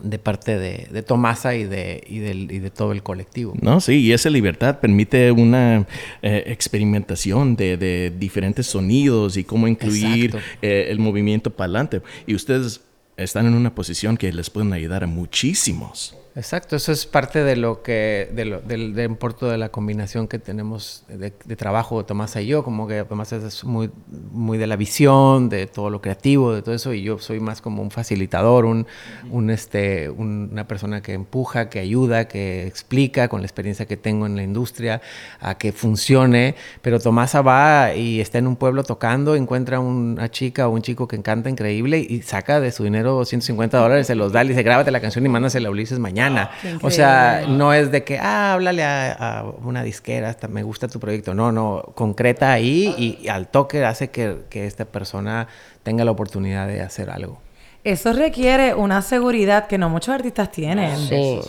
de 0.03 0.19
parte 0.19 0.59
de, 0.59 0.89
de 0.91 1.03
Tomasa 1.03 1.55
y 1.55 1.65
de, 1.65 2.03
y, 2.07 2.19
del, 2.19 2.51
y 2.51 2.59
de 2.59 2.71
todo 2.71 2.93
el 2.93 3.03
colectivo. 3.03 3.55
No, 3.61 3.81
sí, 3.81 4.01
y 4.01 4.13
esa 4.13 4.31
libertad 4.31 4.81
permite 4.81 5.31
una 5.33 5.87
eh, 6.23 6.45
experimentación 6.47 7.57
de, 7.57 7.77
de 7.77 8.13
diferentes 8.17 8.67
sonidos 8.67 9.37
y 9.37 9.45
cómo 9.45 9.69
incluir 9.69 10.37
eh, 10.63 10.87
el 10.89 10.99
movimiento 10.99 11.51
para 11.51 11.67
adelante. 11.67 12.03
Y 12.27 12.35
ustedes 12.35 12.81
están 13.17 13.47
en 13.47 13.55
una 13.55 13.75
posición 13.75 14.17
que 14.17 14.33
les 14.33 14.51
pueden 14.51 14.73
ayudar 14.73 15.05
a 15.05 15.07
muchísimos. 15.07 16.17
Exacto, 16.35 16.77
eso 16.77 16.93
es 16.93 17.05
parte 17.05 17.45
de 17.45 17.57
lo 17.57 17.83
que, 17.83 18.31
de 18.33 18.47
lo, 18.47 18.61
del, 18.63 18.95
del 18.95 19.11
importo 19.11 19.51
de 19.51 19.59
la 19.59 19.69
combinación 19.69 20.29
que 20.29 20.39
tenemos 20.39 21.05
de, 21.07 21.31
de 21.45 21.57
trabajo 21.57 22.07
Tomás 22.07 22.35
y 22.37 22.47
yo, 22.47 22.65
como 22.65 22.87
que 22.89 23.05
Tomás 23.05 23.33
es 23.33 23.65
muy, 23.65 23.91
muy 24.31 24.57
de 24.57 24.67
la 24.67 24.77
visión, 24.77 25.51
de 25.51 25.67
todo 25.67 25.91
lo 25.91 26.01
creativo, 26.01 26.55
de 26.55 26.63
todo 26.63 26.75
eso, 26.75 26.95
y 26.95 27.03
yo 27.03 27.19
soy 27.19 27.39
más 27.39 27.61
como 27.61 27.83
un 27.83 27.91
facilitador, 27.91 28.65
un, 28.65 28.87
un 29.31 29.51
este, 29.51 30.09
un- 30.09 30.49
una 30.51 30.67
persona 30.67 31.03
que 31.03 31.13
empuja, 31.13 31.69
que 31.69 31.81
ayuda, 31.81 32.27
que 32.29 32.67
explica 32.67 33.29
con 33.29 33.43
la 33.43 33.47
experiencia 33.47 33.85
que 33.85 33.99
tengo 33.99 34.25
en 34.25 34.35
la 34.35 34.43
industria 34.43 35.03
a 35.39 35.59
que 35.59 35.73
funcione, 35.73 36.55
pero 36.81 36.99
Tomasa 36.99 37.43
va 37.43 37.95
y 37.95 38.23
está 38.23 38.39
en 38.39 38.47
un 38.47 38.57
pueblo 38.57 38.85
tocando, 38.85 39.37
encuentra 39.37 39.81
una 39.81 40.31
chica 40.31 40.67
o 40.67 40.71
un 40.71 40.81
chico 40.81 41.07
que 41.07 41.21
canta 41.21 41.51
increíble 41.51 41.99
y 41.99 42.23
saca 42.23 42.59
de 42.59 42.73
su 42.73 42.85
dinero 42.85 43.23
150 43.23 43.77
dólares, 43.79 44.07
se 44.07 44.15
los 44.15 44.33
da, 44.33 44.43
le 44.45 44.51
dice, 44.55 44.63
grábate 44.63 44.91
la 44.91 45.01
canción 45.03 45.27
y 45.27 45.29
mándasela 45.29 45.69
a 45.69 45.71
Ulises 45.71 45.99
mañana. 45.99 46.22
Qué 46.61 46.79
O 46.83 46.91
sea, 46.91 47.45
no 47.49 47.73
es 47.73 47.91
de 47.91 48.05
que, 48.05 48.19
ah, 48.19 48.53
háblale 48.53 48.85
a, 48.85 49.13
a 49.13 49.45
una 49.45 49.83
disquera, 49.83 50.29
hasta 50.29 50.49
me 50.49 50.63
gusta 50.63 50.89
tu 50.89 51.01
proyecto. 51.01 51.35
No, 51.35 51.53
no, 51.53 51.83
concreta 51.95 52.53
ahí 52.53 52.95
y, 52.97 53.19
y 53.23 53.29
al 53.29 53.49
toque 53.49 53.85
hace 53.85 54.11
que, 54.11 54.39
que 54.51 54.67
esta 54.67 54.85
persona 54.85 55.49
tenga 55.83 56.05
la 56.05 56.11
oportunidad 56.11 56.67
de 56.67 56.83
hacer 56.83 57.11
algo. 57.11 57.41
Eso 57.85 58.13
requiere 58.13 58.75
una 58.75 59.03
seguridad 59.03 59.67
que 59.67 59.77
no 59.77 59.89
muchos 59.89 60.15
artistas 60.15 60.53
tienen. 60.53 60.97
Sí. 60.99 61.41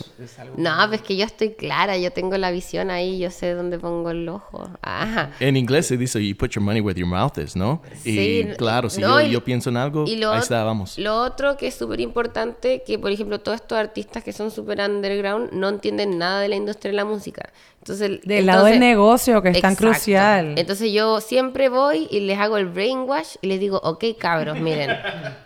No, 0.57 0.71
pues 0.87 1.01
que 1.03 1.15
yo 1.15 1.25
estoy 1.25 1.51
clara, 1.51 1.95
yo 1.97 2.11
tengo 2.11 2.35
la 2.39 2.49
visión 2.49 2.89
ahí, 2.89 3.19
yo 3.19 3.29
sé 3.29 3.53
dónde 3.53 3.77
pongo 3.77 4.09
el 4.09 4.27
ojo. 4.27 4.67
Ajá. 4.81 5.29
En 5.39 5.55
inglés 5.57 5.85
se 5.87 5.95
dice, 5.97 6.25
you 6.27 6.35
put 6.35 6.49
your 6.51 6.63
money 6.63 6.81
where 6.81 6.99
your 6.99 7.07
mouth 7.07 7.37
is, 7.37 7.55
¿no? 7.55 7.83
Sí, 8.01 8.47
y 8.51 8.55
claro, 8.55 8.89
si 8.89 8.99
no, 9.01 9.21
yo, 9.21 9.27
y- 9.27 9.31
yo 9.31 9.43
pienso 9.43 9.69
en 9.69 9.77
algo, 9.77 10.05
Y 10.07 10.15
lo, 10.15 10.31
ahí 10.31 10.39
está, 10.39 10.63
vamos. 10.63 10.97
lo 10.97 11.21
otro 11.21 11.55
que 11.55 11.67
es 11.67 11.75
súper 11.75 11.99
importante, 12.01 12.81
que 12.85 12.97
por 12.97 13.11
ejemplo 13.11 13.39
todos 13.39 13.61
estos 13.61 13.77
artistas 13.77 14.23
que 14.23 14.33
son 14.33 14.49
súper 14.49 14.79
underground 14.81 15.51
no 15.53 15.69
entienden 15.69 16.17
nada 16.17 16.39
de 16.41 16.47
la 16.47 16.55
industria 16.55 16.89
de 16.91 16.95
la 16.97 17.05
música. 17.05 17.51
Entonces, 17.83 18.09
el- 18.09 18.21
Del 18.23 18.45
lado 18.45 18.63
del 18.65 18.79
negocio, 18.79 19.41
que 19.41 19.49
es 19.49 19.59
tan 19.61 19.75
crucial. 19.75 20.53
Entonces 20.57 20.93
yo 20.93 21.19
siempre 21.19 21.67
voy 21.67 22.07
y 22.09 22.21
les 22.21 22.39
hago 22.39 22.55
el 22.57 22.67
brainwash 22.67 23.35
y 23.41 23.47
les 23.47 23.59
digo, 23.59 23.77
ok 23.83 24.05
cabros, 24.17 24.57
miren, 24.57 24.89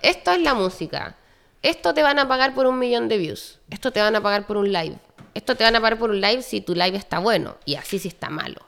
esto 0.03 0.31
es 0.31 0.41
la 0.41 0.53
música. 0.53 1.15
Esto 1.63 1.95
te 1.95 2.03
van 2.03 2.19
a 2.19 2.27
pagar 2.27 2.53
por 2.53 2.67
un 2.67 2.77
millón 2.77 3.07
de 3.09 3.17
views. 3.17 3.59
Esto 3.71 3.91
te 3.91 3.99
van 4.01 4.15
a 4.15 4.21
pagar 4.21 4.45
por 4.45 4.57
un 4.57 4.71
live. 4.71 4.97
Esto 5.33 5.55
te 5.55 5.63
van 5.63 5.75
a 5.75 5.81
pagar 5.81 5.97
por 5.97 6.11
un 6.11 6.21
live 6.21 6.43
si 6.43 6.61
tu 6.61 6.75
live 6.75 6.95
está 6.95 7.17
bueno 7.19 7.57
y 7.65 7.73
así 7.75 7.97
si 7.97 8.07
está 8.07 8.29
malo. 8.29 8.61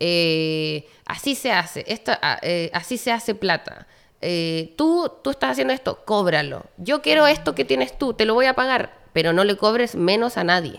Eh, 0.00 0.86
así 1.04 1.34
se 1.34 1.52
hace. 1.52 1.84
Esto, 1.86 2.12
ah, 2.22 2.38
eh, 2.42 2.70
así 2.72 2.96
se 2.96 3.12
hace 3.12 3.34
plata. 3.34 3.86
Eh, 4.20 4.72
tú, 4.76 5.10
tú 5.22 5.30
estás 5.30 5.50
haciendo 5.52 5.74
esto, 5.74 6.00
cóbralo. 6.04 6.64
Yo 6.78 7.02
quiero 7.02 7.26
esto 7.26 7.54
que 7.54 7.64
tienes 7.64 7.98
tú, 7.98 8.14
te 8.14 8.24
lo 8.24 8.34
voy 8.34 8.46
a 8.46 8.54
pagar, 8.54 8.94
pero 9.12 9.32
no 9.32 9.44
le 9.44 9.56
cobres 9.56 9.94
menos 9.94 10.36
a 10.36 10.44
nadie. 10.44 10.78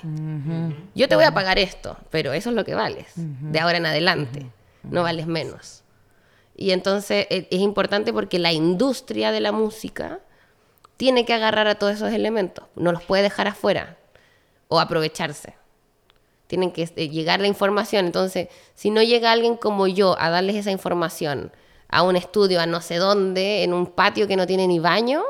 Yo 0.96 1.08
te 1.08 1.16
voy 1.16 1.26
a 1.26 1.34
pagar 1.34 1.60
esto, 1.60 1.98
pero 2.10 2.34
eso 2.34 2.50
es 2.50 2.56
lo 2.56 2.66
que 2.66 2.76
vales. 2.76 3.08
De 3.16 3.60
ahora 3.60 3.78
en 3.78 3.86
adelante. 3.86 4.48
No 4.84 5.04
vales 5.04 5.28
menos. 5.28 5.84
Y 6.56 6.72
entonces 6.72 7.26
e- 7.30 7.48
es 7.50 7.60
importante 7.62 8.12
porque 8.14 8.40
la 8.40 8.52
industria 8.52 9.32
de 9.32 9.40
la 9.40 9.52
música 9.52 10.20
tiene 10.98 11.26
que 11.26 11.34
agarrar 11.34 11.68
a 11.68 11.76
todos 11.76 11.94
esos 11.96 12.12
elementos. 12.12 12.66
No 12.76 12.92
los 12.92 13.04
puede 13.04 13.24
dejar 13.24 13.48
afuera 13.48 13.98
o 14.68 14.80
aprovecharse. 14.80 15.56
Tienen 16.48 16.72
que 16.72 16.84
eh, 16.96 17.10
llegar 17.10 17.40
la 17.40 17.48
información. 17.48 18.06
Entonces, 18.06 18.50
si 18.76 18.90
no 18.92 19.02
llega 19.02 19.32
alguien 19.32 19.56
como 19.58 19.88
yo 19.88 20.16
a 20.20 20.30
darles 20.30 20.56
esa 20.56 20.72
información 20.72 21.52
a 21.88 22.04
un 22.04 22.16
estudio, 22.16 22.60
a 22.60 22.66
no 22.66 22.82
sé 22.82 22.96
dónde, 22.98 23.64
en 23.64 23.74
un 23.74 23.88
patio 23.88 24.28
que 24.28 24.36
no 24.36 24.46
tiene 24.48 24.68
ni 24.68 24.80
baño, 24.80 25.24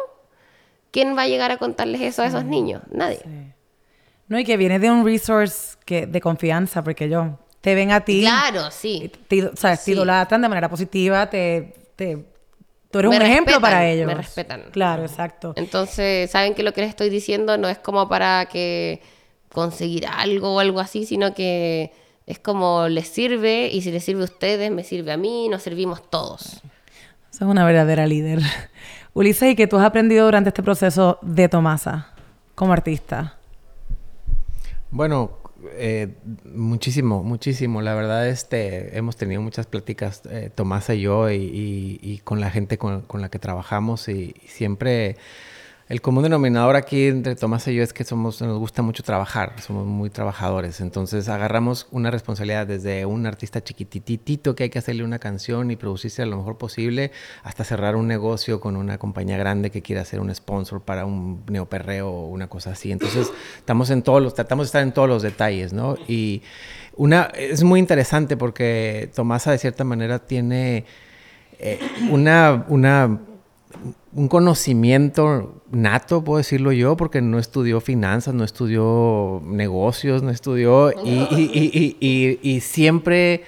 ¿quién 0.93 1.17
va 1.17 1.23
a 1.23 1.27
llegar 1.27 1.51
a 1.51 1.57
contarles 1.57 1.99
eso 1.99 2.21
a 2.21 2.27
esos 2.27 2.45
niños? 2.45 2.81
Nadie. 2.91 3.19
No, 4.29 4.39
y 4.39 4.45
que 4.45 4.55
viene 4.55 4.79
de 4.79 4.89
un 4.89 5.03
resource 5.03 5.75
que, 5.85 6.07
de 6.07 6.21
confianza, 6.21 6.81
porque 6.81 7.09
yo 7.09 7.37
te 7.59 7.75
ven 7.75 7.91
a 7.91 7.99
ti. 8.05 8.21
Claro, 8.21 8.71
sí. 8.71 9.11
te, 9.27 9.47
o 9.47 9.55
sea, 9.57 9.75
te 9.75 9.83
Sí. 9.83 9.91
idolatran 9.91 10.41
de 10.41 10.47
manera 10.47 10.69
positiva, 10.69 11.29
te, 11.29 11.73
te- 11.97 12.25
tú 12.89 12.99
eres 12.99 13.11
Me 13.11 13.17
un 13.17 13.21
ejemplo 13.23 13.59
para 13.59 13.85
ellos. 13.85 14.07
me 14.07 14.15
respetan. 14.15 14.63
Claro, 14.71 15.03
exacto. 15.03 15.53
Entonces, 15.57 16.31
saben 16.31 16.53
que 16.55 16.63
lo 16.63 16.71
que 16.73 16.81
les 16.81 16.89
estoy 16.91 17.09
diciendo 17.09 17.57
no 17.57 17.67
es 17.67 17.77
como 17.79 18.07
para 18.07 18.45
que 18.45 19.01
conseguir 19.51 20.07
algo 20.07 20.55
o 20.55 20.59
algo 20.59 20.79
así, 20.79 21.05
sino 21.05 21.33
que 21.33 21.91
es 22.25 22.39
como 22.39 22.87
les 22.87 23.07
sirve 23.09 23.67
y 23.71 23.81
si 23.81 23.91
les 23.91 24.03
sirve 24.05 24.21
a 24.21 24.25
ustedes, 24.25 24.71
me 24.71 24.83
sirve 24.85 25.11
a 25.11 25.17
mí, 25.17 25.49
nos 25.49 25.61
servimos 25.63 26.09
todos. 26.09 26.61
Es 27.31 27.41
una 27.41 27.65
verdadera 27.65 28.07
líder. 28.07 28.39
Ulises, 29.15 29.51
¿y 29.51 29.55
qué 29.55 29.67
tú 29.67 29.77
has 29.77 29.85
aprendido 29.85 30.25
durante 30.25 30.49
este 30.49 30.63
proceso 30.63 31.19
de 31.21 31.47
Tomasa 31.47 32.07
como 32.55 32.73
artista? 32.73 33.37
Bueno, 34.89 35.37
eh, 35.73 36.15
muchísimo, 36.51 37.23
muchísimo. 37.23 37.83
La 37.83 37.93
verdad, 37.93 38.27
este, 38.27 38.97
hemos 38.97 39.15
tenido 39.15 39.39
muchas 39.41 39.67
pláticas, 39.67 40.23
eh, 40.31 40.49
Tomasa 40.53 40.95
y 40.95 41.01
yo, 41.01 41.29
y, 41.29 42.21
con 42.23 42.39
la 42.39 42.49
gente 42.49 42.79
con, 42.79 43.05
la 43.13 43.29
que 43.29 43.37
trabajamos, 43.37 44.09
y 44.09 44.33
siempre 44.47 45.17
el 45.89 46.01
común 46.01 46.23
denominador 46.23 46.77
aquí 46.77 47.07
entre 47.07 47.35
Tomasa 47.35 47.69
y 47.69 47.75
yo 47.75 47.83
es 47.83 47.91
que 47.91 48.05
somos, 48.05 48.41
nos 48.41 48.57
gusta 48.57 48.81
mucho 48.81 49.03
trabajar, 49.03 49.53
somos 49.61 49.85
muy 49.85 50.09
trabajadores. 50.09 50.79
Entonces 50.79 51.27
agarramos 51.27 51.87
una 51.91 52.09
responsabilidad 52.09 52.65
desde 52.65 53.05
un 53.05 53.25
artista 53.25 53.61
chiquititito 53.61 54.55
que 54.55 54.63
hay 54.63 54.69
que 54.69 54.79
hacerle 54.79 55.03
una 55.03 55.19
canción 55.19 55.71
y 55.71 55.75
producirse 55.75 56.25
lo 56.25 56.37
mejor 56.37 56.57
posible, 56.57 57.11
hasta 57.43 57.65
cerrar 57.65 57.97
un 57.97 58.07
negocio 58.07 58.61
con 58.61 58.77
una 58.77 58.97
compañía 58.97 59.37
grande 59.37 59.71
que 59.71 59.81
quiere 59.81 59.99
hacer 59.99 60.21
un 60.21 60.33
sponsor 60.33 60.81
para 60.81 61.05
un 61.05 61.43
neoperreo 61.47 62.09
o 62.09 62.27
una 62.29 62.47
cosa 62.47 62.71
así. 62.71 62.91
Entonces 62.91 63.29
estamos 63.57 63.89
en 63.89 64.03
todos 64.03 64.21
los, 64.21 64.33
tratamos 64.33 64.65
de 64.65 64.67
estar 64.67 64.83
en 64.83 64.93
todos 64.93 65.09
los 65.09 65.21
detalles, 65.21 65.73
¿no? 65.73 65.97
Y 66.07 66.43
una, 66.95 67.23
es 67.35 67.63
muy 67.63 67.81
interesante 67.81 68.37
porque 68.37 69.11
Tomasa 69.13 69.51
de 69.51 69.57
cierta 69.57 69.83
manera 69.83 70.19
tiene 70.19 70.85
eh, 71.59 71.79
una, 72.09 72.65
una 72.69 73.19
un 74.15 74.27
conocimiento 74.27 75.63
nato, 75.71 76.23
puedo 76.23 76.37
decirlo 76.37 76.71
yo, 76.71 76.95
porque 76.95 77.21
no 77.21 77.39
estudió 77.39 77.81
finanzas, 77.81 78.33
no 78.33 78.43
estudió 78.43 79.41
negocios, 79.45 80.21
no 80.21 80.29
estudió 80.29 80.91
y, 81.03 82.59
siempre 82.61 83.43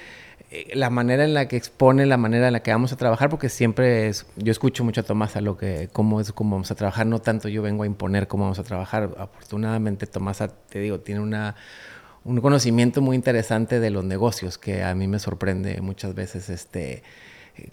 eh, 0.50 0.68
la 0.74 0.90
manera 0.90 1.24
en 1.24 1.36
la 1.36 1.48
que 1.48 1.56
expone, 1.56 2.06
la 2.08 2.18
manera 2.18 2.48
en 2.48 2.54
la 2.54 2.64
que 2.64 2.72
vamos 2.72 2.92
a 2.94 2.98
trabajar, 2.98 3.30
porque 3.30 3.50
siempre 3.50 4.08
es, 4.08 4.26
yo 4.38 4.52
escucho 4.52 4.84
mucho 4.84 5.02
a 5.02 5.04
Tomasa 5.04 5.40
lo 5.40 5.56
que, 5.56 5.90
cómo 5.94 6.20
es, 6.20 6.32
cómo 6.32 6.56
vamos 6.56 6.72
a 6.72 6.76
trabajar, 6.76 7.06
no 7.06 7.20
tanto 7.20 7.48
yo 7.48 7.62
vengo 7.62 7.84
a 7.84 7.86
imponer 7.86 8.28
cómo 8.28 8.46
vamos 8.46 8.60
a 8.60 8.64
trabajar. 8.64 9.12
Afortunadamente 9.20 10.08
Tomasa, 10.08 10.48
te 10.48 10.80
digo, 10.80 11.00
tiene 11.00 11.22
una, 11.22 11.56
un 12.24 12.42
conocimiento 12.42 13.02
muy 13.02 13.16
interesante 13.16 13.80
de 13.80 13.92
los 13.92 14.04
negocios 14.04 14.58
que 14.58 14.84
a 14.84 14.96
mí 14.96 15.08
me 15.08 15.20
sorprende 15.20 15.80
muchas 15.82 16.16
veces, 16.16 16.50
este 16.50 17.04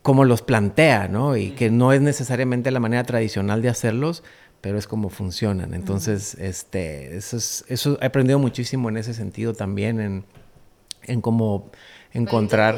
cómo 0.02 0.24
los 0.24 0.42
plantea, 0.42 1.08
¿no? 1.08 1.36
Y 1.36 1.50
que 1.50 1.70
no 1.70 1.92
es 1.92 2.00
necesariamente 2.00 2.70
la 2.70 2.80
manera 2.80 3.04
tradicional 3.04 3.62
de 3.62 3.68
hacerlos, 3.68 4.22
pero 4.60 4.78
es 4.78 4.86
como 4.86 5.08
funcionan. 5.08 5.74
Entonces, 5.74 6.34
este, 6.34 7.16
eso, 7.16 7.36
es, 7.36 7.64
eso 7.68 7.98
he 8.00 8.06
aprendido 8.06 8.38
muchísimo 8.38 8.88
en 8.88 8.96
ese 8.96 9.12
sentido 9.14 9.54
también, 9.54 10.00
en, 10.00 10.24
en 11.04 11.20
cómo 11.20 11.70
encontrar... 12.12 12.76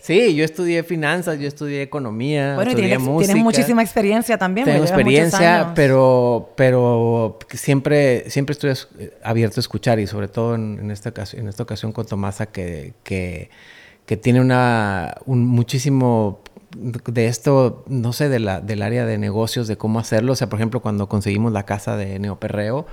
Sí, 0.00 0.34
yo 0.34 0.44
estudié 0.44 0.82
finanzas, 0.82 1.38
yo 1.38 1.46
estudié 1.46 1.82
economía, 1.82 2.54
Bueno, 2.56 2.70
estudié 2.70 2.88
tienes, 2.88 3.06
música. 3.06 3.26
tienes 3.32 3.44
muchísima 3.44 3.82
experiencia 3.82 4.36
también. 4.36 4.64
Tengo 4.64 4.82
experiencia, 4.82 5.72
pero, 5.76 6.52
pero 6.56 7.38
siempre, 7.50 8.28
siempre 8.28 8.54
estoy 8.54 8.70
es- 8.70 8.88
abierto 9.22 9.60
a 9.60 9.62
escuchar 9.62 10.00
y 10.00 10.06
sobre 10.08 10.26
todo 10.26 10.56
en, 10.56 10.78
en 10.80 10.90
esta, 10.90 11.10
ocasión, 11.10 11.42
en 11.42 11.48
esta 11.48 11.62
ocasión 11.62 11.92
con 11.92 12.04
Tomasa 12.06 12.46
que, 12.46 12.94
que, 13.04 13.50
que 14.06 14.16
tiene 14.16 14.40
una, 14.40 15.16
un 15.26 15.46
muchísimo 15.46 16.40
de 16.76 17.26
esto, 17.26 17.84
no 17.88 18.12
sé, 18.12 18.28
de 18.28 18.38
la, 18.38 18.60
del 18.60 18.82
área 18.82 19.04
de 19.06 19.18
negocios, 19.18 19.68
de 19.68 19.76
cómo 19.76 19.98
hacerlo. 19.98 20.32
O 20.32 20.36
sea, 20.36 20.48
por 20.48 20.58
ejemplo, 20.58 20.80
cuando 20.80 21.08
conseguimos 21.08 21.52
la 21.52 21.64
casa 21.64 21.96
de 21.96 22.18
Neoperreo, 22.18 22.86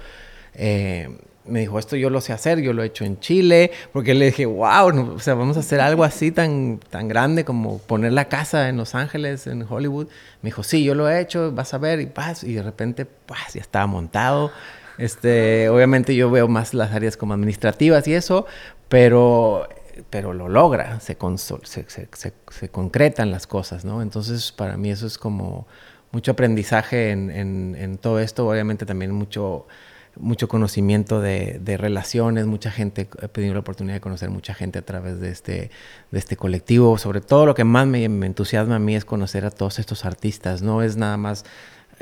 eh, 0.54 1.10
me 1.46 1.62
dijo, 1.62 1.80
esto 1.80 1.96
yo 1.96 2.10
lo 2.10 2.22
sé 2.22 2.34
hacer, 2.34 2.60
yo 2.60 2.74
lo 2.74 2.84
he 2.84 2.88
hecho 2.88 3.06
en 3.06 3.20
Chile, 3.20 3.72
porque 3.92 4.14
le 4.14 4.26
dije, 4.26 4.46
wow, 4.46 4.92
no, 4.92 5.14
o 5.14 5.20
sea, 5.20 5.34
vamos 5.34 5.58
a 5.58 5.62
hacer 5.62 5.82
algo 5.82 6.04
así 6.04 6.32
tan, 6.32 6.80
tan 6.90 7.08
grande 7.08 7.44
como 7.44 7.80
poner 7.80 8.14
la 8.14 8.26
casa 8.26 8.70
en 8.70 8.78
Los 8.78 8.96
Ángeles, 8.96 9.48
en 9.48 9.66
Hollywood. 9.68 10.08
Me 10.42 10.50
dijo, 10.50 10.64
sí, 10.64 10.84
yo 10.84 10.96
lo 10.96 11.10
he 11.10 11.20
hecho, 11.20 11.52
vas 11.52 11.74
a 11.74 11.78
ver, 11.78 12.02
y 12.02 12.06
paz, 12.06 12.44
y 12.44 12.54
de 12.54 12.62
repente, 12.62 13.06
pues, 13.06 13.40
ya 13.54 13.62
estaba 13.62 13.88
montado. 13.88 14.52
Este, 14.98 15.70
obviamente 15.70 16.14
yo 16.16 16.30
veo 16.30 16.48
más 16.48 16.74
las 16.74 16.92
áreas 16.92 17.16
como 17.18 17.34
administrativas 17.34 18.08
y 18.08 18.14
eso, 18.14 18.46
pero, 18.90 19.68
pero 20.10 20.34
lo 20.34 20.50
logra, 20.50 21.00
se, 21.00 21.18
se, 21.64 21.90
se- 21.90 22.08
se- 22.50 22.70
concretan 22.70 23.32
las 23.32 23.48
cosas, 23.48 23.86
¿no? 23.86 24.02
Entonces, 24.02 24.52
para 24.52 24.78
mí 24.78 24.90
eso 24.92 25.08
es 25.08 25.18
como 25.18 25.68
mucho 26.12 26.32
aprendizaje 26.32 27.12
en, 27.12 27.30
en- 27.32 27.76
todo 27.98 28.20
esto, 28.20 28.48
obviamente 28.48 28.86
también 28.86 29.12
mucho 29.12 29.68
mucho 30.16 30.48
conocimiento 30.50 31.22
de, 31.22 31.60
de 31.64 31.78
relaciones, 31.78 32.46
mucha 32.46 32.72
gente, 32.72 33.08
he 33.22 33.28
tenido 33.30 33.54
la 33.54 33.62
oportunidad 33.62 33.96
de 33.96 34.02
conocer 34.02 34.30
mucha 34.30 34.54
gente 34.54 34.80
a 34.80 34.82
través 34.82 35.20
de 35.22 35.30
este, 35.32 35.72
de 36.12 36.20
este 36.20 36.36
colectivo. 36.36 36.98
Sobre 36.98 37.22
todo 37.22 37.46
lo 37.46 37.56
que 37.56 37.64
más 37.64 37.88
me, 37.88 38.04
entusiasma 38.04 38.76
a 38.76 38.80
mí 38.80 38.96
es 38.96 39.06
conocer 39.06 39.46
a 39.46 39.52
todos 39.52 39.80
estos 39.80 40.04
artistas. 40.06 40.62
No 40.62 40.82
es 40.82 40.98
nada 40.98 41.16
más 41.16 41.46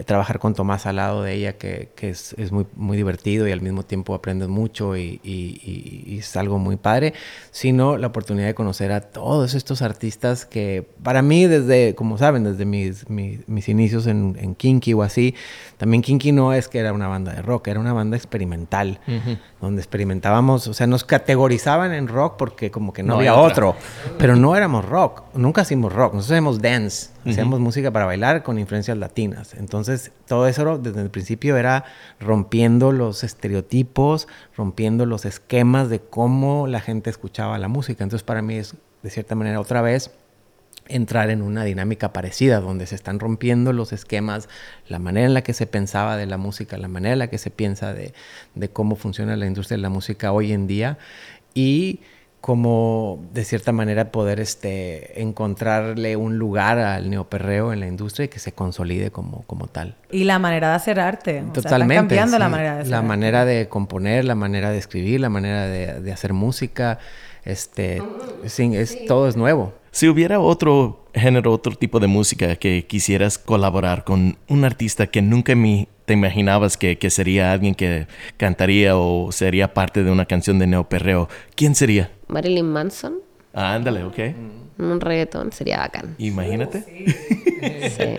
trabajar 0.05 0.39
con 0.39 0.53
Tomás 0.53 0.85
al 0.85 0.97
lado 0.97 1.23
de 1.23 1.33
ella, 1.33 1.53
que, 1.57 1.89
que 1.95 2.09
es, 2.09 2.33
es 2.37 2.51
muy, 2.51 2.65
muy 2.75 2.97
divertido 2.97 3.47
y 3.47 3.51
al 3.51 3.61
mismo 3.61 3.83
tiempo 3.83 4.13
aprendes 4.13 4.47
mucho 4.47 4.95
y, 4.95 5.19
y- 5.23 5.61
y- 6.05 6.17
es 6.19 6.35
algo 6.37 6.59
muy 6.59 6.75
padre, 6.75 7.13
sino 7.51 7.97
la 7.97 8.07
oportunidad 8.07 8.45
de 8.47 8.53
conocer 8.55 8.91
a 8.91 9.01
todos 9.01 9.53
estos 9.55 9.81
artistas 9.81 10.45
que 10.45 10.87
para 11.03 11.21
mí 11.21 11.45
desde, 11.47 11.95
como 11.95 12.17
saben, 12.17 12.43
desde 12.43 12.65
mis, 12.65 13.09
mis, 13.09 13.47
mis 13.47 13.69
inicios 13.69 14.07
en, 14.07 14.37
en 14.39 14.55
Kinky 14.55 14.93
o 14.93 15.01
así, 15.03 15.33
también 15.77 16.01
Kinky 16.01 16.31
no 16.31 16.53
es 16.53 16.67
que 16.67 16.79
era 16.79 16.93
una 16.93 17.07
banda 17.07 17.33
de 17.33 17.41
rock, 17.41 17.67
era 17.69 17.79
una 17.79 17.93
banda 17.93 18.17
experimental, 18.17 18.99
donde 19.61 19.81
experimentábamos, 19.81 20.67
o 20.67 20.73
sea, 20.73 20.85
nos 20.87 21.03
categorizaban 21.03 21.93
en 21.93 22.07
rock 22.07 22.35
porque 22.37 22.71
como 22.71 22.93
que 22.93 23.03
no, 23.03 23.13
No 23.13 23.19
había 23.19 23.33
otro, 23.35 23.75
pero 24.19 24.35
no 24.35 24.55
éramos 24.55 24.85
rock, 24.85 25.23
nunca 25.33 25.63
hicimos 25.63 25.91
rock, 25.93 26.13
nosotros 26.13 26.31
hacíamos 26.31 26.61
dance, 26.61 27.09
hacíamos 27.31 27.59
música 27.59 27.91
para 27.91 28.05
bailar 28.05 28.43
con 28.43 28.57
influencias 28.59 28.97
latinas. 28.97 29.53
Entonces, 29.55 29.86
todo 30.27 30.47
eso 30.47 30.77
desde 30.77 31.01
el 31.01 31.09
principio 31.09 31.57
era 31.57 31.85
rompiendo 32.19 32.91
los 32.91 33.23
estereotipos, 33.23 34.27
rompiendo 34.55 35.05
los 35.05 35.25
esquemas 35.25 35.89
de 35.89 35.99
cómo 35.99 36.67
la 36.67 36.79
gente 36.79 37.09
escuchaba 37.09 37.57
la 37.57 37.67
música. 37.67 38.03
Entonces, 38.03 38.23
para 38.23 38.41
mí 38.41 38.55
es, 38.55 38.75
de 39.03 39.09
cierta 39.09 39.35
manera, 39.35 39.59
otra 39.59 39.81
vez, 39.81 40.11
entrar 40.87 41.29
en 41.29 41.41
una 41.41 41.63
dinámica 41.63 42.13
parecida, 42.13 42.59
donde 42.59 42.87
se 42.87 42.95
están 42.95 43.19
rompiendo 43.19 43.73
los 43.73 43.93
esquemas, 43.93 44.47
la 44.87 44.99
manera 44.99 45.25
en 45.25 45.33
la 45.33 45.43
que 45.43 45.53
se 45.53 45.67
pensaba 45.67 46.17
de 46.17 46.25
la 46.25 46.37
música, 46.37 46.77
la 46.77 46.87
manera 46.87 47.13
en 47.13 47.19
la 47.19 47.29
que 47.29 47.37
se 47.37 47.51
piensa 47.51 47.93
de, 47.93 48.13
de 48.55 48.69
cómo 48.69 48.95
funciona 48.95 49.35
la 49.35 49.45
industria 49.45 49.77
de 49.77 49.81
la 49.81 49.89
música 49.89 50.31
hoy 50.31 50.53
en 50.53 50.67
día 50.67 50.97
y 51.53 52.01
como 52.47 53.19
de 53.33 53.43
cierta 53.43 53.73
manera 53.73 54.09
poder 54.09 54.39
este, 54.39 55.21
encontrarle 55.21 56.15
un 56.15 56.37
lugar 56.37 56.79
al 56.79 57.09
neoperreo 57.09 57.73
en 57.73 57.81
la 57.81 57.87
industria 57.87 58.23
y 58.23 58.27
que 58.29 58.39
se 58.39 58.53
consolide 58.53 59.11
como, 59.11 59.41
como 59.47 59.67
tal. 59.67 59.95
Y 60.13 60.23
la 60.23 60.39
manera 60.39 60.69
de 60.69 60.75
hacer 60.75 60.97
arte. 61.01 61.31
O 61.31 61.33
sea, 61.33 61.41
están 61.47 61.63
Totalmente. 61.63 62.15
cambiando 62.15 62.39
la 62.39 62.47
manera 62.47 62.75
de 62.75 62.79
hacer 62.79 62.91
La 62.91 62.97
arte. 62.99 63.07
manera 63.09 63.43
de 63.43 63.67
componer, 63.67 64.23
la 64.23 64.35
manera 64.35 64.71
de 64.71 64.77
escribir, 64.77 65.19
la 65.19 65.27
manera 65.27 65.67
de, 65.67 65.99
de 65.99 66.11
hacer 66.13 66.31
música. 66.31 66.99
Este, 67.43 68.01
sí, 68.45 68.71
es, 68.77 69.05
todo 69.07 69.27
es 69.27 69.35
nuevo. 69.35 69.73
Si 69.91 70.07
hubiera 70.07 70.39
otro 70.39 71.03
género, 71.13 71.51
otro 71.51 71.75
tipo 71.75 71.99
de 71.99 72.07
música 72.07 72.55
que 72.55 72.85
quisieras 72.87 73.37
colaborar 73.37 74.05
con 74.05 74.37
un 74.47 74.63
artista 74.63 75.07
que 75.07 75.21
nunca 75.21 75.53
mi- 75.53 75.89
te 76.05 76.13
imaginabas 76.13 76.77
que, 76.77 76.97
que 76.97 77.09
sería 77.09 77.51
alguien 77.51 77.75
que 77.75 78.07
cantaría 78.37 78.95
o 78.95 79.33
sería 79.33 79.73
parte 79.73 80.05
de 80.05 80.11
una 80.11 80.25
canción 80.25 80.59
de 80.59 80.67
neoperreo, 80.67 81.27
¿quién 81.53 81.75
sería? 81.75 82.09
Marilyn 82.27 82.65
Manson, 82.71 83.15
Ah, 83.53 83.73
ándale, 83.73 84.03
ok. 84.03 84.17
un 84.77 85.01
reggaetón, 85.01 85.51
sería 85.51 85.77
bacán. 85.79 86.15
Imagínate. 86.19 86.83
Sí. 87.97 88.17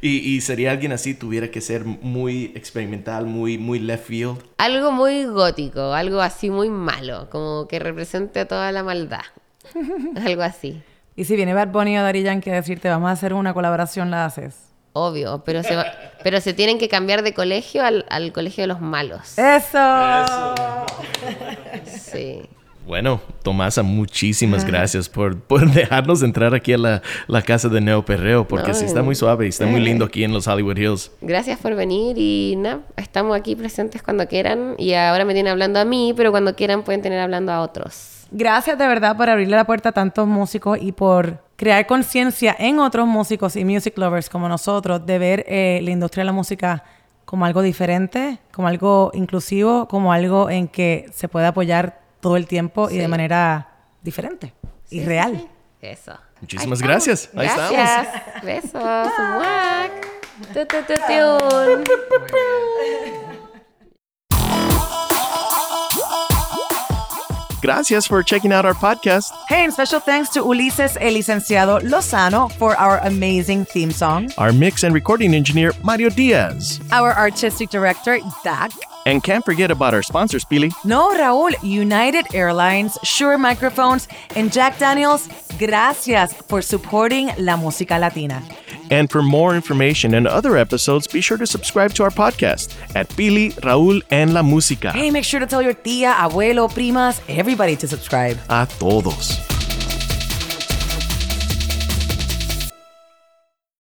Y, 0.00 0.34
y 0.34 0.40
sería 0.40 0.72
alguien 0.72 0.90
así, 0.92 1.14
tuviera 1.14 1.48
que 1.50 1.60
ser 1.60 1.84
muy 1.84 2.46
experimental, 2.56 3.26
muy, 3.26 3.56
muy 3.58 3.78
left 3.78 4.06
field. 4.06 4.38
Algo 4.58 4.90
muy 4.90 5.26
gótico, 5.26 5.92
algo 5.92 6.20
así 6.20 6.50
muy 6.50 6.70
malo, 6.70 7.28
como 7.30 7.68
que 7.68 7.78
represente 7.78 8.40
a 8.40 8.48
toda 8.48 8.72
la 8.72 8.82
maldad. 8.82 9.20
algo 10.24 10.42
así. 10.42 10.82
Y 11.14 11.24
si 11.24 11.36
viene 11.36 11.54
Bad 11.54 11.68
Bunny 11.68 11.98
o 11.98 12.02
Daddy 12.02 12.22
Yankee 12.22 12.50
a 12.50 12.54
decirte, 12.54 12.88
vamos 12.88 13.10
a 13.10 13.12
hacer 13.12 13.32
una 13.34 13.54
colaboración, 13.54 14.10
¿la 14.10 14.24
haces? 14.24 14.56
Obvio, 14.94 15.42
pero 15.44 15.62
se, 15.62 15.76
va- 15.76 15.86
pero 16.24 16.40
se 16.40 16.52
tienen 16.52 16.78
que 16.78 16.88
cambiar 16.88 17.22
de 17.22 17.32
colegio 17.34 17.84
al, 17.84 18.04
al 18.10 18.32
colegio 18.32 18.62
de 18.62 18.68
los 18.68 18.80
malos. 18.80 19.38
¡Eso! 19.38 20.54
Sí. 21.86 22.42
Bueno, 22.86 23.20
Tomasa, 23.42 23.82
muchísimas 23.82 24.64
gracias 24.64 25.08
por, 25.08 25.38
por 25.38 25.70
dejarnos 25.72 26.22
entrar 26.22 26.54
aquí 26.54 26.72
a 26.72 26.78
la, 26.78 27.02
la 27.28 27.42
casa 27.42 27.68
de 27.68 27.80
Neo 27.80 28.04
Perreo, 28.04 28.46
porque 28.46 28.68
No, 28.68 28.74
sí 28.74 28.84
está 28.84 29.02
muy 29.02 29.14
suave 29.14 29.46
y 29.46 29.50
está 29.50 29.66
muy 29.66 29.80
lindo 29.80 30.04
aquí 30.06 30.24
en 30.24 30.32
los 30.32 30.46
Hollywood 30.48 30.76
Hills. 30.76 31.12
Gracias 31.20 31.58
por 31.60 31.74
venir 31.76 32.16
y 32.18 32.56
nada, 32.56 32.80
estamos 32.96 33.36
aquí 33.36 33.54
presentes 33.54 34.02
cuando 34.02 34.26
quieran 34.26 34.74
y 34.78 34.94
ahora 34.94 35.24
me 35.24 35.32
tienen 35.32 35.52
hablando 35.52 35.78
a 35.78 35.84
mí, 35.84 36.12
pero 36.16 36.32
cuando 36.32 36.56
quieran 36.56 36.82
pueden 36.82 37.02
tener 37.02 37.20
hablando 37.20 37.52
a 37.52 37.60
otros. 37.60 38.26
Gracias 38.32 38.78
de 38.78 38.86
verdad 38.86 39.16
por 39.16 39.28
abrirle 39.28 39.56
la 39.56 39.64
puerta 39.64 39.90
a 39.90 39.92
tantos 39.92 40.26
músicos 40.26 40.78
y 40.80 40.92
por 40.92 41.38
crear 41.56 41.86
conciencia 41.86 42.56
en 42.58 42.78
otros 42.80 43.06
músicos 43.06 43.54
y 43.56 43.64
music 43.64 43.96
lovers 43.96 44.28
como 44.28 44.48
nosotros 44.48 45.06
de 45.06 45.18
ver 45.18 45.44
eh, 45.46 45.80
la 45.82 45.90
industria 45.90 46.22
de 46.22 46.26
la 46.26 46.32
música 46.32 46.82
como 47.24 47.44
algo 47.44 47.62
diferente, 47.62 48.38
como 48.52 48.68
algo 48.68 49.10
inclusivo, 49.14 49.86
como 49.86 50.12
algo 50.12 50.50
en 50.50 50.66
que 50.66 51.06
se 51.12 51.28
puede 51.28 51.46
apoyar 51.46 52.01
todo 52.22 52.36
el 52.38 52.46
tiempo 52.46 52.88
y 52.88 52.96
de 52.96 53.08
manera 53.08 53.68
diferente 54.02 54.54
y 54.88 55.04
real. 55.04 55.32
sí, 55.34 55.40
sí. 55.42 55.48
Eso. 55.82 56.16
Muchísimas 56.40 56.80
Ahí 56.80 56.86
gracias. 56.88 57.28
Ahí 57.34 57.46
estamos. 57.48 57.72
Gracias. 57.72 58.44
Besos. 58.44 59.08
Gracias 67.60 68.08
for 68.08 68.22
checking 68.24 68.50
out 68.52 68.64
our 68.64 68.74
podcast. 68.74 69.30
Hey, 69.48 69.62
and 69.62 69.72
special 69.72 70.00
thanks 70.00 70.30
to 70.30 70.42
Ulises 70.42 70.96
El 71.00 71.14
Licenciado 71.14 71.78
Lozano 71.80 72.50
for 72.50 72.74
our 72.76 72.98
amazing 73.04 73.64
theme 73.66 73.92
song, 73.92 74.30
Our 74.36 74.52
mix 74.52 74.82
and 74.82 74.92
recording 74.92 75.32
engineer, 75.32 75.72
Mario 75.84 76.08
Diaz. 76.10 76.80
our 76.90 77.12
artistic 77.16 77.70
director, 77.70 78.18
Dak. 78.42 78.72
And 79.04 79.22
can't 79.22 79.44
forget 79.44 79.70
about 79.70 79.94
our 79.94 80.02
sponsors, 80.02 80.44
Pili. 80.44 80.72
No, 80.84 81.10
Raúl, 81.10 81.52
United 81.62 82.34
Airlines, 82.34 82.98
Shure 83.02 83.38
Microphones, 83.38 84.08
and 84.36 84.52
Jack 84.52 84.78
Daniels, 84.78 85.28
gracias 85.58 86.32
for 86.48 86.62
supporting 86.62 87.30
la 87.38 87.56
música 87.56 87.98
latina. 87.98 88.42
And 88.90 89.10
for 89.10 89.22
more 89.22 89.54
information 89.54 90.14
and 90.14 90.26
other 90.26 90.56
episodes, 90.56 91.06
be 91.06 91.20
sure 91.20 91.38
to 91.38 91.46
subscribe 91.46 91.94
to 91.94 92.02
our 92.02 92.10
podcast 92.10 92.74
at 92.94 93.08
Pili, 93.10 93.52
Raúl, 93.62 94.02
and 94.10 94.34
La 94.34 94.42
Música. 94.42 94.92
Hey, 94.92 95.10
make 95.10 95.24
sure 95.24 95.40
to 95.40 95.46
tell 95.46 95.62
your 95.62 95.74
tía, 95.74 96.12
abuelo, 96.14 96.68
primas, 96.70 97.20
everybody 97.28 97.74
to 97.76 97.88
subscribe. 97.88 98.38
A 98.50 98.68
todos. 98.78 99.61